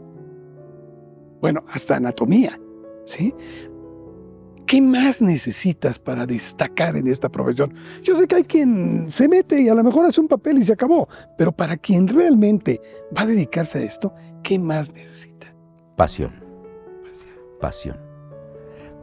bueno, 1.40 1.64
hasta 1.68 1.96
anatomía, 1.96 2.58
¿sí? 3.04 3.34
¿Qué 4.66 4.80
más 4.80 5.20
necesitas 5.20 5.98
para 5.98 6.24
destacar 6.24 6.96
en 6.96 7.06
esta 7.06 7.28
profesión? 7.28 7.74
Yo 8.02 8.18
sé 8.18 8.26
que 8.26 8.36
hay 8.36 8.44
quien 8.44 9.10
se 9.10 9.28
mete 9.28 9.60
y 9.60 9.68
a 9.68 9.74
lo 9.74 9.84
mejor 9.84 10.06
hace 10.06 10.20
un 10.20 10.28
papel 10.28 10.58
y 10.58 10.64
se 10.64 10.72
acabó, 10.72 11.06
pero 11.36 11.52
para 11.52 11.76
quien 11.76 12.08
realmente 12.08 12.80
va 13.16 13.22
a 13.22 13.26
dedicarse 13.26 13.78
a 13.78 13.82
esto, 13.82 14.14
¿qué 14.42 14.58
más 14.58 14.90
necesita? 14.92 15.54
Pasión. 15.96 16.32
Pasión. 17.60 17.98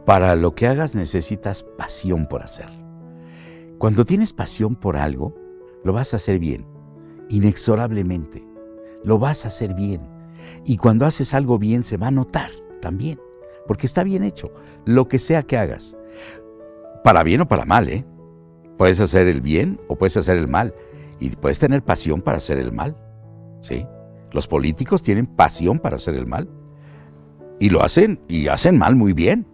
Para 0.04 0.34
lo 0.34 0.54
que 0.54 0.66
hagas 0.66 0.96
necesitas 0.96 1.64
pasión 1.78 2.26
por 2.26 2.42
hacerlo. 2.42 2.81
Cuando 3.82 4.04
tienes 4.04 4.32
pasión 4.32 4.76
por 4.76 4.96
algo, 4.96 5.34
lo 5.82 5.92
vas 5.92 6.14
a 6.14 6.16
hacer 6.18 6.38
bien, 6.38 6.64
inexorablemente. 7.30 8.46
Lo 9.02 9.18
vas 9.18 9.44
a 9.44 9.48
hacer 9.48 9.74
bien. 9.74 10.02
Y 10.64 10.76
cuando 10.76 11.04
haces 11.04 11.34
algo 11.34 11.58
bien 11.58 11.82
se 11.82 11.96
va 11.96 12.06
a 12.06 12.12
notar 12.12 12.52
también, 12.80 13.18
porque 13.66 13.86
está 13.86 14.04
bien 14.04 14.22
hecho, 14.22 14.52
lo 14.84 15.08
que 15.08 15.18
sea 15.18 15.42
que 15.42 15.56
hagas. 15.56 15.96
Para 17.02 17.24
bien 17.24 17.40
o 17.40 17.48
para 17.48 17.64
mal, 17.64 17.88
¿eh? 17.88 18.06
Puedes 18.78 19.00
hacer 19.00 19.26
el 19.26 19.40
bien 19.40 19.80
o 19.88 19.98
puedes 19.98 20.16
hacer 20.16 20.36
el 20.38 20.46
mal. 20.46 20.72
Y 21.18 21.30
puedes 21.30 21.58
tener 21.58 21.82
pasión 21.82 22.20
para 22.20 22.36
hacer 22.36 22.58
el 22.58 22.70
mal. 22.70 22.96
¿Sí? 23.62 23.84
Los 24.30 24.46
políticos 24.46 25.02
tienen 25.02 25.26
pasión 25.26 25.80
para 25.80 25.96
hacer 25.96 26.14
el 26.14 26.28
mal. 26.28 26.48
Y 27.58 27.70
lo 27.70 27.82
hacen, 27.82 28.20
y 28.28 28.46
hacen 28.46 28.78
mal 28.78 28.94
muy 28.94 29.12
bien. 29.12 29.44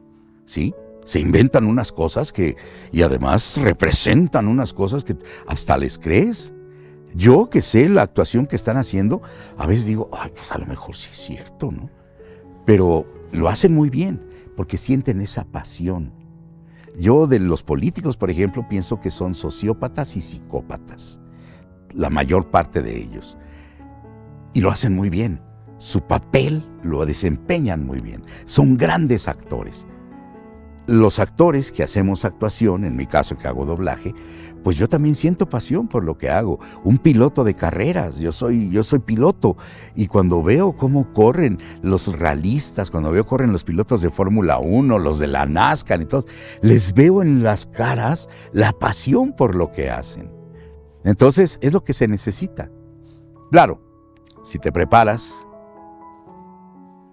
¿Sí? 0.45 0.74
Se 1.09 1.20
inventan 1.20 1.64
unas 1.64 1.90
cosas 1.90 2.34
que, 2.34 2.59
y 2.92 3.00
además 3.00 3.56
representan 3.56 4.46
unas 4.46 4.74
cosas 4.74 5.04
que 5.04 5.16
hasta 5.46 5.78
les 5.78 5.98
crees. 5.98 6.52
Yo 7.14 7.48
que 7.48 7.62
sé 7.62 7.88
la 7.88 8.02
actuación 8.02 8.44
que 8.44 8.56
están 8.56 8.76
haciendo, 8.76 9.22
a 9.56 9.66
veces 9.66 9.86
digo, 9.86 10.11
ay, 10.12 10.30
pues 10.36 10.52
a 10.52 10.59
lo 10.59 10.66
mejor 10.66 10.94
sí 10.94 11.09
es 11.11 11.16
cierto, 11.16 11.72
¿no? 11.72 11.88
Pero 12.66 13.06
lo 13.32 13.48
hacen 13.48 13.74
muy 13.74 13.88
bien, 13.88 14.22
porque 14.54 14.76
sienten 14.76 15.22
esa 15.22 15.44
pasión. 15.44 16.12
Yo 17.00 17.26
de 17.26 17.38
los 17.38 17.62
políticos, 17.62 18.18
por 18.18 18.30
ejemplo, 18.30 18.68
pienso 18.68 19.00
que 19.00 19.11
son 19.11 19.34
sociópatas 19.34 20.14
y 20.14 20.20
psicópatas, 20.20 21.20
la 21.94 22.11
mayor 22.11 22.50
parte 22.50 22.82
de 22.82 22.98
ellos. 22.98 23.38
Y 24.52 24.61
lo 24.61 24.70
hacen 24.70 24.94
muy 24.94 25.09
bien. 25.09 25.40
Su 25.78 26.02
papel 26.02 26.62
lo 26.82 27.06
desempeñan 27.06 27.86
muy 27.86 28.02
bien. 28.02 28.22
Son 28.44 28.76
grandes 28.76 29.26
actores. 29.26 29.86
Los 30.89 31.18
actores 31.18 31.70
que 31.70 31.82
hacemos 31.82 32.24
actuación, 32.24 32.86
en 32.86 32.97
mi 32.97 33.05
caso 33.05 33.36
que 33.36 33.47
hago 33.47 33.66
doblaje, 33.66 34.14
pues 34.64 34.78
yo 34.78 34.89
también 34.89 35.14
siento 35.14 35.47
pasión 35.47 35.86
por 35.86 36.03
lo 36.03 36.16
que 36.16 36.30
hago. 36.30 36.61
Un 36.82 36.97
piloto 36.97 37.45
de 37.45 37.53
carreras, 37.53 38.16
yo 38.16 38.32
soy, 38.32 38.70
yo 38.70 38.82
soy 38.82 38.99
piloto. 38.99 39.59
Y 39.95 40.07
cuando 40.07 40.43
veo 40.43 40.72
cómo 40.72 41.12
corren 41.12 41.59
los 41.82 42.18
realistas, 42.18 42.91
cuando 42.91 43.11
veo 43.11 43.26
corren 43.26 43.53
los 43.53 43.64
pilotos 43.64 44.01
de 44.01 44.09
Fórmula 44.09 44.59
1, 44.61 44.99
los 44.99 45.18
de 45.18 45.26
la 45.26 45.45
NASCAR 45.45 46.01
y 46.01 46.07
todos, 46.07 46.26
les 46.62 46.95
veo 46.95 47.20
en 47.20 47.43
las 47.43 47.66
caras 47.66 48.26
la 48.53 48.72
pasión 48.72 49.34
por 49.36 49.57
lo 49.57 49.70
que 49.70 49.91
hacen. 49.91 50.32
Entonces 51.05 51.59
es 51.61 51.74
lo 51.74 51.84
que 51.84 51.93
se 51.93 52.09
necesita. 52.09 52.70
Claro, 53.51 53.78
si 54.43 54.59
te 54.59 54.72
preparas, 54.72 55.47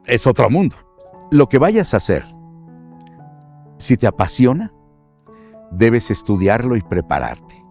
es 0.06 0.26
otro 0.26 0.50
mundo. 0.50 0.78
Lo 1.32 1.50
que 1.50 1.58
vayas 1.58 1.94
a 1.94 1.98
hacer, 1.98 2.24
si 3.78 3.98
te 3.98 4.08
apasiona, 4.08 4.74
debes 5.72 6.12
estudiarlo 6.12 6.76
y 6.76 6.82
prepararte. 6.82 7.64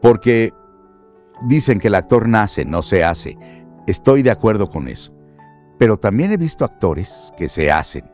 Porque 0.00 0.52
dicen 1.46 1.78
que 1.78 1.88
el 1.88 1.94
actor 1.94 2.28
nace, 2.28 2.64
no 2.64 2.82
se 2.82 3.04
hace. 3.04 3.36
Estoy 3.86 4.22
de 4.22 4.30
acuerdo 4.30 4.70
con 4.70 4.88
eso. 4.88 5.14
Pero 5.78 5.98
también 5.98 6.32
he 6.32 6.36
visto 6.36 6.64
actores 6.64 7.32
que 7.36 7.48
se 7.48 7.70
hacen. 7.72 8.04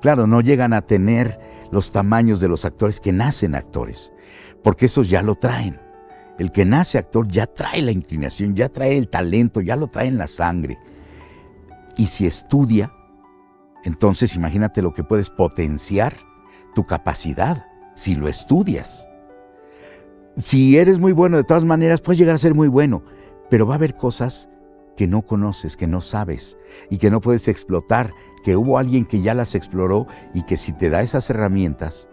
Claro, 0.00 0.26
no 0.26 0.40
llegan 0.40 0.72
a 0.72 0.82
tener 0.82 1.38
los 1.70 1.92
tamaños 1.92 2.40
de 2.40 2.48
los 2.48 2.64
actores 2.64 3.00
que 3.00 3.12
nacen 3.12 3.54
actores, 3.54 4.12
porque 4.62 4.86
esos 4.86 5.08
ya 5.08 5.22
lo 5.22 5.34
traen. 5.34 5.80
El 6.38 6.50
que 6.52 6.64
nace 6.64 6.98
actor 6.98 7.28
ya 7.28 7.46
trae 7.46 7.82
la 7.82 7.92
inclinación, 7.92 8.54
ya 8.54 8.68
trae 8.68 8.96
el 8.96 9.08
talento, 9.08 9.60
ya 9.60 9.76
lo 9.76 9.88
trae 9.88 10.08
en 10.08 10.18
la 10.18 10.28
sangre. 10.28 10.78
Y 11.96 12.06
si 12.06 12.26
estudia, 12.26 12.92
entonces 13.84 14.34
imagínate 14.36 14.82
lo 14.82 14.92
que 14.92 15.04
puedes 15.04 15.30
potenciar 15.30 16.14
tu 16.74 16.84
capacidad 16.84 17.66
si 17.94 18.14
lo 18.14 18.28
estudias. 18.28 19.06
Si 20.38 20.78
eres 20.78 20.98
muy 20.98 21.12
bueno, 21.12 21.36
de 21.36 21.44
todas 21.44 21.64
maneras, 21.64 22.00
puedes 22.00 22.18
llegar 22.18 22.34
a 22.34 22.38
ser 22.38 22.54
muy 22.54 22.68
bueno, 22.68 23.02
pero 23.50 23.66
va 23.66 23.74
a 23.74 23.76
haber 23.76 23.96
cosas 23.96 24.48
que 24.96 25.06
no 25.06 25.22
conoces, 25.22 25.76
que 25.76 25.86
no 25.86 26.00
sabes 26.00 26.56
y 26.90 26.98
que 26.98 27.10
no 27.10 27.20
puedes 27.20 27.48
explotar, 27.48 28.12
que 28.44 28.56
hubo 28.56 28.78
alguien 28.78 29.04
que 29.04 29.20
ya 29.20 29.34
las 29.34 29.54
exploró 29.54 30.06
y 30.34 30.42
que 30.42 30.56
si 30.56 30.72
te 30.72 30.90
da 30.90 31.02
esas 31.02 31.28
herramientas, 31.30 32.08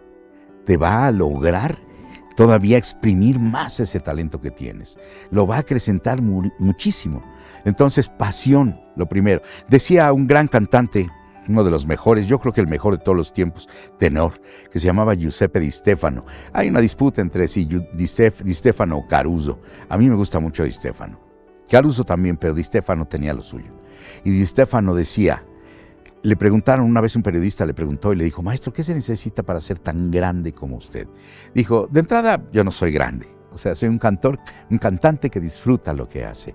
te 0.65 0.77
va 0.77 1.07
a 1.07 1.11
lograr 1.11 1.77
todavía 2.35 2.77
exprimir 2.77 3.37
más 3.37 3.79
ese 3.79 3.99
talento 3.99 4.39
que 4.39 4.51
tienes. 4.51 4.97
Lo 5.29 5.45
va 5.45 5.57
a 5.57 5.59
acrecentar 5.59 6.21
muchísimo. 6.21 7.21
Entonces, 7.65 8.07
pasión, 8.07 8.79
lo 8.95 9.09
primero. 9.09 9.41
Decía 9.67 10.13
un 10.13 10.25
gran 10.25 10.47
cantante, 10.47 11.09
uno 11.49 11.63
de 11.63 11.71
los 11.71 11.87
mejores, 11.87 12.27
yo 12.27 12.39
creo 12.39 12.53
que 12.53 12.61
el 12.61 12.67
mejor 12.67 12.97
de 12.97 13.03
todos 13.03 13.17
los 13.17 13.33
tiempos, 13.33 13.67
tenor, 13.97 14.33
que 14.71 14.79
se 14.79 14.85
llamaba 14.85 15.15
Giuseppe 15.15 15.59
Di 15.59 15.71
Stefano. 15.71 16.25
Hay 16.53 16.69
una 16.69 16.79
disputa 16.79 17.21
entre 17.21 17.47
sí, 17.47 17.67
Di, 17.93 18.07
Stefano 18.07 18.97
o 18.97 19.07
Caruso. 19.07 19.59
A 19.89 19.97
mí 19.97 20.09
me 20.09 20.15
gusta 20.15 20.39
mucho 20.39 20.63
Di 20.63 20.71
Stefano. 20.71 21.19
Caruso 21.69 22.03
también, 22.03 22.37
pero 22.37 22.53
Di 22.53 22.63
Stefano 22.63 23.07
tenía 23.07 23.33
lo 23.33 23.41
suyo. 23.41 23.71
Y 24.23 24.31
Di 24.31 24.45
Stefano 24.45 24.93
decía, 24.95 25.43
le 26.21 26.35
preguntaron 26.35 26.85
una 26.85 27.01
vez 27.01 27.15
un 27.15 27.23
periodista, 27.23 27.65
le 27.65 27.73
preguntó 27.73 28.13
y 28.13 28.15
le 28.15 28.23
dijo, 28.23 28.41
maestro, 28.41 28.73
¿qué 28.73 28.83
se 28.83 28.93
necesita 28.93 29.43
para 29.43 29.59
ser 29.59 29.79
tan 29.79 30.11
grande 30.11 30.51
como 30.51 30.77
usted? 30.77 31.07
Dijo, 31.53 31.87
de 31.91 32.01
entrada, 32.01 32.43
yo 32.51 32.63
no 32.63 32.71
soy 32.71 32.91
grande. 32.91 33.27
O 33.51 33.57
sea, 33.57 33.73
soy 33.73 33.89
un 33.89 33.97
cantor, 33.97 34.37
un 34.69 34.77
cantante 34.77 35.29
que 35.29 35.39
disfruta 35.39 35.93
lo 35.93 36.07
que 36.07 36.23
hace. 36.23 36.53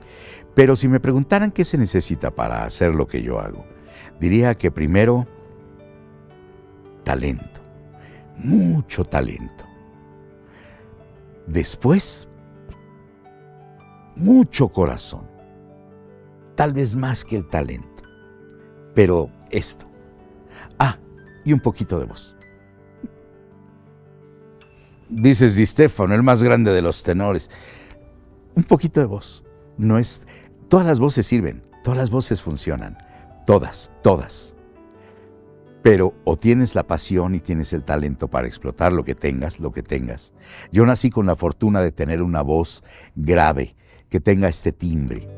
Pero 0.55 0.77
si 0.77 0.87
me 0.87 1.01
preguntaran 1.01 1.51
qué 1.51 1.65
se 1.65 1.77
necesita 1.77 2.31
para 2.31 2.65
hacer 2.65 2.95
lo 2.95 3.07
que 3.09 3.23
yo 3.23 3.41
hago, 3.41 3.67
diría 4.21 4.55
que 4.55 4.71
primero, 4.71 5.27
talento, 7.03 7.61
mucho 8.37 9.05
talento. 9.05 9.65
Después, 11.47 12.27
mucho 14.17 14.69
corazón, 14.69 15.29
tal 16.55 16.73
vez 16.73 16.95
más 16.95 17.25
que 17.25 17.37
el 17.37 17.49
talento, 17.49 18.05
pero 18.95 19.31
esto. 19.51 19.87
Ah, 20.79 20.99
y 21.45 21.53
un 21.53 21.61
poquito 21.61 21.99
de 21.99 22.07
voz. 22.07 22.35
Dices 25.09 25.57
Di 25.57 25.67
Stefano, 25.67 26.15
el 26.15 26.23
más 26.23 26.43
grande 26.43 26.73
de 26.73 26.83
los 26.83 27.03
tenores. 27.03 27.51
Un 28.55 28.65
poquito 28.65 29.01
de 29.01 29.07
voz. 29.07 29.45
No 29.77 29.99
es. 29.99 30.27
Todas 30.69 30.87
las 30.87 30.99
voces 30.99 31.27
sirven, 31.27 31.63
todas 31.83 31.99
las 31.99 32.11
voces 32.11 32.43
funcionan. 32.43 32.97
Todas, 33.47 33.93
todas. 34.03 34.55
Pero 35.83 36.15
o 36.25 36.37
tienes 36.37 36.75
la 36.75 36.87
pasión 36.87 37.35
y 37.35 37.41
tienes 37.41 37.75
el 37.75 37.85
talento 37.85 38.29
para 38.29 38.47
explotar 38.47 38.93
lo 38.93 39.05
que 39.05 39.15
tengas, 39.15 39.61
lo 39.61 39.71
que 39.71 39.83
tengas. 39.83 40.33
Yo 40.73 40.87
nací 40.87 41.11
con 41.11 41.27
la 41.27 41.37
fortuna 41.37 41.83
de 41.83 41.93
tener 41.93 42.23
una 42.23 42.41
voz 42.41 42.83
grave, 43.15 43.77
que 44.09 44.19
tenga 44.19 44.49
este 44.49 44.73
timbre. 44.73 45.29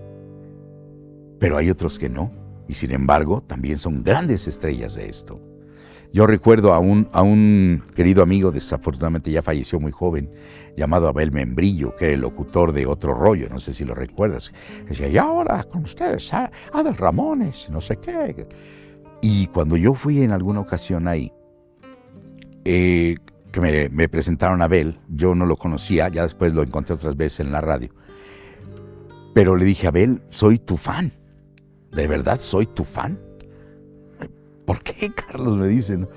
Pero 1.40 1.56
hay 1.56 1.68
otros 1.68 1.98
que 1.98 2.08
no, 2.08 2.32
y 2.68 2.74
sin 2.74 2.92
embargo 2.92 3.42
también 3.42 3.76
son 3.76 4.04
grandes 4.04 4.46
estrellas 4.46 4.94
de 4.94 5.08
esto. 5.08 5.40
Yo 6.12 6.26
recuerdo 6.26 6.72
a 6.72 6.78
un, 6.78 7.82
querido 7.94 8.22
amigo, 8.22 8.50
desafortunadamente 8.50 9.30
ya 9.30 9.42
falleció 9.42 9.80
muy 9.80 9.92
joven, 9.92 10.30
llamado 10.76 11.08
Abel 11.08 11.32
Membrillo, 11.32 11.94
que 11.96 12.06
era 12.06 12.14
el 12.14 12.20
locutor 12.20 12.72
de 12.72 12.86
Otro 12.86 13.14
Rollo, 13.14 13.48
no 13.48 13.58
sé 13.58 13.72
si 13.72 13.84
lo 13.84 13.94
recuerdas. 13.94 14.52
Decía, 14.88 15.08
y 15.08 15.18
ahora 15.18 15.64
con 15.64 15.82
ustedes, 15.82 16.32
Adel 16.32 16.96
Ramones, 16.96 17.68
no 17.70 17.80
sé 17.80 17.96
qué. 17.96 18.46
Y 19.20 19.46
cuando 19.48 19.76
yo 19.76 19.94
fui 19.94 20.22
en 20.22 20.32
alguna 20.32 20.60
ocasión 20.60 21.08
ahí, 21.08 21.32
eh, 22.64 23.16
que 23.52 23.60
me, 23.60 23.88
me, 23.88 24.08
presentaron 24.08 24.62
a 24.62 24.66
Abel, 24.66 24.98
yo 25.08 25.34
no 25.34 25.46
lo 25.46 25.56
conocía, 25.56 26.08
ya 26.08 26.22
después 26.22 26.52
lo 26.54 26.62
encontré 26.62 26.94
otras 26.94 27.16
veces 27.16 27.40
en 27.40 27.52
la 27.52 27.60
radio. 27.60 27.90
Pero 29.34 29.56
le 29.56 29.64
dije, 29.64 29.86
Abel, 29.86 30.22
soy 30.30 30.58
tu 30.58 30.76
fan. 30.76 31.12
¿De 31.92 32.06
verdad 32.08 32.40
soy 32.40 32.66
tu 32.66 32.84
fan? 32.84 33.18
¿Por 34.66 34.82
qué, 34.82 35.10
Carlos? 35.14 35.56
Me 35.56 35.68
dicen. 35.68 36.08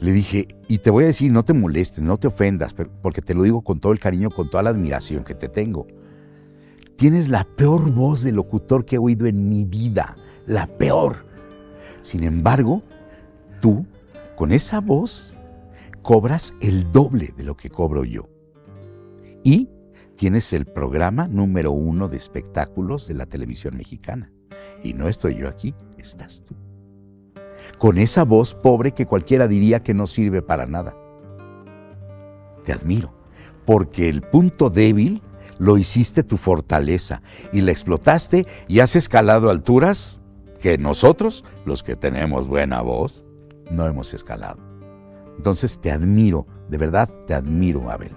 Le 0.00 0.12
dije, 0.12 0.48
y 0.68 0.78
te 0.78 0.90
voy 0.90 1.04
a 1.04 1.06
decir, 1.06 1.30
no 1.30 1.44
te 1.44 1.52
molestes, 1.52 2.02
no 2.02 2.18
te 2.18 2.26
ofendas, 2.26 2.74
porque 2.74 3.22
te 3.22 3.32
lo 3.32 3.44
digo 3.44 3.62
con 3.62 3.80
todo 3.80 3.92
el 3.92 4.00
cariño, 4.00 4.28
con 4.28 4.50
toda 4.50 4.62
la 4.64 4.70
admiración 4.70 5.22
que 5.22 5.34
te 5.34 5.48
tengo. 5.48 5.86
Tienes 6.96 7.28
la 7.28 7.44
peor 7.44 7.90
voz 7.90 8.22
de 8.22 8.32
locutor 8.32 8.84
que 8.84 8.96
he 8.96 8.98
oído 8.98 9.26
en 9.26 9.48
mi 9.48 9.64
vida, 9.64 10.16
la 10.46 10.66
peor. 10.66 11.24
Sin 12.02 12.24
embargo, 12.24 12.82
tú, 13.60 13.86
con 14.36 14.52
esa 14.52 14.80
voz, 14.80 15.32
cobras 16.02 16.54
el 16.60 16.90
doble 16.90 17.32
de 17.36 17.44
lo 17.44 17.56
que 17.56 17.70
cobro 17.70 18.04
yo. 18.04 18.28
Y 19.44 19.70
tienes 20.16 20.52
el 20.52 20.66
programa 20.66 21.28
número 21.28 21.70
uno 21.70 22.08
de 22.08 22.16
espectáculos 22.16 23.06
de 23.06 23.14
la 23.14 23.26
televisión 23.26 23.76
mexicana. 23.76 24.32
Y 24.82 24.92
no 24.92 25.08
estoy 25.08 25.36
yo 25.36 25.48
aquí, 25.48 25.74
estás 25.98 26.42
tú 26.44 26.54
con 27.78 27.98
esa 27.98 28.24
voz 28.24 28.54
pobre 28.54 28.92
que 28.92 29.06
cualquiera 29.06 29.48
diría 29.48 29.82
que 29.82 29.94
no 29.94 30.06
sirve 30.06 30.42
para 30.42 30.66
nada. 30.66 30.96
Te 32.64 32.72
admiro, 32.72 33.12
porque 33.64 34.08
el 34.08 34.22
punto 34.22 34.70
débil 34.70 35.22
lo 35.58 35.76
hiciste 35.76 36.22
tu 36.22 36.36
fortaleza 36.36 37.22
y 37.52 37.60
la 37.60 37.70
explotaste 37.70 38.46
y 38.68 38.80
has 38.80 38.96
escalado 38.96 39.50
alturas 39.50 40.20
que 40.60 40.78
nosotros, 40.78 41.44
los 41.64 41.82
que 41.82 41.96
tenemos 41.96 42.48
buena 42.48 42.80
voz, 42.80 43.24
no 43.70 43.86
hemos 43.86 44.14
escalado. 44.14 44.58
Entonces 45.36 45.80
te 45.80 45.90
admiro, 45.90 46.46
de 46.68 46.78
verdad 46.78 47.08
te 47.26 47.34
admiro, 47.34 47.90
Abel. 47.90 48.12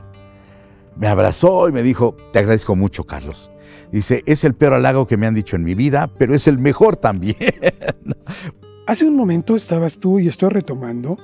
Me 0.96 1.08
abrazó 1.08 1.70
y 1.70 1.72
me 1.72 1.84
dijo, 1.84 2.16
te 2.32 2.40
agradezco 2.40 2.76
mucho, 2.76 3.04
Carlos. 3.04 3.52
Dice, 3.92 4.24
es 4.26 4.44
el 4.44 4.56
peor 4.56 4.74
halago 4.74 5.06
que 5.06 5.18
me 5.18 5.28
han 5.28 5.36
dicho 5.36 5.56
en 5.56 5.64
mi 5.64 5.76
vida, 5.76 6.10
pero 6.18 6.34
es 6.34 6.48
el 6.48 6.58
mejor 6.58 6.96
también. 6.96 7.36
Hace 8.88 9.06
un 9.06 9.18
momento 9.18 9.54
estabas 9.54 10.00
tú, 10.00 10.18
y 10.18 10.30
estoy 10.30 10.48
retomando, 10.48 11.18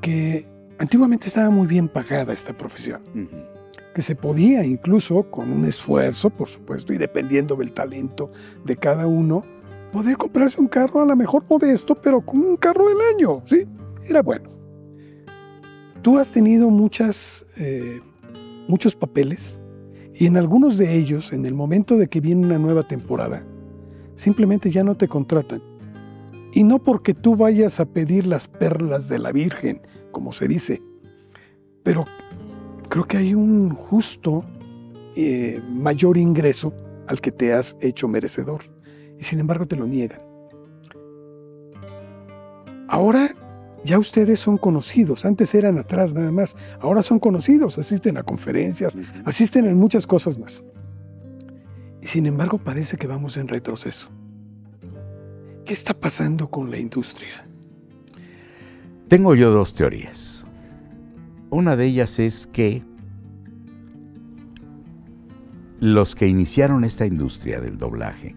que 0.00 0.46
antiguamente 0.78 1.26
estaba 1.26 1.50
muy 1.50 1.66
bien 1.66 1.88
pagada 1.88 2.32
esta 2.32 2.56
profesión. 2.56 3.02
Que 3.92 4.02
se 4.02 4.14
podía 4.14 4.64
incluso, 4.64 5.28
con 5.28 5.50
un 5.50 5.64
esfuerzo, 5.64 6.30
por 6.30 6.46
supuesto, 6.46 6.92
y 6.92 6.96
dependiendo 6.96 7.56
del 7.56 7.72
talento 7.72 8.30
de 8.64 8.76
cada 8.76 9.08
uno, 9.08 9.42
poder 9.90 10.16
comprarse 10.16 10.60
un 10.60 10.68
carro 10.68 11.02
a 11.02 11.06
lo 11.06 11.16
mejor 11.16 11.42
modesto, 11.50 11.96
pero 11.96 12.20
con 12.20 12.38
un 12.38 12.56
carro 12.56 12.88
del 12.88 12.98
año, 13.12 13.42
¿sí? 13.46 13.66
Era 14.08 14.22
bueno. 14.22 14.50
Tú 16.02 16.18
has 16.18 16.30
tenido 16.30 16.70
muchas, 16.70 17.46
eh, 17.56 18.00
muchos 18.68 18.94
papeles 18.94 19.60
y 20.14 20.26
en 20.26 20.36
algunos 20.36 20.78
de 20.78 20.94
ellos, 20.94 21.32
en 21.32 21.46
el 21.46 21.54
momento 21.54 21.96
de 21.96 22.06
que 22.06 22.20
viene 22.20 22.46
una 22.46 22.60
nueva 22.60 22.86
temporada, 22.86 23.44
simplemente 24.14 24.70
ya 24.70 24.84
no 24.84 24.96
te 24.96 25.08
contratan 25.08 25.77
y 26.52 26.64
no 26.64 26.82
porque 26.82 27.14
tú 27.14 27.36
vayas 27.36 27.80
a 27.80 27.86
pedir 27.86 28.26
las 28.26 28.48
perlas 28.48 29.08
de 29.08 29.18
la 29.18 29.32
Virgen, 29.32 29.82
como 30.10 30.32
se 30.32 30.48
dice, 30.48 30.82
pero 31.82 32.04
creo 32.88 33.06
que 33.06 33.18
hay 33.18 33.34
un 33.34 33.70
justo 33.70 34.44
eh, 35.16 35.60
mayor 35.68 36.16
ingreso 36.16 36.72
al 37.06 37.20
que 37.20 37.32
te 37.32 37.52
has 37.52 37.76
hecho 37.80 38.08
merecedor. 38.08 38.62
Y 39.18 39.24
sin 39.24 39.40
embargo 39.40 39.66
te 39.66 39.76
lo 39.76 39.86
niegan. 39.86 40.20
Ahora 42.88 43.28
ya 43.84 43.98
ustedes 43.98 44.40
son 44.40 44.58
conocidos, 44.58 45.24
antes 45.24 45.54
eran 45.54 45.78
atrás 45.78 46.14
nada 46.14 46.32
más, 46.32 46.56
ahora 46.80 47.02
son 47.02 47.18
conocidos, 47.18 47.78
asisten 47.78 48.16
a 48.16 48.22
conferencias, 48.22 48.94
asisten 49.24 49.68
a 49.68 49.74
muchas 49.74 50.06
cosas 50.06 50.38
más. 50.38 50.62
Y 52.00 52.06
sin 52.06 52.26
embargo 52.26 52.58
parece 52.58 52.96
que 52.96 53.06
vamos 53.06 53.36
en 53.36 53.48
retroceso. 53.48 54.10
¿Qué 55.68 55.74
está 55.74 55.92
pasando 55.92 56.48
con 56.48 56.70
la 56.70 56.78
industria? 56.78 57.46
Tengo 59.06 59.34
yo 59.34 59.50
dos 59.50 59.74
teorías. 59.74 60.46
Una 61.50 61.76
de 61.76 61.84
ellas 61.84 62.18
es 62.20 62.46
que 62.46 62.82
los 65.78 66.14
que 66.14 66.26
iniciaron 66.26 66.84
esta 66.84 67.04
industria 67.04 67.60
del 67.60 67.76
doblaje 67.76 68.34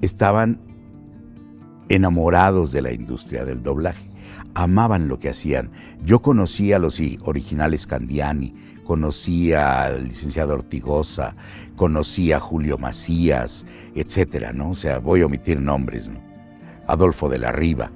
estaban 0.00 0.60
enamorados 1.88 2.72
de 2.72 2.82
la 2.82 2.92
industria 2.92 3.44
del 3.44 3.62
doblaje, 3.62 4.09
amaban 4.54 5.08
lo 5.08 5.18
que 5.18 5.28
hacían. 5.28 5.70
Yo 6.04 6.20
conocí 6.20 6.72
a 6.72 6.78
los 6.78 7.00
originales 7.22 7.86
Candiani, 7.86 8.54
conocí 8.84 9.52
al 9.52 10.08
licenciado 10.08 10.54
Ortigosa, 10.54 11.36
conocí 11.76 12.32
a 12.32 12.40
Julio 12.40 12.76
Macías, 12.78 13.64
etcétera, 13.94 14.52
¿no? 14.52 14.70
O 14.70 14.74
sea, 14.74 14.98
voy 14.98 15.22
a 15.22 15.26
omitir 15.26 15.60
nombres, 15.60 16.08
¿no? 16.08 16.20
Adolfo 16.86 17.28
de 17.28 17.38
la 17.38 17.52
Riva, 17.52 17.92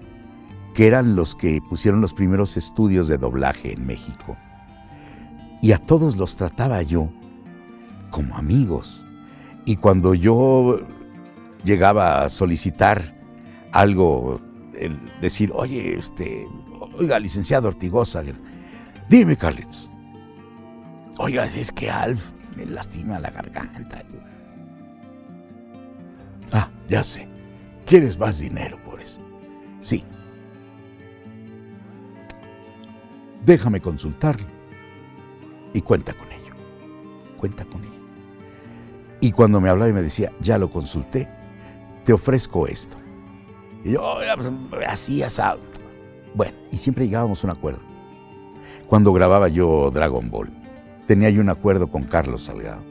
que 0.75 0.87
eran 0.87 1.17
los 1.17 1.35
que 1.35 1.61
pusieron 1.69 2.01
los 2.01 2.15
primeros 2.15 2.57
estudios 2.57 3.09
de 3.09 3.19
doblaje 3.19 3.73
en 3.73 3.87
México. 3.87 4.37
Y 5.63 5.73
a 5.73 5.79
todos 5.79 6.17
los 6.17 6.37
trataba 6.37 6.83
yo 6.83 7.11
como 8.11 8.37
amigos. 8.37 9.05
Y 9.65 9.77
cuando 9.77 10.15
yo 10.15 10.81
llegaba 11.65 12.23
a 12.23 12.29
solicitar 12.29 13.17
algo, 13.73 14.41
el 14.79 14.99
decir, 15.21 15.51
oye, 15.55 15.99
este, 15.99 16.47
oiga, 16.99 17.19
licenciado 17.19 17.69
Ortigosa, 17.69 18.23
dime, 19.09 19.37
Carlitos. 19.37 19.91
Oiga, 21.19 21.47
es 21.47 21.71
que 21.71 21.91
Alf 21.91 22.21
me 22.57 22.67
lastima 22.67 23.19
la 23.19 23.31
garganta. 23.31 24.03
Ah, 26.53 26.69
ya 26.89 27.05
sé. 27.05 27.29
¿Quieres 27.87 28.19
más 28.19 28.39
dinero 28.39 28.79
por 28.85 29.01
eso? 29.01 29.21
Sí. 29.81 30.05
Déjame 33.45 33.81
consultarlo. 33.81 34.47
Y 35.73 35.83
cuenta 35.83 36.15
con 36.15 36.31
ello. 36.33 36.55
Cuenta 37.37 37.65
con 37.65 37.83
ello. 37.85 37.93
Y 39.21 39.33
cuando 39.33 39.61
me 39.61 39.69
hablaba 39.69 39.91
y 39.91 39.95
me 39.95 40.03
decía, 40.03 40.33
ya 40.41 40.59
lo 40.59 40.71
consulté, 40.71 41.29
te 42.05 42.13
ofrezco 42.13 42.67
esto. 42.67 42.97
Y 43.85 43.93
yo, 43.93 44.19
pues, 44.71 44.87
así, 44.89 45.23
asado. 45.23 45.61
Bueno, 46.35 46.55
y 46.73 46.79
siempre 46.79 47.05
llegábamos 47.05 47.45
a 47.45 47.49
un 47.49 47.53
acuerdo. 47.53 47.81
Cuando 48.87 49.13
grababa 49.13 49.49
yo 49.49 49.91
Dragon 49.91 50.31
Ball, 50.31 50.51
tenía 51.07 51.31
yo 51.31 51.43
un 51.43 51.51
acuerdo 51.51 51.87
con 51.89 52.05
Carlos 52.05 52.45
Salgado. 52.45 52.83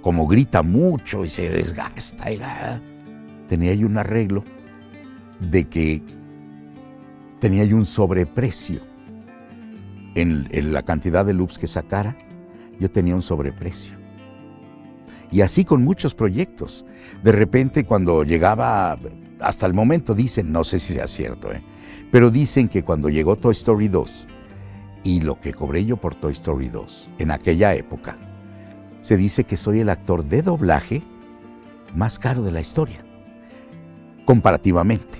Como 0.00 0.26
grita 0.26 0.62
mucho 0.62 1.24
y 1.24 1.28
se 1.28 1.48
desgasta, 1.48 2.80
tenía 3.48 3.74
yo 3.74 3.86
un 3.86 3.98
arreglo 3.98 4.42
de 5.38 5.68
que 5.68 6.02
tenía 7.38 7.64
yo 7.64 7.76
un 7.76 7.86
sobreprecio 7.86 8.80
en, 10.14 10.48
en 10.50 10.72
la 10.72 10.82
cantidad 10.82 11.24
de 11.24 11.34
loops 11.34 11.58
que 11.58 11.66
sacara. 11.66 12.16
Yo 12.80 12.90
tenía 12.90 13.14
un 13.14 13.22
sobreprecio. 13.22 13.96
Y 15.30 15.40
así 15.42 15.64
con 15.64 15.84
muchos 15.84 16.14
proyectos. 16.14 16.84
De 17.22 17.32
repente 17.32 17.84
cuando 17.84 18.24
llegaba 18.24 18.98
hasta 19.42 19.66
el 19.66 19.74
momento 19.74 20.14
dicen, 20.14 20.52
no 20.52 20.64
sé 20.64 20.78
si 20.78 20.94
sea 20.94 21.06
cierto, 21.06 21.52
¿eh? 21.52 21.62
pero 22.10 22.30
dicen 22.30 22.68
que 22.68 22.82
cuando 22.82 23.08
llegó 23.08 23.36
Toy 23.36 23.52
Story 23.52 23.88
2 23.88 24.26
y 25.04 25.20
lo 25.20 25.40
que 25.40 25.52
cobré 25.52 25.84
yo 25.84 25.96
por 25.96 26.14
Toy 26.14 26.32
Story 26.32 26.68
2 26.68 27.10
en 27.18 27.30
aquella 27.30 27.74
época, 27.74 28.16
se 29.00 29.16
dice 29.16 29.44
que 29.44 29.56
soy 29.56 29.80
el 29.80 29.88
actor 29.88 30.24
de 30.24 30.42
doblaje 30.42 31.02
más 31.94 32.18
caro 32.18 32.42
de 32.42 32.52
la 32.52 32.60
historia, 32.60 33.04
comparativamente, 34.24 35.18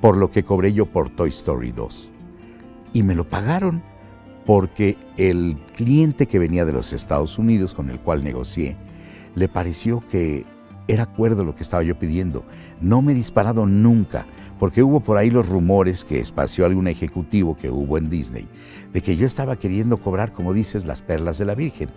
por 0.00 0.16
lo 0.16 0.30
que 0.30 0.44
cobré 0.44 0.72
yo 0.72 0.86
por 0.86 1.10
Toy 1.10 1.28
Story 1.30 1.72
2. 1.72 2.10
Y 2.92 3.02
me 3.02 3.14
lo 3.14 3.28
pagaron 3.28 3.82
porque 4.46 4.96
el 5.16 5.56
cliente 5.74 6.26
que 6.26 6.38
venía 6.38 6.64
de 6.64 6.72
los 6.72 6.92
Estados 6.92 7.38
Unidos 7.38 7.74
con 7.74 7.90
el 7.90 8.00
cual 8.00 8.24
negocié, 8.24 8.76
le 9.34 9.48
pareció 9.48 10.02
que 10.08 10.44
era 10.88 11.04
acuerdo 11.04 11.44
lo 11.44 11.54
que 11.54 11.62
estaba 11.62 11.82
yo 11.82 11.98
pidiendo. 11.98 12.44
No 12.80 13.02
me 13.02 13.12
he 13.12 13.14
disparado 13.14 13.66
nunca, 13.66 14.26
porque 14.58 14.82
hubo 14.82 15.00
por 15.00 15.16
ahí 15.16 15.30
los 15.30 15.48
rumores 15.48 16.04
que 16.04 16.20
esparció 16.20 16.66
algún 16.66 16.88
ejecutivo 16.88 17.56
que 17.56 17.70
hubo 17.70 17.96
en 17.98 18.10
Disney, 18.10 18.48
de 18.92 19.00
que 19.00 19.16
yo 19.16 19.26
estaba 19.26 19.56
queriendo 19.56 19.98
cobrar, 19.98 20.32
como 20.32 20.52
dices, 20.52 20.84
las 20.84 21.02
perlas 21.02 21.38
de 21.38 21.44
la 21.44 21.54
Virgen. 21.54 21.90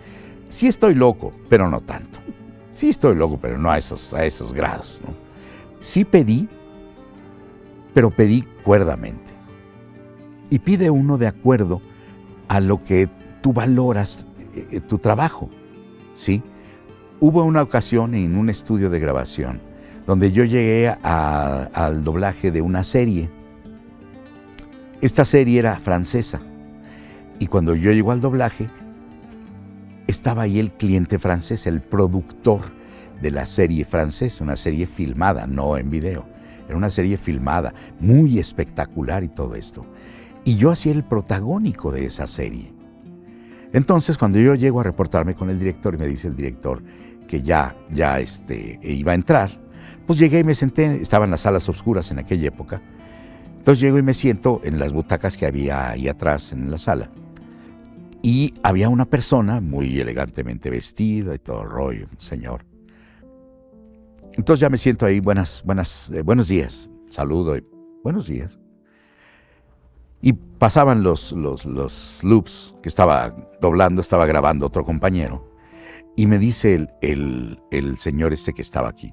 Sí 0.48 0.68
estoy 0.68 0.94
loco, 0.94 1.32
pero 1.48 1.68
no 1.68 1.80
tanto. 1.80 2.18
Sí 2.70 2.88
estoy 2.88 3.14
loco, 3.14 3.38
pero 3.40 3.58
no 3.58 3.70
a 3.70 3.78
esos, 3.78 4.14
a 4.14 4.24
esos 4.24 4.52
grados. 4.52 5.00
Sí 5.80 6.04
pedí, 6.04 6.48
pero 7.92 8.10
pedí 8.10 8.42
cuerdamente. 8.64 9.32
Y 10.50 10.58
pide 10.58 10.90
uno 10.90 11.18
de 11.18 11.26
acuerdo 11.26 11.80
a 12.48 12.60
lo 12.60 12.82
que 12.82 13.08
tú 13.42 13.52
valoras 13.52 14.26
eh, 14.54 14.66
eh, 14.70 14.80
tu 14.80 14.98
trabajo. 14.98 15.50
¿Sí? 16.14 16.42
Hubo 17.26 17.42
una 17.42 17.62
ocasión 17.62 18.14
en 18.14 18.36
un 18.36 18.50
estudio 18.50 18.90
de 18.90 19.00
grabación 19.00 19.58
donde 20.06 20.30
yo 20.30 20.44
llegué 20.44 20.90
al 20.90 22.04
doblaje 22.04 22.50
de 22.50 22.60
una 22.60 22.82
serie. 22.82 23.30
Esta 25.00 25.24
serie 25.24 25.58
era 25.58 25.76
francesa 25.76 26.42
y 27.38 27.46
cuando 27.46 27.74
yo 27.74 27.92
llego 27.92 28.12
al 28.12 28.20
doblaje 28.20 28.68
estaba 30.06 30.42
ahí 30.42 30.58
el 30.58 30.72
cliente 30.72 31.18
francés, 31.18 31.66
el 31.66 31.80
productor 31.80 32.60
de 33.22 33.30
la 33.30 33.46
serie 33.46 33.86
francesa, 33.86 34.44
una 34.44 34.54
serie 34.54 34.84
filmada, 34.84 35.46
no 35.46 35.78
en 35.78 35.88
video. 35.88 36.26
Era 36.68 36.76
una 36.76 36.90
serie 36.90 37.16
filmada, 37.16 37.72
muy 38.00 38.38
espectacular 38.38 39.24
y 39.24 39.28
todo 39.28 39.54
esto. 39.54 39.86
Y 40.44 40.56
yo 40.56 40.70
hacía 40.70 40.92
el 40.92 41.04
protagónico 41.04 41.90
de 41.90 42.04
esa 42.04 42.26
serie. 42.26 42.74
Entonces, 43.72 44.16
cuando 44.16 44.38
yo 44.38 44.54
llego 44.54 44.78
a 44.78 44.84
reportarme 44.84 45.34
con 45.34 45.50
el 45.50 45.58
director 45.58 45.94
y 45.94 45.98
me 45.98 46.06
dice 46.06 46.28
el 46.28 46.36
director, 46.36 46.80
que 47.26 47.42
ya, 47.42 47.76
ya 47.90 48.20
este, 48.20 48.78
iba 48.82 49.12
a 49.12 49.14
entrar, 49.14 49.50
pues 50.06 50.18
llegué 50.18 50.40
y 50.40 50.44
me 50.44 50.54
senté, 50.54 51.00
estaban 51.00 51.30
las 51.30 51.40
salas 51.40 51.68
oscuras 51.68 52.10
en 52.10 52.18
aquella 52.18 52.48
época, 52.48 52.82
entonces 53.64 53.80
llego 53.80 53.98
y 53.98 54.02
me 54.02 54.12
siento 54.12 54.60
en 54.62 54.78
las 54.78 54.92
butacas 54.92 55.38
que 55.38 55.46
había 55.46 55.90
ahí 55.90 56.06
atrás 56.06 56.52
en 56.52 56.70
la 56.70 56.76
sala. 56.76 57.10
Y 58.20 58.52
había 58.62 58.90
una 58.90 59.06
persona 59.06 59.62
muy 59.62 59.98
elegantemente 59.98 60.68
vestida 60.68 61.34
y 61.34 61.38
todo 61.38 61.62
el 61.62 61.70
rollo, 61.70 62.06
señor. 62.18 62.66
Entonces 64.34 64.60
ya 64.60 64.68
me 64.68 64.76
siento 64.76 65.06
ahí, 65.06 65.20
buenas, 65.20 65.62
buenas, 65.64 66.10
eh, 66.10 66.20
buenos 66.20 66.48
días, 66.48 66.90
saludo 67.08 67.56
y 67.56 67.64
buenos 68.02 68.26
días. 68.26 68.58
Y 70.20 70.34
pasaban 70.34 71.02
los, 71.02 71.32
los, 71.32 71.64
los 71.64 72.20
loops 72.22 72.74
que 72.82 72.90
estaba 72.90 73.34
doblando, 73.62 74.02
estaba 74.02 74.26
grabando 74.26 74.66
otro 74.66 74.84
compañero. 74.84 75.53
Y 76.16 76.26
me 76.26 76.38
dice 76.38 76.86
el, 77.00 77.60
el, 77.70 77.98
señor 77.98 78.32
este 78.32 78.52
que 78.52 78.62
estaba 78.62 78.88
aquí, 78.88 79.12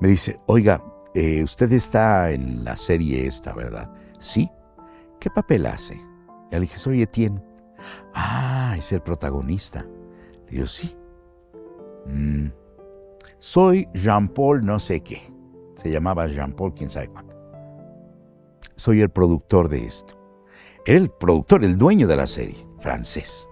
me 0.00 0.08
dice, 0.08 0.40
oiga, 0.46 0.82
eh, 1.14 1.42
usted 1.44 1.72
está 1.72 2.30
en 2.30 2.64
la 2.64 2.76
serie 2.76 3.26
esta, 3.26 3.54
¿verdad? 3.54 3.92
Sí. 4.18 4.50
¿Qué 5.20 5.30
papel 5.30 5.66
hace? 5.66 5.94
Y 6.50 6.54
le 6.54 6.60
dije, 6.60 6.78
soy 6.78 7.02
Etienne. 7.02 7.42
Ah, 8.14 8.74
es 8.76 8.92
el 8.92 9.02
protagonista. 9.02 9.86
Le 10.46 10.56
digo, 10.56 10.66
sí. 10.66 10.96
Mm. 12.06 12.48
Soy 13.38 13.88
Jean-Paul 13.94 14.64
no 14.64 14.78
sé 14.78 15.02
qué. 15.02 15.22
Se 15.74 15.90
llamaba 15.90 16.26
Jean-Paul 16.26 16.74
quién 16.74 16.90
sabe 16.90 17.08
cuánto. 17.08 17.36
Soy 18.76 19.00
el 19.00 19.10
productor 19.10 19.68
de 19.68 19.84
esto. 19.84 20.18
Era 20.86 20.98
el 20.98 21.10
productor, 21.10 21.64
el 21.64 21.76
dueño 21.76 22.06
de 22.06 22.16
la 22.16 22.26
serie, 22.26 22.66
francés. 22.80 23.46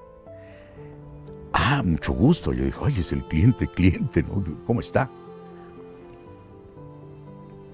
Ah, 1.61 1.83
mucho 1.85 2.13
gusto. 2.13 2.53
Yo 2.53 2.65
dije, 2.65 2.79
oye, 2.81 3.01
es 3.01 3.13
el 3.13 3.25
cliente, 3.25 3.67
cliente, 3.67 4.23
¿no? 4.23 4.45
¿Cómo 4.65 4.79
está? 4.79 5.11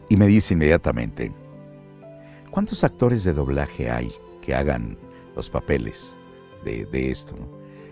Y 0.08 0.16
me 0.16 0.26
dice 0.26 0.54
inmediatamente, 0.54 1.32
¿cuántos 2.50 2.82
actores 2.82 3.24
de 3.24 3.34
doblaje 3.34 3.90
hay 3.90 4.10
que 4.40 4.54
hagan 4.54 4.96
los 5.36 5.50
papeles 5.50 6.18
de, 6.64 7.10
esto? 7.10 7.36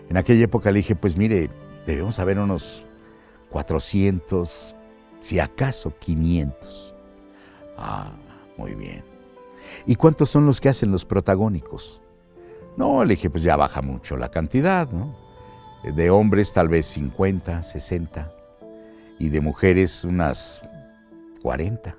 En 0.09 0.17
aquella 0.17 0.45
época 0.45 0.71
le 0.71 0.77
dije, 0.77 0.95
pues 0.95 1.15
mire, 1.15 1.51
debemos 1.85 2.17
haber 2.17 2.39
unos 2.39 2.87
400, 3.51 4.75
si 5.21 5.39
acaso 5.39 5.93
500. 5.99 6.95
Ah, 7.77 8.13
muy 8.57 8.73
bien. 8.73 9.05
¿Y 9.85 9.93
cuántos 9.93 10.31
son 10.31 10.47
los 10.47 10.59
que 10.59 10.69
hacen 10.69 10.91
los 10.91 11.05
protagónicos? 11.05 12.01
No, 12.77 13.05
le 13.05 13.13
dije, 13.13 13.29
pues 13.29 13.43
ya 13.43 13.55
baja 13.55 13.83
mucho 13.83 14.17
la 14.17 14.31
cantidad, 14.31 14.89
¿no? 14.91 15.22
De 15.83 16.09
hombres 16.09 16.53
tal 16.53 16.69
vez 16.69 16.85
50, 16.85 17.61
60 17.61 18.31
y 19.19 19.29
de 19.29 19.41
mujeres 19.41 20.05
unas 20.05 20.61
40. 21.41 21.97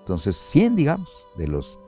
Entonces, 0.00 0.36
100, 0.36 0.76
digamos, 0.76 1.26
de 1.36 1.48
los 1.48 1.80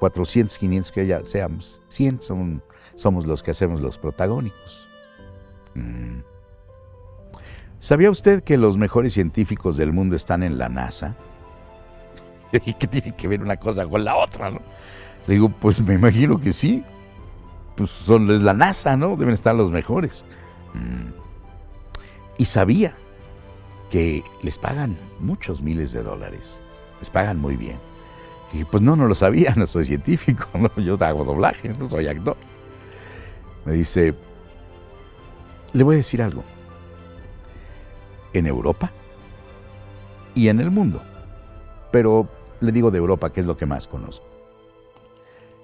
400, 0.00 0.58
500 0.58 0.92
que 0.92 1.06
ya 1.06 1.22
seamos, 1.22 1.80
100 1.88 2.22
son, 2.22 2.62
somos 2.94 3.26
los 3.26 3.42
que 3.42 3.52
hacemos 3.52 3.80
los 3.80 3.98
protagónicos. 3.98 4.88
Mm. 5.74 6.20
¿Sabía 7.78 8.10
usted 8.10 8.42
que 8.42 8.56
los 8.56 8.76
mejores 8.76 9.12
científicos 9.14 9.76
del 9.76 9.92
mundo 9.92 10.16
están 10.16 10.42
en 10.42 10.58
la 10.58 10.68
NASA? 10.68 11.16
¿Y 12.52 12.74
qué 12.74 12.86
tiene 12.86 13.14
que 13.14 13.28
ver 13.28 13.40
una 13.42 13.56
cosa 13.56 13.86
con 13.86 14.04
la 14.04 14.16
otra? 14.16 14.50
¿no? 14.50 14.60
Le 15.26 15.34
digo, 15.34 15.48
pues 15.48 15.80
me 15.80 15.94
imagino 15.94 16.40
que 16.40 16.52
sí. 16.52 16.84
Pues 17.80 17.92
son, 17.92 18.30
es 18.30 18.42
la 18.42 18.52
NASA, 18.52 18.94
¿no? 18.94 19.16
Deben 19.16 19.32
estar 19.32 19.54
los 19.54 19.70
mejores. 19.70 20.26
Mm. 20.74 21.14
Y 22.36 22.44
sabía 22.44 22.94
que 23.88 24.22
les 24.42 24.58
pagan 24.58 24.98
muchos 25.18 25.62
miles 25.62 25.90
de 25.92 26.02
dólares. 26.02 26.60
Les 26.98 27.08
pagan 27.08 27.38
muy 27.38 27.56
bien. 27.56 27.78
Y 28.52 28.64
pues 28.64 28.82
no, 28.82 28.96
no 28.96 29.06
lo 29.06 29.14
sabía, 29.14 29.54
no 29.56 29.66
soy 29.66 29.86
científico, 29.86 30.46
¿no? 30.58 30.70
yo 30.76 30.98
hago 31.00 31.24
doblaje, 31.24 31.70
no 31.70 31.88
soy 31.88 32.06
actor. 32.06 32.36
Me 33.64 33.72
dice, 33.72 34.14
le 35.72 35.82
voy 35.82 35.94
a 35.94 35.96
decir 35.96 36.20
algo. 36.20 36.44
En 38.34 38.46
Europa 38.46 38.92
y 40.34 40.48
en 40.48 40.60
el 40.60 40.70
mundo, 40.70 41.02
pero 41.90 42.28
le 42.60 42.72
digo 42.72 42.90
de 42.90 42.98
Europa, 42.98 43.32
que 43.32 43.40
es 43.40 43.46
lo 43.46 43.56
que 43.56 43.64
más 43.64 43.88
conozco. 43.88 44.26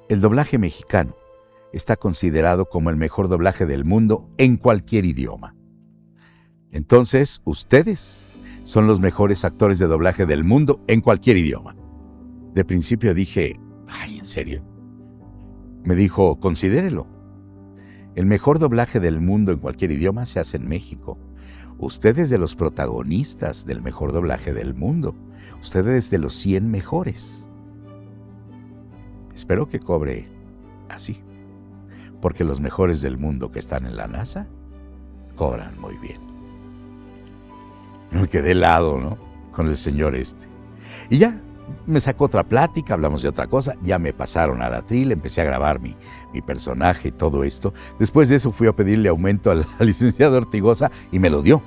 El 0.09 0.23
doblaje 0.23 0.57
mexicano 0.57 1.14
está 1.77 1.97
considerado 1.97 2.66
como 2.66 2.91
el 2.91 2.97
mejor 2.97 3.29
doblaje 3.29 3.66
del 3.66 3.85
mundo 3.85 4.31
en 4.39 4.57
cualquier 4.57 5.05
idioma. 5.05 5.55
Entonces, 6.70 7.43
ustedes 7.45 8.22
son 8.64 8.87
los 8.87 8.99
mejores 8.99 9.45
actores 9.45 9.79
de 9.79 9.87
doblaje 9.87 10.27
del 10.27 10.43
mundo 10.43 10.81
en 10.89 11.01
cualquier 11.01 11.37
idioma. 11.37 11.77
De 12.55 12.64
principio 12.64 13.14
dije, 13.14 13.61
ay, 13.89 14.18
¿en 14.18 14.24
serio? 14.24 14.64
Me 15.85 15.95
dijo, 15.95 16.41
considérelo. 16.41 17.07
El 18.14 18.24
mejor 18.27 18.59
doblaje 18.59 18.99
del 18.99 19.20
mundo 19.20 19.53
en 19.53 19.59
cualquier 19.59 19.93
idioma 19.93 20.24
se 20.24 20.41
hace 20.41 20.57
en 20.57 20.66
México. 20.66 21.18
Ustedes 21.79 22.31
de 22.31 22.39
los 22.39 22.57
protagonistas 22.57 23.66
del 23.66 23.83
mejor 23.83 24.12
doblaje 24.12 24.55
del 24.55 24.74
mundo. 24.74 25.14
Ustedes 25.61 26.09
de 26.09 26.18
los 26.18 26.33
100 26.35 26.70
mejores. 26.70 27.51
Espero 29.35 29.68
que 29.68 29.79
cobre 29.79 30.27
así. 30.89 31.22
Porque 32.27 32.43
los 32.43 32.59
mejores 32.59 33.03
del 33.03 33.18
mundo 33.18 33.53
que 33.53 33.61
están 33.61 33.87
en 33.87 33.97
la 33.97 34.09
NASA 34.09 34.49
cobran 35.37 35.81
muy 35.81 35.97
bien. 35.99 36.20
Me 38.11 38.27
quedé 38.27 38.51
helado, 38.51 38.99
¿no? 38.99 39.16
Con 39.53 39.68
el 39.68 39.77
señor 39.77 40.16
este. 40.16 40.49
Y 41.09 41.18
ya, 41.18 41.41
me 41.87 42.01
sacó 42.01 42.24
otra 42.24 42.43
plática, 42.43 42.95
hablamos 42.95 43.22
de 43.22 43.29
otra 43.29 43.47
cosa, 43.47 43.77
ya 43.81 44.01
me 44.01 44.12
pasaron 44.12 44.61
a 44.61 44.68
la 44.68 44.83
tril, 44.83 45.12
empecé 45.12 45.43
a 45.43 45.45
grabar 45.45 45.79
mi, 45.79 45.95
mi 46.33 46.43
personaje 46.43 47.11
y 47.11 47.12
todo 47.12 47.45
esto. 47.45 47.72
Después 48.01 48.29
de 48.29 48.35
eso 48.35 48.51
fui 48.51 48.66
a 48.66 48.72
pedirle 48.74 49.09
aumento 49.09 49.53
al, 49.53 49.64
licenciado 49.79 50.37
Ortigosa 50.37 50.91
y 51.12 51.20
me 51.20 51.31
lo 51.31 51.43
dio. 51.43 51.62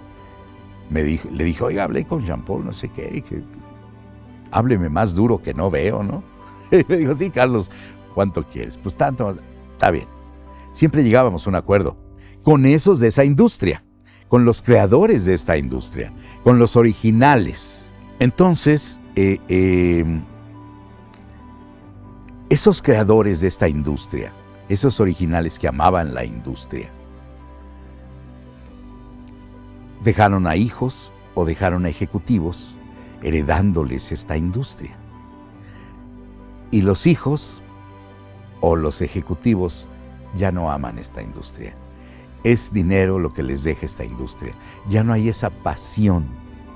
Me 0.90 1.04
dijo, 1.04 1.30
le 1.32 1.46
dije, 1.46 1.64
oiga, 1.64 1.86
hablé 1.86 2.04
con 2.04 2.26
Jean 2.26 2.44
Paul, 2.44 2.66
no 2.66 2.74
sé 2.74 2.90
qué, 2.90 3.24
hábleme 4.52 4.90
más 4.90 5.16
duro 5.16 5.42
que 5.42 5.54
no 5.54 5.72
veo, 5.72 6.04
¿no? 6.04 6.22
Y 6.78 6.84
me 6.86 6.98
dijo, 6.98 7.16
sí, 7.16 7.30
Carlos, 7.30 7.72
¿cuánto 8.14 8.44
quieres? 8.44 8.78
Pues 8.78 8.98
tanto, 8.98 9.38
está 9.72 9.92
bien. 9.92 10.19
Siempre 10.72 11.04
llegábamos 11.04 11.46
a 11.46 11.50
un 11.50 11.56
acuerdo 11.56 11.98
con 12.44 12.66
esos 12.66 13.00
de 13.00 13.08
esa 13.08 13.26
industria, 13.26 13.84
con 14.28 14.46
los 14.46 14.62
creadores 14.62 15.26
de 15.26 15.34
esta 15.34 15.58
industria, 15.58 16.14
con 16.44 16.60
los 16.60 16.76
originales. 16.76 17.90
Entonces, 18.20 19.02
eh, 19.16 19.40
eh, 19.50 20.06
esos 22.50 22.82
creadores 22.82 23.42
de 23.42 23.48
esta 23.48 23.68
industria, 23.68 24.34
esos 24.70 25.00
originales 25.00 25.60
que 25.60 25.68
amaban 25.68 26.14
la 26.14 26.24
industria, 26.24 26.92
dejaron 30.04 30.48
a 30.48 30.56
hijos 30.56 31.12
o 31.36 31.46
dejaron 31.46 31.86
a 31.86 31.90
ejecutivos 31.90 32.78
heredándoles 33.22 34.12
esta 34.12 34.38
industria. 34.38 34.96
Y 36.72 36.84
los 36.84 37.08
hijos 37.08 37.62
o 38.62 38.76
los 38.76 39.02
ejecutivos 39.02 39.89
ya 40.36 40.52
no 40.52 40.72
aman 40.72 41.00
esta 41.00 41.22
industria. 41.22 41.76
Es 42.44 42.72
dinero 42.72 43.20
lo 43.20 43.34
que 43.34 43.44
les 43.44 43.64
deja 43.64 43.86
esta 43.86 44.06
industria. 44.06 44.54
Ya 44.88 45.04
no 45.04 45.14
hay 45.14 45.30
esa 45.30 45.50
pasión 45.50 46.26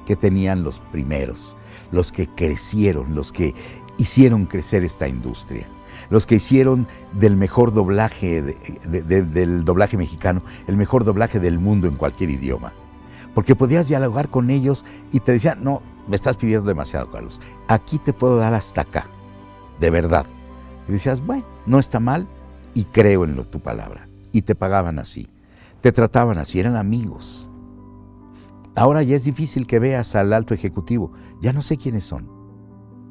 que 0.06 0.16
tenían 0.16 0.64
los 0.64 0.80
primeros, 0.80 1.56
los 1.92 2.12
que 2.12 2.28
crecieron, 2.28 3.16
los 3.16 3.32
que 3.32 3.56
hicieron 3.98 4.46
crecer 4.46 4.84
esta 4.84 5.08
industria, 5.08 5.66
los 6.10 6.26
que 6.26 6.36
hicieron 6.36 6.88
del 7.14 7.38
mejor 7.38 7.74
doblaje, 7.74 8.42
del 8.42 9.64
doblaje 9.64 9.98
mexicano, 9.98 10.42
el 10.68 10.76
mejor 10.76 11.06
doblaje 11.06 11.40
del 11.40 11.60
mundo 11.60 11.88
en 11.88 11.96
cualquier 11.96 12.32
idioma. 12.32 12.74
Porque 13.34 13.56
podías 13.56 13.88
dialogar 13.88 14.30
con 14.30 14.50
ellos 14.52 14.86
y 15.12 15.20
te 15.20 15.32
decían, 15.32 15.64
no, 15.64 15.82
me 16.08 16.16
estás 16.16 16.38
pidiendo 16.38 16.68
demasiado, 16.68 17.10
Carlos. 17.10 17.42
Aquí 17.68 17.98
te 17.98 18.14
puedo 18.14 18.38
dar 18.38 18.54
hasta 18.54 18.82
acá, 18.82 19.08
de 19.80 19.90
verdad. 19.90 20.26
Y 20.88 20.92
decías, 20.92 21.26
bueno, 21.26 21.46
no 21.66 21.80
está 21.80 22.00
mal 22.00 22.28
y 22.74 22.86
creo 22.86 23.24
en 23.24 23.36
lo, 23.36 23.46
tu 23.46 23.60
palabra. 23.60 24.10
Y 24.32 24.44
te 24.44 24.56
pagaban 24.56 25.00
así, 25.00 25.30
te 25.82 25.92
trataban 25.92 26.38
así, 26.38 26.60
eran 26.60 26.76
amigos. 26.76 27.50
Ahora 28.76 29.04
ya 29.04 29.16
es 29.16 29.24
difícil 29.24 29.68
que 29.68 29.80
veas 29.80 30.16
al 30.16 30.34
alto 30.34 30.54
ejecutivo, 30.54 31.14
ya 31.42 31.54
no 31.54 31.62
sé 31.62 31.78
quiénes 31.78 32.04
son. 32.04 32.44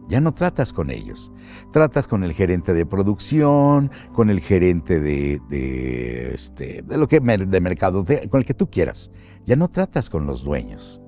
Ya 0.08 0.20
no 0.20 0.34
tratas 0.34 0.72
con 0.72 0.90
ellos. 0.90 1.32
Tratas 1.72 2.08
con 2.08 2.24
el 2.24 2.32
gerente 2.32 2.74
de 2.74 2.84
producción, 2.84 3.90
con 4.12 4.30
el 4.30 4.40
gerente 4.40 5.00
de, 5.00 5.40
de, 5.48 6.34
este, 6.34 6.82
de 6.82 6.98
lo 6.98 7.06
que 7.08 7.20
de 7.20 7.60
mercado, 7.60 8.04
con 8.28 8.40
el 8.40 8.44
que 8.44 8.52
tú 8.52 8.68
quieras. 8.68 9.10
Ya 9.46 9.56
no 9.56 9.68
tratas 9.68 10.10
con 10.10 10.26
los 10.26 10.42
dueños. 10.42 11.00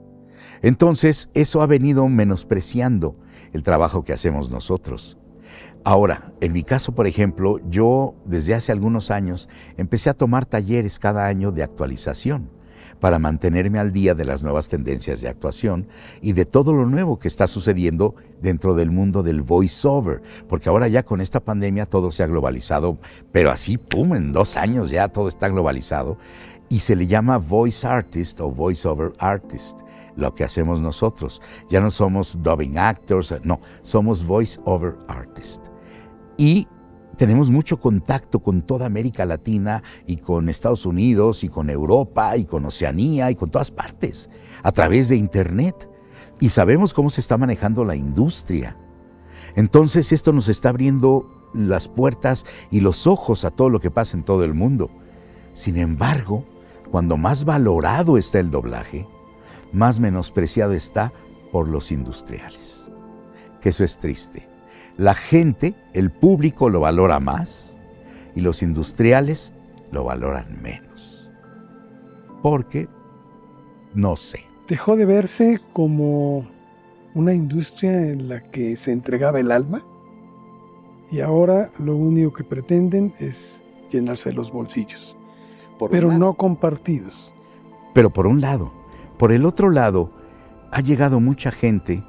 Entonces, 0.62 1.28
eso 1.34 1.60
ha 1.60 1.66
venido 1.66 2.08
menospreciando 2.08 3.18
el 3.52 3.62
trabajo 3.62 4.04
que 4.04 4.12
hacemos 4.12 4.48
nosotros. 4.48 5.18
Ahora, 5.86 6.32
en 6.40 6.54
mi 6.54 6.62
caso, 6.62 6.94
por 6.94 7.06
ejemplo, 7.06 7.58
yo 7.68 8.14
desde 8.24 8.54
hace 8.54 8.72
algunos 8.72 9.10
años 9.10 9.50
empecé 9.76 10.08
a 10.08 10.14
tomar 10.14 10.46
talleres 10.46 10.98
cada 10.98 11.26
año 11.26 11.52
de 11.52 11.62
actualización 11.62 12.48
para 13.00 13.18
mantenerme 13.18 13.78
al 13.78 13.92
día 13.92 14.14
de 14.14 14.24
las 14.24 14.42
nuevas 14.42 14.68
tendencias 14.68 15.20
de 15.20 15.28
actuación 15.28 15.86
y 16.22 16.32
de 16.32 16.46
todo 16.46 16.72
lo 16.72 16.86
nuevo 16.86 17.18
que 17.18 17.28
está 17.28 17.46
sucediendo 17.46 18.14
dentro 18.40 18.74
del 18.74 18.90
mundo 18.90 19.22
del 19.22 19.42
voiceover, 19.42 20.22
porque 20.48 20.70
ahora 20.70 20.88
ya 20.88 21.02
con 21.02 21.20
esta 21.20 21.40
pandemia 21.40 21.84
todo 21.84 22.10
se 22.10 22.22
ha 22.22 22.28
globalizado, 22.28 22.96
pero 23.30 23.50
así, 23.50 23.76
¡pum!, 23.76 24.14
en 24.14 24.32
dos 24.32 24.56
años 24.56 24.88
ya 24.88 25.08
todo 25.08 25.28
está 25.28 25.48
globalizado 25.48 26.16
y 26.70 26.78
se 26.78 26.96
le 26.96 27.06
llama 27.06 27.36
voice 27.36 27.86
artist 27.86 28.40
o 28.40 28.50
voiceover 28.50 29.12
artist 29.18 29.80
lo 30.16 30.34
que 30.34 30.44
hacemos 30.44 30.80
nosotros. 30.80 31.42
Ya 31.68 31.80
no 31.80 31.90
somos 31.90 32.38
dubbing 32.42 32.78
actors, 32.78 33.34
no, 33.42 33.60
somos 33.82 34.24
voice 34.24 34.58
over 34.64 34.96
artist. 35.08 35.73
Y 36.36 36.66
tenemos 37.16 37.50
mucho 37.50 37.78
contacto 37.78 38.40
con 38.40 38.62
toda 38.62 38.86
América 38.86 39.24
Latina 39.24 39.82
y 40.06 40.16
con 40.16 40.48
Estados 40.48 40.84
Unidos 40.84 41.44
y 41.44 41.48
con 41.48 41.70
Europa 41.70 42.36
y 42.36 42.44
con 42.44 42.64
Oceanía 42.64 43.30
y 43.30 43.36
con 43.36 43.50
todas 43.50 43.70
partes 43.70 44.30
a 44.62 44.72
través 44.72 45.08
de 45.08 45.16
Internet. 45.16 45.88
Y 46.40 46.48
sabemos 46.48 46.92
cómo 46.92 47.10
se 47.10 47.20
está 47.20 47.36
manejando 47.36 47.84
la 47.84 47.94
industria. 47.94 48.76
Entonces 49.54 50.10
esto 50.12 50.32
nos 50.32 50.48
está 50.48 50.70
abriendo 50.70 51.50
las 51.54 51.86
puertas 51.86 52.44
y 52.70 52.80
los 52.80 53.06
ojos 53.06 53.44
a 53.44 53.50
todo 53.50 53.70
lo 53.70 53.80
que 53.80 53.90
pasa 53.90 54.16
en 54.16 54.24
todo 54.24 54.44
el 54.44 54.54
mundo. 54.54 54.90
Sin 55.52 55.76
embargo, 55.76 56.44
cuando 56.90 57.16
más 57.16 57.44
valorado 57.44 58.18
está 58.18 58.40
el 58.40 58.50
doblaje, 58.50 59.06
más 59.72 60.00
menospreciado 60.00 60.72
está 60.72 61.12
por 61.52 61.68
los 61.68 61.92
industriales. 61.92 62.88
Que 63.60 63.68
eso 63.68 63.84
es 63.84 63.98
triste. 63.98 64.53
La 64.96 65.14
gente, 65.14 65.74
el 65.92 66.10
público 66.10 66.70
lo 66.70 66.80
valora 66.80 67.18
más 67.18 67.76
y 68.34 68.40
los 68.40 68.62
industriales 68.62 69.52
lo 69.90 70.04
valoran 70.04 70.60
menos. 70.62 71.30
Porque, 72.42 72.88
no 73.94 74.16
sé. 74.16 74.44
Dejó 74.68 74.96
de 74.96 75.04
verse 75.04 75.60
como 75.72 76.46
una 77.14 77.32
industria 77.32 78.10
en 78.10 78.28
la 78.28 78.40
que 78.42 78.76
se 78.76 78.92
entregaba 78.92 79.40
el 79.40 79.50
alma 79.50 79.82
y 81.10 81.20
ahora 81.20 81.70
lo 81.78 81.96
único 81.96 82.32
que 82.32 82.44
pretenden 82.44 83.12
es 83.18 83.62
llenarse 83.90 84.32
los 84.32 84.50
bolsillos, 84.50 85.16
pero 85.90 86.12
no 86.12 86.34
compartidos. 86.34 87.34
Pero 87.94 88.10
por 88.10 88.26
un 88.26 88.40
lado, 88.40 88.72
por 89.18 89.30
el 89.30 89.44
otro 89.44 89.70
lado, 89.70 90.10
ha 90.72 90.80
llegado 90.80 91.20
mucha 91.20 91.50
gente 91.50 92.02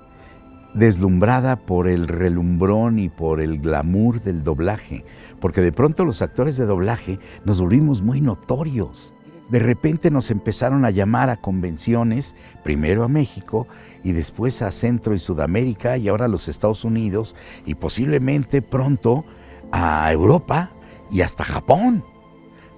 deslumbrada 0.75 1.55
por 1.55 1.87
el 1.87 2.07
relumbrón 2.07 2.99
y 2.99 3.09
por 3.09 3.39
el 3.41 3.59
glamour 3.59 4.21
del 4.21 4.43
doblaje, 4.43 5.05
porque 5.39 5.61
de 5.61 5.71
pronto 5.71 6.05
los 6.05 6.21
actores 6.21 6.57
de 6.57 6.65
doblaje 6.65 7.17
nos 7.45 7.61
volvimos 7.61 8.01
muy 8.01 8.21
notorios. 8.21 9.13
De 9.49 9.59
repente 9.59 10.11
nos 10.11 10.31
empezaron 10.31 10.85
a 10.85 10.89
llamar 10.89 11.29
a 11.29 11.37
convenciones, 11.37 12.35
primero 12.63 13.03
a 13.03 13.07
México 13.07 13.67
y 14.03 14.11
después 14.11 14.61
a 14.61 14.71
Centro 14.71 15.13
y 15.13 15.17
Sudamérica 15.17 15.97
y 15.97 16.09
ahora 16.09 16.25
a 16.25 16.29
los 16.29 16.47
Estados 16.47 16.83
Unidos 16.83 17.35
y 17.65 17.75
posiblemente 17.75 18.61
pronto 18.61 19.23
a 19.71 20.11
Europa 20.11 20.71
y 21.09 21.21
hasta 21.21 21.43
Japón, 21.43 22.03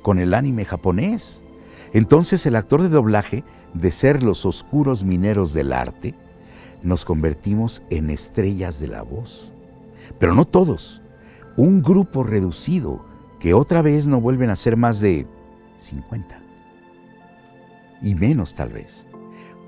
con 0.01 0.19
el 0.19 0.33
anime 0.33 0.65
japonés. 0.65 1.41
Entonces 1.93 2.45
el 2.45 2.57
actor 2.57 2.81
de 2.81 2.89
doblaje, 2.89 3.43
de 3.73 3.89
ser 3.89 4.21
los 4.21 4.45
oscuros 4.45 5.05
mineros 5.05 5.53
del 5.53 5.71
arte, 5.71 6.15
nos 6.83 7.05
convertimos 7.05 7.83
en 7.89 8.09
estrellas 8.09 8.79
de 8.79 8.87
la 8.87 9.01
voz. 9.01 9.53
Pero 10.19 10.33
no 10.35 10.45
todos. 10.45 11.01
Un 11.55 11.81
grupo 11.81 12.23
reducido 12.23 13.05
que 13.39 13.53
otra 13.53 13.81
vez 13.81 14.07
no 14.07 14.21
vuelven 14.21 14.49
a 14.49 14.55
ser 14.55 14.77
más 14.77 14.99
de 14.99 15.27
50. 15.77 16.39
Y 18.01 18.15
menos 18.15 18.53
tal 18.53 18.73
vez. 18.73 19.07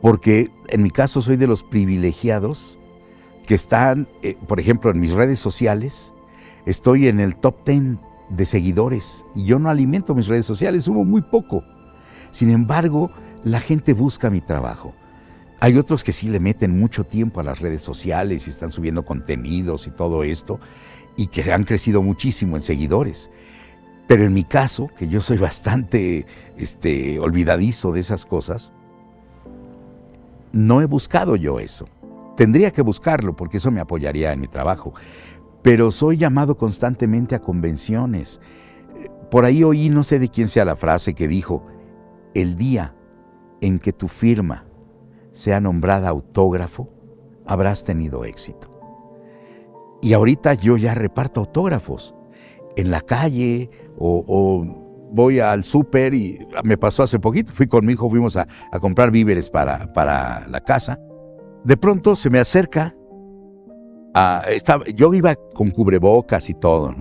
Porque 0.02 0.50
en 0.70 0.84
mi 0.84 0.92
caso 0.92 1.22
soy 1.22 1.36
de 1.36 1.48
los 1.48 1.64
privilegiados 1.64 2.80
que 3.46 3.56
están, 3.56 4.08
eh, 4.22 4.38
por 4.48 4.60
ejemplo, 4.60 4.92
en 4.92 5.00
mis 5.00 5.12
redes 5.12 5.40
sociales. 5.40 6.14
Estoy 6.66 7.08
en 7.08 7.20
el 7.20 7.38
top 7.38 7.66
10 7.66 7.98
de 8.30 8.46
seguidores 8.46 9.26
y 9.36 9.46
yo 9.46 9.60
no 9.60 9.70
alimento 9.70 10.14
mis 10.14 10.28
redes 10.28 10.46
sociales, 10.46 10.84
subo 10.84 11.04
muy 11.04 11.22
poco. 11.22 11.64
Sin 12.32 12.52
embargo, 12.52 13.12
la 13.44 13.60
gente 13.60 13.94
busca 13.94 14.30
mi 14.30 14.42
trabajo. 14.42 14.94
Hay 15.62 15.78
otros 15.78 16.04
que 16.04 16.14
sí 16.14 16.30
le 16.30 16.40
meten 16.40 16.80
mucho 16.80 17.04
tiempo 17.04 17.42
a 17.42 17.44
las 17.44 17.60
redes 17.60 17.82
sociales 17.82 18.48
y 18.48 18.50
están 18.50 18.72
subiendo 18.72 19.04
contenidos 19.04 19.88
y 19.88 19.92
todo 19.92 20.24
esto 20.24 20.60
y 21.18 21.28
que 21.28 21.52
han 21.52 21.66
crecido 21.66 22.02
muchísimo 22.02 22.56
en 22.56 22.64
seguidores. 22.64 23.30
Pero 24.08 24.24
en 24.24 24.34
mi 24.34 24.46
caso, 24.46 24.90
que 24.98 25.10
yo 25.10 25.20
soy 25.20 25.38
bastante 25.38 26.26
este, 26.56 27.20
olvidadizo 27.20 27.92
de 27.92 28.00
esas 28.00 28.26
cosas, 28.26 28.72
no 30.54 30.82
he 30.82 30.86
buscado 30.86 31.36
yo 31.36 31.60
eso. 31.60 31.90
Tendría 32.38 32.72
que 32.72 32.82
buscarlo 32.82 33.36
porque 33.36 33.58
eso 33.58 33.70
me 33.70 33.82
apoyaría 33.82 34.32
en 34.32 34.40
mi 34.40 34.48
trabajo. 34.48 34.94
Pero 35.62 35.92
soy 35.92 36.16
llamado 36.16 36.58
constantemente 36.58 37.36
a 37.36 37.40
convenciones. 37.42 38.40
Por 39.30 39.44
ahí 39.44 39.64
oí, 39.64 39.90
no 39.90 40.04
sé 40.04 40.20
de 40.20 40.30
quién 40.30 40.48
sea 40.48 40.64
la 40.64 40.78
frase 40.78 41.14
que 41.14 41.28
dijo, 41.28 41.68
el 42.34 42.56
día 42.56 42.96
en 43.60 43.78
que 43.78 43.92
tu 43.92 44.08
firma 44.08 44.69
sea 45.40 45.62
nombrada 45.62 46.10
autógrafo, 46.10 46.90
habrás 47.46 47.86
tenido 47.86 48.26
éxito. 48.26 48.70
Y 50.02 50.12
ahorita 50.12 50.54
yo 50.56 50.76
ya 50.76 50.94
reparto 50.94 51.40
autógrafos 51.40 52.14
en 52.76 52.92
la 52.92 53.00
calle 53.00 53.70
o, 53.98 54.66
voy 55.12 55.40
al 55.40 55.64
súper 55.64 56.14
y 56.14 56.46
me 56.66 56.78
pasó 56.78 57.04
hace 57.04 57.20
poquito, 57.20 57.54
fui 57.54 57.68
con 57.68 57.86
mi 57.86 57.94
hijo, 57.94 58.10
fuimos 58.10 58.36
a, 58.36 58.48
comprar 58.82 59.12
víveres 59.12 59.50
para, 59.50 59.94
para, 59.94 60.46
la 60.50 60.60
casa. 60.60 61.00
De 61.64 61.78
pronto 61.78 62.18
se 62.18 62.30
me 62.30 62.40
acerca, 62.40 62.94
estaba, 64.50 64.84
yo 64.94 65.14
iba 65.14 65.36
con 65.54 65.72
cubrebocas 65.72 66.50
y 66.50 66.54
todo, 66.54 66.94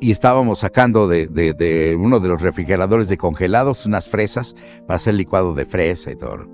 y 0.00 0.10
estábamos 0.10 0.60
sacando 0.60 1.08
de, 1.08 1.96
uno 1.98 2.20
de 2.20 2.28
los 2.28 2.40
refrigeradores 2.40 3.08
de 3.08 3.16
congelados 3.16 3.86
unas 3.86 4.08
fresas 4.08 4.54
para 4.86 4.96
hacer 4.96 5.14
licuado 5.14 5.54
de 5.54 5.64
fresa 5.64 6.12
y 6.12 6.16
todo. 6.16 6.48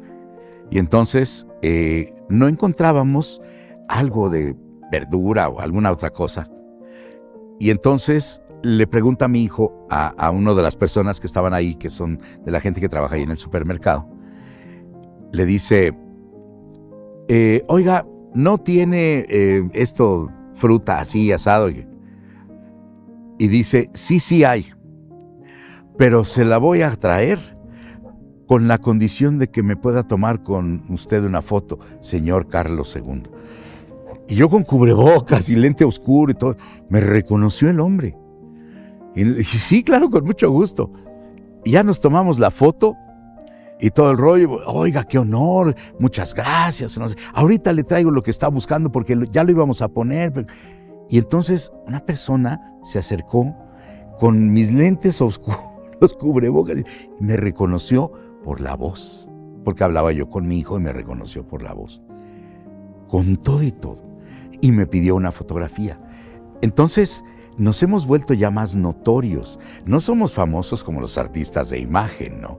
Y 0.70 0.78
entonces 0.78 1.46
eh, 1.62 2.12
no 2.28 2.48
encontrábamos 2.48 3.40
algo 3.88 4.30
de 4.30 4.56
verdura 4.90 5.48
o 5.48 5.60
alguna 5.60 5.92
otra 5.92 6.10
cosa. 6.10 6.48
Y 7.60 7.70
entonces 7.70 8.40
le 8.62 8.86
pregunta 8.86 9.26
a 9.26 9.28
mi 9.28 9.44
hijo, 9.44 9.86
a, 9.90 10.08
a 10.08 10.30
una 10.30 10.54
de 10.54 10.62
las 10.62 10.74
personas 10.74 11.20
que 11.20 11.26
estaban 11.26 11.52
ahí, 11.52 11.74
que 11.74 11.90
son 11.90 12.20
de 12.44 12.50
la 12.50 12.60
gente 12.60 12.80
que 12.80 12.88
trabaja 12.88 13.16
ahí 13.16 13.22
en 13.22 13.30
el 13.30 13.36
supermercado, 13.36 14.08
le 15.32 15.44
dice, 15.44 15.92
eh, 17.28 17.62
oiga, 17.68 18.06
¿no 18.34 18.58
tiene 18.58 19.24
eh, 19.28 19.68
esto 19.74 20.30
fruta 20.54 21.00
así, 21.00 21.32
asado? 21.32 21.68
Dice, 23.38 23.90
sí, 23.94 24.20
sí 24.20 24.44
hay, 24.44 24.66
pero 25.98 26.24
se 26.24 26.44
la 26.44 26.58
voy 26.58 26.82
a 26.82 26.94
traer 26.96 27.38
con 28.46 28.68
la 28.68 28.78
condición 28.78 29.38
de 29.38 29.48
que 29.48 29.62
me 29.62 29.76
pueda 29.76 30.02
tomar 30.06 30.42
con 30.42 30.82
usted 30.88 31.24
una 31.24 31.42
foto, 31.42 31.78
señor 32.00 32.48
Carlos 32.48 32.94
II. 32.96 33.22
Y 34.28 34.36
yo 34.36 34.48
con 34.48 34.64
cubrebocas 34.64 35.48
y 35.50 35.56
lente 35.56 35.84
oscuro 35.84 36.32
y 36.32 36.34
todo, 36.34 36.56
me 36.88 37.00
reconoció 37.00 37.68
el 37.68 37.80
hombre. 37.80 38.16
Y 39.14 39.24
dije, 39.24 39.58
sí, 39.58 39.82
claro, 39.82 40.10
con 40.10 40.24
mucho 40.24 40.50
gusto. 40.50 40.90
Y 41.64 41.72
ya 41.72 41.82
nos 41.82 42.00
tomamos 42.00 42.38
la 42.38 42.50
foto 42.50 42.96
y 43.80 43.90
todo 43.90 44.10
el 44.10 44.18
rollo. 44.18 44.60
Oiga, 44.66 45.04
qué 45.04 45.18
honor, 45.18 45.74
muchas 45.98 46.34
gracias. 46.34 46.98
Ahorita 47.32 47.72
le 47.72 47.84
traigo 47.84 48.10
lo 48.10 48.22
que 48.22 48.30
está 48.30 48.48
buscando 48.48 48.90
porque 48.90 49.16
ya 49.30 49.44
lo 49.44 49.50
íbamos 49.50 49.82
a 49.82 49.88
poner. 49.88 50.46
Y 51.08 51.18
entonces 51.18 51.72
una 51.86 52.04
persona 52.04 52.60
se 52.82 52.98
acercó 52.98 53.54
con 54.18 54.52
mis 54.52 54.72
lentes 54.72 55.20
oscuros, 55.20 55.58
cubrebocas, 56.18 56.78
y 56.78 56.84
me 57.20 57.36
reconoció 57.36 58.12
por 58.42 58.60
la 58.60 58.74
voz, 58.74 59.28
porque 59.64 59.84
hablaba 59.84 60.12
yo 60.12 60.28
con 60.28 60.46
mi 60.46 60.58
hijo 60.58 60.76
y 60.76 60.80
me 60.80 60.92
reconoció 60.92 61.46
por 61.46 61.62
la 61.62 61.72
voz. 61.74 62.02
Con 63.08 63.36
todo 63.36 63.62
y 63.62 63.72
todo. 63.72 64.02
Y 64.60 64.72
me 64.72 64.86
pidió 64.86 65.14
una 65.16 65.32
fotografía. 65.32 66.00
Entonces 66.62 67.24
nos 67.56 67.82
hemos 67.82 68.06
vuelto 68.06 68.34
ya 68.34 68.50
más 68.50 68.74
notorios. 68.74 69.58
No 69.84 70.00
somos 70.00 70.32
famosos 70.32 70.82
como 70.82 71.00
los 71.00 71.18
artistas 71.18 71.70
de 71.70 71.78
imagen, 71.78 72.40
¿no? 72.40 72.58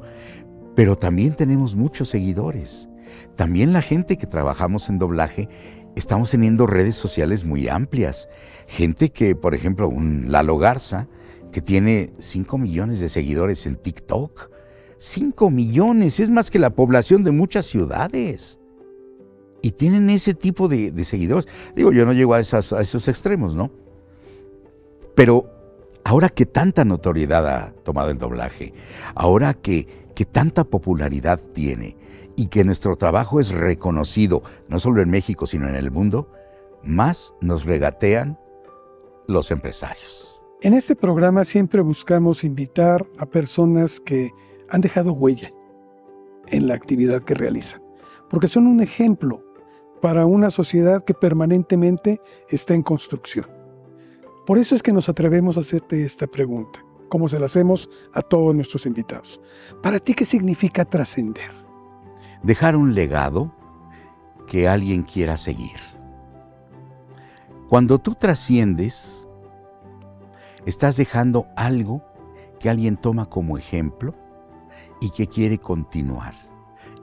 Pero 0.75 0.95
también 0.95 1.33
tenemos 1.33 1.75
muchos 1.75 2.09
seguidores. 2.09 2.89
También 3.35 3.73
la 3.73 3.81
gente 3.81 4.17
que 4.17 4.27
trabajamos 4.27 4.89
en 4.89 4.99
doblaje 4.99 5.49
estamos 5.95 6.31
teniendo 6.31 6.67
redes 6.67 6.95
sociales 6.95 7.43
muy 7.45 7.67
amplias. 7.67 8.29
Gente 8.67 9.09
que, 9.09 9.35
por 9.35 9.53
ejemplo, 9.55 9.87
un 9.87 10.31
Lalo 10.31 10.57
Garza, 10.57 11.07
que 11.51 11.61
tiene 11.61 12.11
5 12.19 12.57
millones 12.57 12.99
de 12.99 13.09
seguidores 13.09 13.65
en 13.65 13.75
TikTok. 13.75 14.51
5 14.97 15.49
millones, 15.49 16.19
es 16.19 16.29
más 16.29 16.51
que 16.51 16.59
la 16.59 16.71
población 16.71 17.23
de 17.23 17.31
muchas 17.31 17.65
ciudades. 17.65 18.59
Y 19.61 19.71
tienen 19.71 20.09
ese 20.09 20.33
tipo 20.33 20.67
de, 20.67 21.03
seguidores. 21.03 21.47
Digo, 21.75 21.91
yo 21.91 22.05
no 22.05 22.13
llego 22.13 22.33
a, 22.33 22.37
a 22.37 22.39
esos 22.39 23.07
extremos, 23.07 23.55
¿no? 23.55 23.71
Pero 25.15 25.49
ahora 26.03 26.29
que 26.29 26.45
tanta 26.45 26.85
notoriedad 26.85 27.47
ha 27.47 27.71
tomado 27.71 28.11
el 28.11 28.17
doblaje, 28.17 28.73
ahora 29.15 29.53
que, 29.53 29.87
que 30.13 30.25
tanta 30.25 30.63
popularidad 30.63 31.39
tiene, 31.53 31.97
y 32.35 32.47
que 32.47 32.63
nuestro 32.63 32.95
trabajo 32.95 33.39
es 33.39 33.49
reconocido 33.49 34.43
no 34.67 34.79
solo 34.79 35.01
en 35.01 35.09
México, 35.09 35.47
sino 35.47 35.67
en 35.67 35.75
el 35.75 35.91
mundo, 35.91 36.29
más 36.83 37.33
nos 37.41 37.65
regatean 37.65 38.37
los 39.27 39.51
empresarios. 39.51 40.39
En 40.61 40.73
este 40.73 40.95
programa 40.95 41.45
siempre 41.45 41.81
buscamos 41.81 42.43
invitar 42.43 43.05
a 43.17 43.25
personas 43.25 43.99
que 43.99 44.31
han 44.69 44.81
dejado 44.81 45.13
huella 45.13 45.51
en 46.47 46.67
la 46.67 46.75
actividad 46.75 47.23
que 47.23 47.33
realizan, 47.33 47.83
porque 48.29 48.47
son 48.47 48.67
un 48.67 48.81
ejemplo 48.81 49.43
para 50.01 50.25
una 50.25 50.49
sociedad 50.51 51.03
que 51.03 51.13
permanentemente 51.13 52.19
está 52.49 52.73
en 52.73 52.83
construcción. 52.83 53.45
Por 54.45 54.57
eso 54.59 54.75
es 54.75 54.83
que 54.83 54.93
nos 54.93 55.09
atrevemos 55.09 55.57
a 55.57 55.61
hacerte 55.61 56.03
esta 56.03 56.27
pregunta, 56.27 56.85
como 57.09 57.27
se 57.27 57.39
la 57.39 57.47
hacemos 57.47 57.89
a 58.13 58.21
todos 58.21 58.53
nuestros 58.53 58.85
invitados. 58.85 59.41
¿Para 59.81 59.99
ti 59.99 60.13
qué 60.13 60.25
significa 60.25 60.85
trascender? 60.85 61.64
Dejar 62.45 62.75
un 62.75 62.93
legado 62.93 63.51
que 64.47 64.67
alguien 64.67 65.01
quiera 65.01 65.35
seguir. 65.35 65.79
Cuando 67.67 67.97
tú 67.97 68.13
trasciendes, 68.13 69.25
estás 70.67 70.95
dejando 70.95 71.47
algo 71.55 72.03
que 72.59 72.69
alguien 72.69 72.97
toma 72.97 73.25
como 73.25 73.57
ejemplo 73.57 74.13
y 75.01 75.09
que 75.09 75.27
quiere 75.27 75.57
continuar 75.57 76.35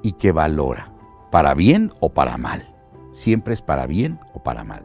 y 0.03 0.13
que 0.13 0.31
valora, 0.31 0.93
para 1.33 1.55
bien 1.55 1.91
o 1.99 2.11
para 2.11 2.39
mal. 2.39 2.73
Siempre 3.11 3.53
es 3.53 3.63
para 3.63 3.87
bien 3.87 4.21
o 4.35 4.43
para 4.43 4.63
mal. 4.63 4.85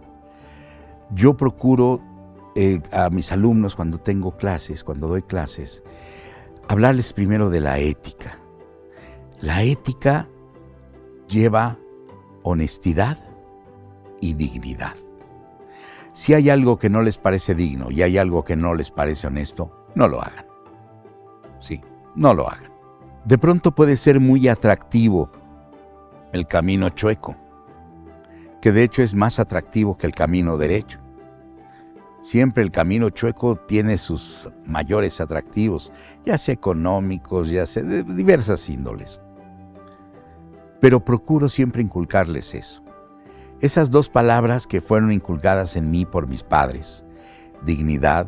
Yo 1.11 1.37
procuro 1.37 2.01
eh, 2.55 2.81
a 2.91 3.11
mis 3.11 3.31
alumnos 3.31 3.75
cuando 3.75 3.99
tengo 3.99 4.35
clases, 4.35 4.83
cuando 4.83 5.07
doy 5.07 5.21
clases, 5.21 5.83
hablarles 6.67 7.13
primero 7.13 7.51
de 7.51 7.61
la 7.61 7.77
ética. 7.77 8.39
La 9.39 9.61
ética 9.61 10.27
lleva 11.27 11.77
honestidad 12.43 13.17
y 14.21 14.33
dignidad. 14.33 14.95
Si 16.13 16.33
hay 16.33 16.49
algo 16.49 16.79
que 16.79 16.89
no 16.89 17.01
les 17.01 17.17
parece 17.17 17.53
digno 17.53 17.91
y 17.91 18.01
hay 18.01 18.17
algo 18.17 18.43
que 18.43 18.55
no 18.55 18.73
les 18.73 18.89
parece 18.89 19.27
honesto, 19.27 19.71
no 19.93 20.07
lo 20.07 20.21
hagan. 20.21 20.45
Sí, 21.59 21.81
no 22.15 22.33
lo 22.33 22.49
hagan. 22.49 22.71
De 23.25 23.37
pronto 23.37 23.71
puede 23.75 23.97
ser 23.97 24.19
muy 24.19 24.47
atractivo 24.47 25.29
el 26.31 26.47
camino 26.47 26.89
chueco, 26.89 27.35
que 28.61 28.71
de 28.71 28.83
hecho 28.83 29.03
es 29.03 29.13
más 29.13 29.39
atractivo 29.39 29.97
que 29.97 30.07
el 30.07 30.13
camino 30.13 30.57
derecho. 30.57 30.99
Siempre 32.21 32.63
el 32.63 32.71
camino 32.71 33.09
chueco 33.09 33.55
tiene 33.55 33.97
sus 33.97 34.49
mayores 34.65 35.21
atractivos, 35.21 35.93
ya 36.25 36.37
sea 36.37 36.53
económicos, 36.53 37.49
ya 37.49 37.65
sea 37.65 37.83
de 37.83 38.03
diversas 38.03 38.67
índoles. 38.69 39.21
Pero 40.79 41.03
procuro 41.03 41.49
siempre 41.49 41.81
inculcarles 41.81 42.53
eso. 42.53 42.83
Esas 43.59 43.89
dos 43.89 44.09
palabras 44.09 44.67
que 44.67 44.81
fueron 44.81 45.11
inculcadas 45.11 45.75
en 45.75 45.89
mí 45.89 46.05
por 46.05 46.27
mis 46.27 46.43
padres, 46.43 47.03
dignidad, 47.65 48.27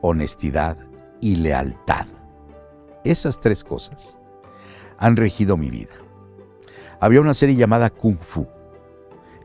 honestidad 0.00 0.76
y 1.20 1.36
lealtad. 1.36 2.06
Esas 3.04 3.40
tres 3.40 3.64
cosas 3.64 4.18
han 4.98 5.16
regido 5.16 5.56
mi 5.56 5.70
vida. 5.70 5.94
Había 7.00 7.20
una 7.20 7.34
serie 7.34 7.56
llamada 7.56 7.90
Kung 7.90 8.18
Fu. 8.18 8.46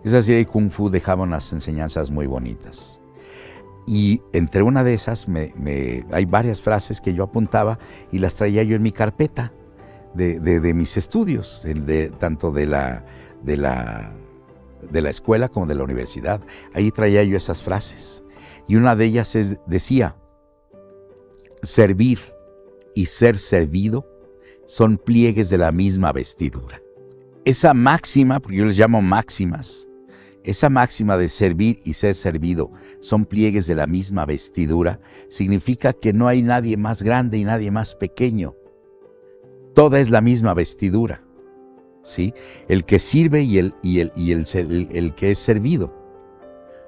Esa 0.03 0.21
serie 0.21 0.41
de 0.41 0.45
Kung 0.45 0.69
Fu 0.69 0.89
dejaba 0.89 1.23
unas 1.23 1.51
enseñanzas 1.51 2.11
muy 2.11 2.27
bonitas. 2.27 2.99
Y 3.87 4.21
entre 4.33 4.61
una 4.61 4.83
de 4.83 4.93
esas 4.93 5.25
hay 6.11 6.25
varias 6.25 6.61
frases 6.61 7.01
que 7.01 7.15
yo 7.15 7.23
apuntaba 7.23 7.79
y 8.11 8.19
las 8.19 8.35
traía 8.35 8.61
yo 8.61 8.75
en 8.75 8.83
mi 8.83 8.91
carpeta 8.91 9.51
de, 10.17 10.73
mis 10.73 10.97
estudios, 10.97 11.65
tanto 12.19 12.51
de 12.51 12.65
la, 12.65 13.05
de, 13.43 13.57
la, 13.57 14.13
de 14.91 15.01
la 15.01 15.09
escuela 15.09 15.47
como 15.49 15.65
de 15.65 15.75
la 15.75 15.83
universidad. 15.83 16.41
Ahí 16.73 16.91
traía 16.91 17.23
yo 17.23 17.37
esas 17.37 17.61
frases. 17.63 18.23
Y 18.67 18.75
una 18.75 18.95
de 18.95 19.05
ellas 19.05 19.37
decía, 19.65 20.15
servir 21.61 22.19
y 22.95 23.05
ser 23.05 23.37
servido 23.37 24.05
son 24.65 24.97
pliegues 24.97 25.49
de 25.49 25.57
la 25.57 25.71
misma 25.71 26.11
vestidura. 26.11 26.81
Esa 27.45 27.73
máxima, 27.73 28.41
porque 28.41 28.57
yo 28.57 28.65
les 28.65 28.77
llamo 28.77 29.01
máximas, 29.01 29.87
esa 30.43 30.69
máxima 30.69 31.17
de 31.17 31.29
servir 31.29 31.79
y 31.85 31.93
ser 31.93 32.15
servido 32.15 32.71
son 32.99 33.25
pliegues 33.25 33.67
de 33.67 33.75
la 33.75 33.87
misma 33.87 34.25
vestidura, 34.25 34.99
significa 35.29 35.93
que 35.93 36.11
no 36.11 36.27
hay 36.27 36.41
nadie 36.41 36.75
más 36.75 37.03
grande 37.03 37.37
y 37.37 37.45
nadie 37.45 37.71
más 37.71 37.95
pequeño. 37.95 38.55
Toda 39.77 39.99
es 39.99 40.09
la 40.09 40.21
misma 40.21 40.55
vestidura. 40.55 41.21
¿sí? 42.01 42.33
El 42.67 42.83
que 42.83 42.97
sirve 42.97 43.43
y 43.43 43.59
el, 43.59 43.75
y 43.83 43.99
el, 43.99 44.11
y 44.15 44.31
el, 44.31 44.47
el 44.91 45.13
que 45.13 45.29
es 45.29 45.37
servido. 45.37 45.93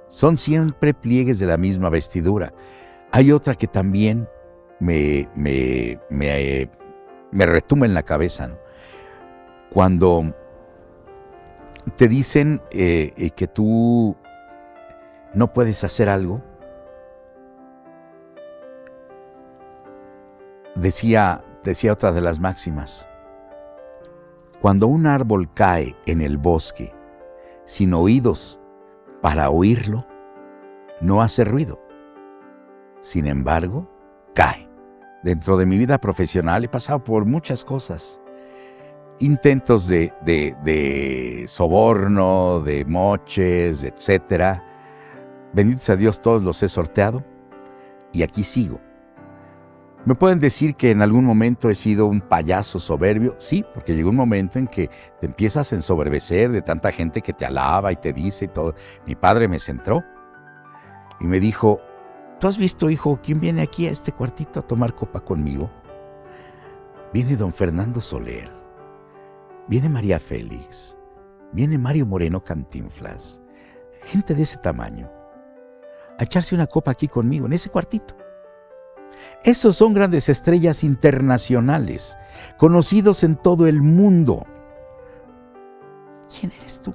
Son 0.07 0.39
siempre 0.39 0.95
pliegues 0.95 1.37
de 1.37 1.45
la 1.45 1.57
misma 1.57 1.91
vestidura. 1.91 2.51
Hay 3.11 3.31
otra 3.31 3.53
que 3.53 3.67
también 3.67 4.27
me, 4.79 5.29
me, 5.35 5.99
me, 6.09 6.67
me 7.29 7.45
retuma 7.45 7.85
en 7.85 7.93
la 7.93 8.01
cabeza. 8.01 8.57
Cuando 9.69 10.33
te 11.95 12.07
dicen 12.07 12.59
eh, 12.71 13.13
eh, 13.17 13.29
que 13.29 13.45
tú 13.45 14.17
no 15.35 15.53
puedes 15.53 15.83
hacer 15.83 16.09
algo, 16.09 16.41
decía, 20.73 21.43
decía 21.63 21.93
otra 21.93 22.11
de 22.11 22.21
las 22.21 22.39
máximas, 22.39 23.07
cuando 24.61 24.87
un 24.87 25.05
árbol 25.05 25.53
cae 25.53 25.95
en 26.05 26.21
el 26.21 26.37
bosque 26.37 26.93
sin 27.65 27.93
oídos 27.93 28.59
para 29.21 29.49
oírlo, 29.49 30.05
no 31.01 31.21
hace 31.21 31.45
ruido. 31.45 31.79
Sin 33.01 33.27
embargo, 33.27 33.89
cae. 34.33 34.67
Dentro 35.23 35.57
de 35.57 35.65
mi 35.65 35.77
vida 35.77 35.97
profesional 35.99 36.63
he 36.63 36.69
pasado 36.69 37.03
por 37.03 37.25
muchas 37.25 37.63
cosas 37.63 38.19
intentos 39.19 39.87
de, 39.87 41.45
soborno, 41.47 42.61
de 42.61 42.85
moches, 42.85 43.83
etc. 43.83 44.61
Benditos 45.53 45.89
a 45.89 45.95
Dios, 45.95 46.21
todos 46.21 46.41
los 46.41 46.63
he 46.63 46.69
sorteado 46.69 47.23
y 48.11 48.23
aquí 48.23 48.43
sigo. 48.43 48.79
¿Me 50.09 50.15
pueden 50.15 50.39
decir 50.39 50.73
que 50.73 50.89
en 50.89 51.03
algún 51.03 51.23
momento 51.23 51.69
he 51.69 51.75
sido 51.75 52.07
un 52.07 52.19
payaso 52.19 52.79
soberbio? 52.79 53.35
Sí, 53.37 53.63
porque 53.75 53.93
llegó 53.93 54.09
un 54.09 54.15
momento 54.15 54.57
en 54.57 54.65
que 54.65 54.89
te 55.19 55.27
empiezas 55.27 55.71
a 55.71 55.75
ensoberbecer 55.75 56.49
de 56.49 56.63
tanta 56.63 56.91
gente 56.91 57.21
que 57.21 57.31
te 57.31 57.45
alaba 57.45 57.91
y 57.91 57.95
te 57.95 58.11
dice 58.11 58.45
y 58.45 58.47
todo. 58.47 58.73
Mi 59.05 59.13
padre 59.13 59.47
me 59.47 59.59
centró 59.59 60.03
y 61.19 61.25
me 61.25 61.39
dijo, 61.39 61.79
¿tú 62.39 62.47
has 62.47 62.57
visto, 62.57 62.89
hijo, 62.89 63.19
quién 63.21 63.39
viene 63.39 63.61
aquí 63.61 63.85
a 63.85 63.91
este 63.91 64.11
cuartito 64.11 64.59
a 64.59 64.63
tomar 64.67 64.95
copa 64.95 65.19
conmigo? 65.19 65.69
Viene 67.13 67.35
don 67.35 67.53
Fernando 67.53 68.01
Soler. 68.01 68.51
Viene 69.67 69.89
María 69.89 70.17
Félix, 70.17 70.97
viene 71.51 71.77
Mario 71.77 72.07
Moreno 72.07 72.43
Cantinflas, 72.43 73.43
gente 74.05 74.33
de 74.33 74.41
ese 74.41 74.57
tamaño, 74.57 75.07
a 76.17 76.23
echarse 76.23 76.55
una 76.55 76.65
copa 76.65 76.89
aquí 76.89 77.07
conmigo, 77.07 77.45
en 77.45 77.53
ese 77.53 77.69
cuartito. 77.69 78.18
Esos 79.43 79.77
son 79.77 79.93
grandes 79.93 80.29
estrellas 80.29 80.83
internacionales, 80.83 82.17
conocidos 82.57 83.23
en 83.23 83.35
todo 83.37 83.67
el 83.67 83.81
mundo. 83.81 84.45
¿Quién 86.29 86.51
eres 86.59 86.79
tú? 86.81 86.93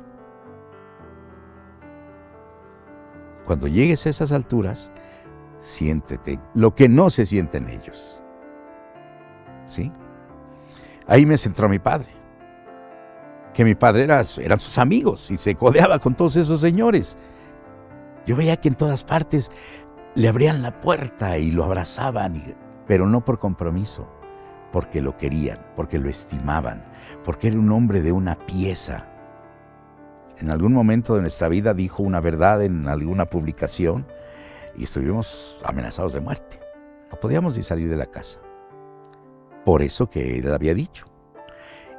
Cuando 3.46 3.66
llegues 3.66 4.06
a 4.06 4.10
esas 4.10 4.32
alturas, 4.32 4.90
siéntete 5.60 6.38
lo 6.54 6.74
que 6.74 6.88
no 6.88 7.10
se 7.10 7.24
siente 7.24 7.58
en 7.58 7.68
ellos. 7.68 8.20
¿Sí? 9.66 9.90
Ahí 11.06 11.26
me 11.26 11.36
centró 11.36 11.68
mi 11.68 11.78
padre 11.78 12.24
que 13.54 13.64
mi 13.64 13.74
padre 13.74 14.04
era, 14.04 14.20
eran 14.38 14.60
sus 14.60 14.76
amigos 14.76 15.30
y 15.30 15.36
se 15.36 15.54
codeaba 15.54 15.98
con 15.98 16.14
todos 16.14 16.36
esos 16.36 16.60
señores. 16.60 17.16
Yo 18.26 18.36
veía 18.36 18.56
que 18.56 18.68
en 18.68 18.74
todas 18.74 19.02
partes 19.02 19.50
le 20.14 20.28
abrían 20.28 20.62
la 20.62 20.80
puerta 20.80 21.38
y 21.38 21.50
lo 21.50 21.64
abrazaban, 21.64 22.40
pero 22.86 23.06
no 23.06 23.24
por 23.24 23.38
compromiso, 23.38 24.08
porque 24.72 25.02
lo 25.02 25.16
querían, 25.18 25.58
porque 25.74 25.98
lo 25.98 26.08
estimaban, 26.08 26.84
porque 27.24 27.48
era 27.48 27.58
un 27.58 27.70
hombre 27.72 28.00
de 28.00 28.12
una 28.12 28.36
pieza. 28.36 29.08
En 30.38 30.50
algún 30.50 30.72
momento 30.72 31.16
de 31.16 31.22
nuestra 31.22 31.48
vida 31.48 31.74
dijo 31.74 32.02
una 32.02 32.20
verdad 32.20 32.62
en 32.62 32.86
alguna 32.88 33.24
publicación 33.26 34.06
y 34.76 34.84
estuvimos 34.84 35.58
amenazados 35.64 36.12
de 36.12 36.20
muerte. 36.20 36.60
No 37.10 37.18
podíamos 37.18 37.56
ni 37.56 37.62
salir 37.62 37.88
de 37.88 37.96
la 37.96 38.06
casa. 38.06 38.40
Por 39.64 39.82
eso 39.82 40.08
que 40.10 40.38
él 40.38 40.52
había 40.52 40.74
dicho. 40.74 41.06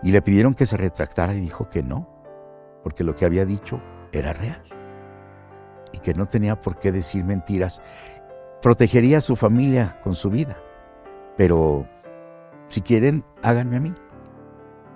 Y 0.03 0.11
le 0.11 0.21
pidieron 0.21 0.53
que 0.53 0.65
se 0.65 0.77
retractara 0.77 1.33
y 1.33 1.39
dijo 1.39 1.69
que 1.69 1.81
no, 1.81 2.07
porque 2.83 3.03
lo 3.03 3.15
que 3.15 3.25
había 3.25 3.45
dicho 3.45 3.81
era 4.11 4.33
real 4.33 4.74
y 5.95 5.99
que 5.99 6.13
no 6.13 6.27
tenía 6.27 6.61
por 6.61 6.77
qué 6.77 6.91
decir 6.91 7.23
mentiras. 7.23 7.81
Protegería 8.61 9.19
a 9.19 9.21
su 9.21 9.35
familia 9.35 9.99
con 10.03 10.15
su 10.15 10.29
vida, 10.29 10.57
pero 11.37 11.87
si 12.67 12.81
quieren, 12.81 13.23
háganme 13.41 13.77
a 13.77 13.79
mí. 13.79 13.93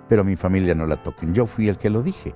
Pero 0.08 0.22
a 0.22 0.24
mi 0.24 0.34
familia 0.34 0.74
no 0.74 0.86
la 0.86 1.00
toquen. 1.02 1.32
Yo 1.32 1.46
fui 1.46 1.68
el 1.68 1.78
que 1.78 1.88
lo 1.88 2.02
dije. 2.02 2.34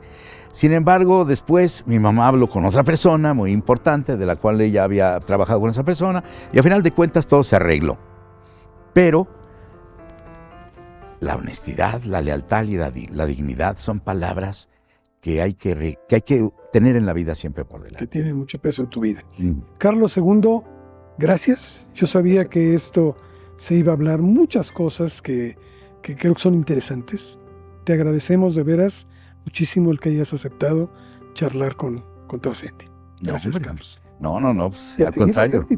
Sin 0.53 0.73
embargo, 0.73 1.25
después 1.25 1.85
mi 1.87 1.99
mamá 1.99 2.29
habló 2.29 2.49
con 2.49 2.65
otra 2.65 2.85
persona 2.85 3.35
muy 3.35 3.51
importante, 3.51 4.17
de 4.17 4.27
la 4.27 4.37
cual 4.37 4.61
ella 4.61 4.85
había 4.85 5.19
trabajado 5.19 5.61
con 5.61 5.71
esa 5.71 5.83
persona, 5.83 6.23
y 6.53 6.59
al 6.59 6.63
final 6.63 6.83
de 6.85 6.93
cuentas 6.93 7.27
todo 7.27 7.43
se 7.43 7.57
arregló. 7.57 7.99
Pero 8.93 9.27
la 11.19 11.35
honestidad, 11.35 12.03
la 12.05 12.21
lealtad 12.21 12.65
y 12.65 12.77
la, 12.77 12.91
dignidad 13.27 13.77
son 13.77 13.99
palabras 13.99 14.69
que 15.21 15.43
hay 15.43 15.55
que, 15.55 15.99
hay 16.09 16.23
que 16.23 16.49
tener 16.75 16.97
en 16.97 17.07
la 17.07 17.13
vida 17.13 17.37
siempre 17.37 17.65
por 17.65 17.85
delante. 17.85 18.05
Que 18.05 18.07
tienen 18.09 18.35
mucho 18.35 18.59
peso 18.59 18.83
en 18.83 18.91
tu 18.91 19.01
vida. 19.01 19.23
Mm. 19.39 19.61
Carlos 19.79 20.17
II, 20.17 20.63
gracias. 21.17 21.89
Yo 21.95 22.09
sabía 22.09 22.47
que 22.47 22.75
esto 22.75 23.17
se 23.57 23.77
iba 23.77 23.93
a 23.93 23.95
hablar 23.95 24.23
muchas 24.23 24.73
cosas 24.73 25.23
que, 25.23 25.57
creo 26.03 26.35
que 26.35 26.41
son 26.41 26.55
interesantes. 26.55 27.39
Te 27.85 27.93
agradecemos 27.93 28.57
de 28.57 28.65
veras 28.65 29.07
muchísimo 29.45 29.93
el 29.93 30.01
que 30.01 30.09
hayas 30.09 30.35
aceptado 30.35 30.93
charlar 31.33 31.77
con, 31.77 32.05
con 32.27 32.41
Gracias, 33.21 33.61
Carlos. 33.61 34.01
No, 34.19 34.41
no, 34.41 34.53
no, 34.53 34.71
pues, 34.71 34.99
al 34.99 35.15
contrario. 35.15 35.69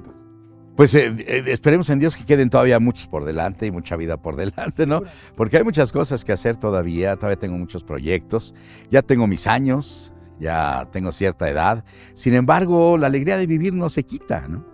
Pues 0.77 0.95
eh, 0.95 1.15
eh, 1.19 1.45
esperemos 1.49 1.91
en 1.91 1.99
Dios 1.99 2.17
que 2.17 2.25
queden 2.25 2.49
todavía 2.49 2.79
muchos 2.81 3.07
por 3.07 3.27
delante 3.27 3.67
y 3.67 3.71
mucha 3.71 3.97
vida 3.97 4.17
por 4.17 4.37
delante, 4.37 4.87
¿no? 4.87 5.03
Porque 5.35 5.59
hay 5.59 5.65
muchas 5.65 5.93
cosas 5.93 6.25
que 6.25 6.33
hacer 6.33 6.57
todavía, 6.57 7.17
todavía 7.17 7.39
tengo 7.39 7.59
muchos 7.59 7.85
proyectos, 7.85 8.55
ya 8.91 9.03
tengo 9.03 9.27
mis 9.27 9.47
años, 9.47 10.15
ya 10.39 10.89
tengo 10.93 11.13
cierta 11.13 11.49
edad, 11.49 11.85
sin 12.13 12.35
embargo 12.35 12.99
la 12.99 13.07
alegría 13.07 13.37
de 13.37 13.47
vivir 13.47 13.73
no 13.73 13.89
se 13.89 14.05
quita, 14.05 14.49
¿no? 14.49 14.65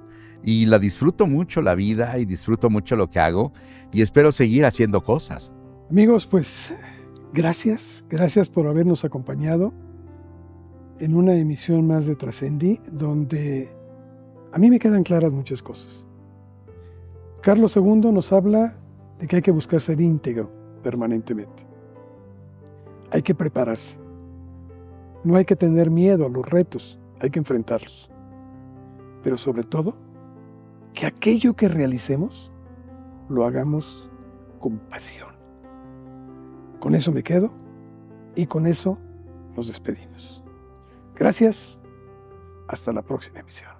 Y 0.42 0.66
la 0.66 0.78
disfruto 0.78 1.26
mucho 1.26 1.62
la 1.62 1.74
vida 1.74 2.18
y 2.18 2.24
disfruto 2.24 2.68
mucho 2.68 2.96
lo 2.96 3.08
que 3.08 3.20
hago 3.20 3.52
y 3.92 4.02
espero 4.02 4.32
seguir 4.32 4.64
haciendo 4.64 5.04
cosas. 5.04 5.52
Amigos, 5.88 6.26
pues 6.26 6.74
gracias, 7.32 8.02
gracias 8.08 8.48
por 8.48 8.66
habernos 8.66 9.04
acompañado 9.04 9.72
en 10.98 11.14
una 11.14 11.34
emisión 11.34 11.86
más 11.86 12.06
de 12.06 12.16
Trascendi, 12.16 12.80
donde 12.90 13.70
a 14.52 14.58
mí 14.58 14.70
me 14.70 14.78
quedan 14.78 15.02
claras 15.02 15.32
muchas 15.32 15.62
cosas. 15.62 16.06
Carlos 17.42 17.76
II 17.76 18.12
nos 18.12 18.32
habla 18.32 18.76
de 19.18 19.26
que 19.26 19.36
hay 19.36 19.42
que 19.42 19.50
buscar 19.50 19.80
ser 19.80 20.00
íntegro 20.00 20.50
permanentemente. 20.82 21.66
Hay 23.10 23.22
que 23.22 23.34
prepararse. 23.34 24.01
No 25.24 25.36
hay 25.36 25.44
que 25.44 25.56
tener 25.56 25.90
miedo 25.90 26.26
a 26.26 26.28
los 26.28 26.48
retos, 26.48 26.98
hay 27.20 27.30
que 27.30 27.38
enfrentarlos. 27.38 28.10
Pero 29.22 29.38
sobre 29.38 29.62
todo, 29.62 29.96
que 30.94 31.06
aquello 31.06 31.54
que 31.54 31.68
realicemos 31.68 32.52
lo 33.28 33.44
hagamos 33.44 34.10
con 34.60 34.78
pasión. 34.78 35.34
Con 36.80 36.94
eso 36.94 37.12
me 37.12 37.22
quedo 37.22 37.52
y 38.34 38.46
con 38.46 38.66
eso 38.66 38.98
nos 39.56 39.68
despedimos. 39.68 40.42
Gracias. 41.14 41.78
Hasta 42.68 42.92
la 42.92 43.02
próxima 43.02 43.40
emisión. 43.40 43.71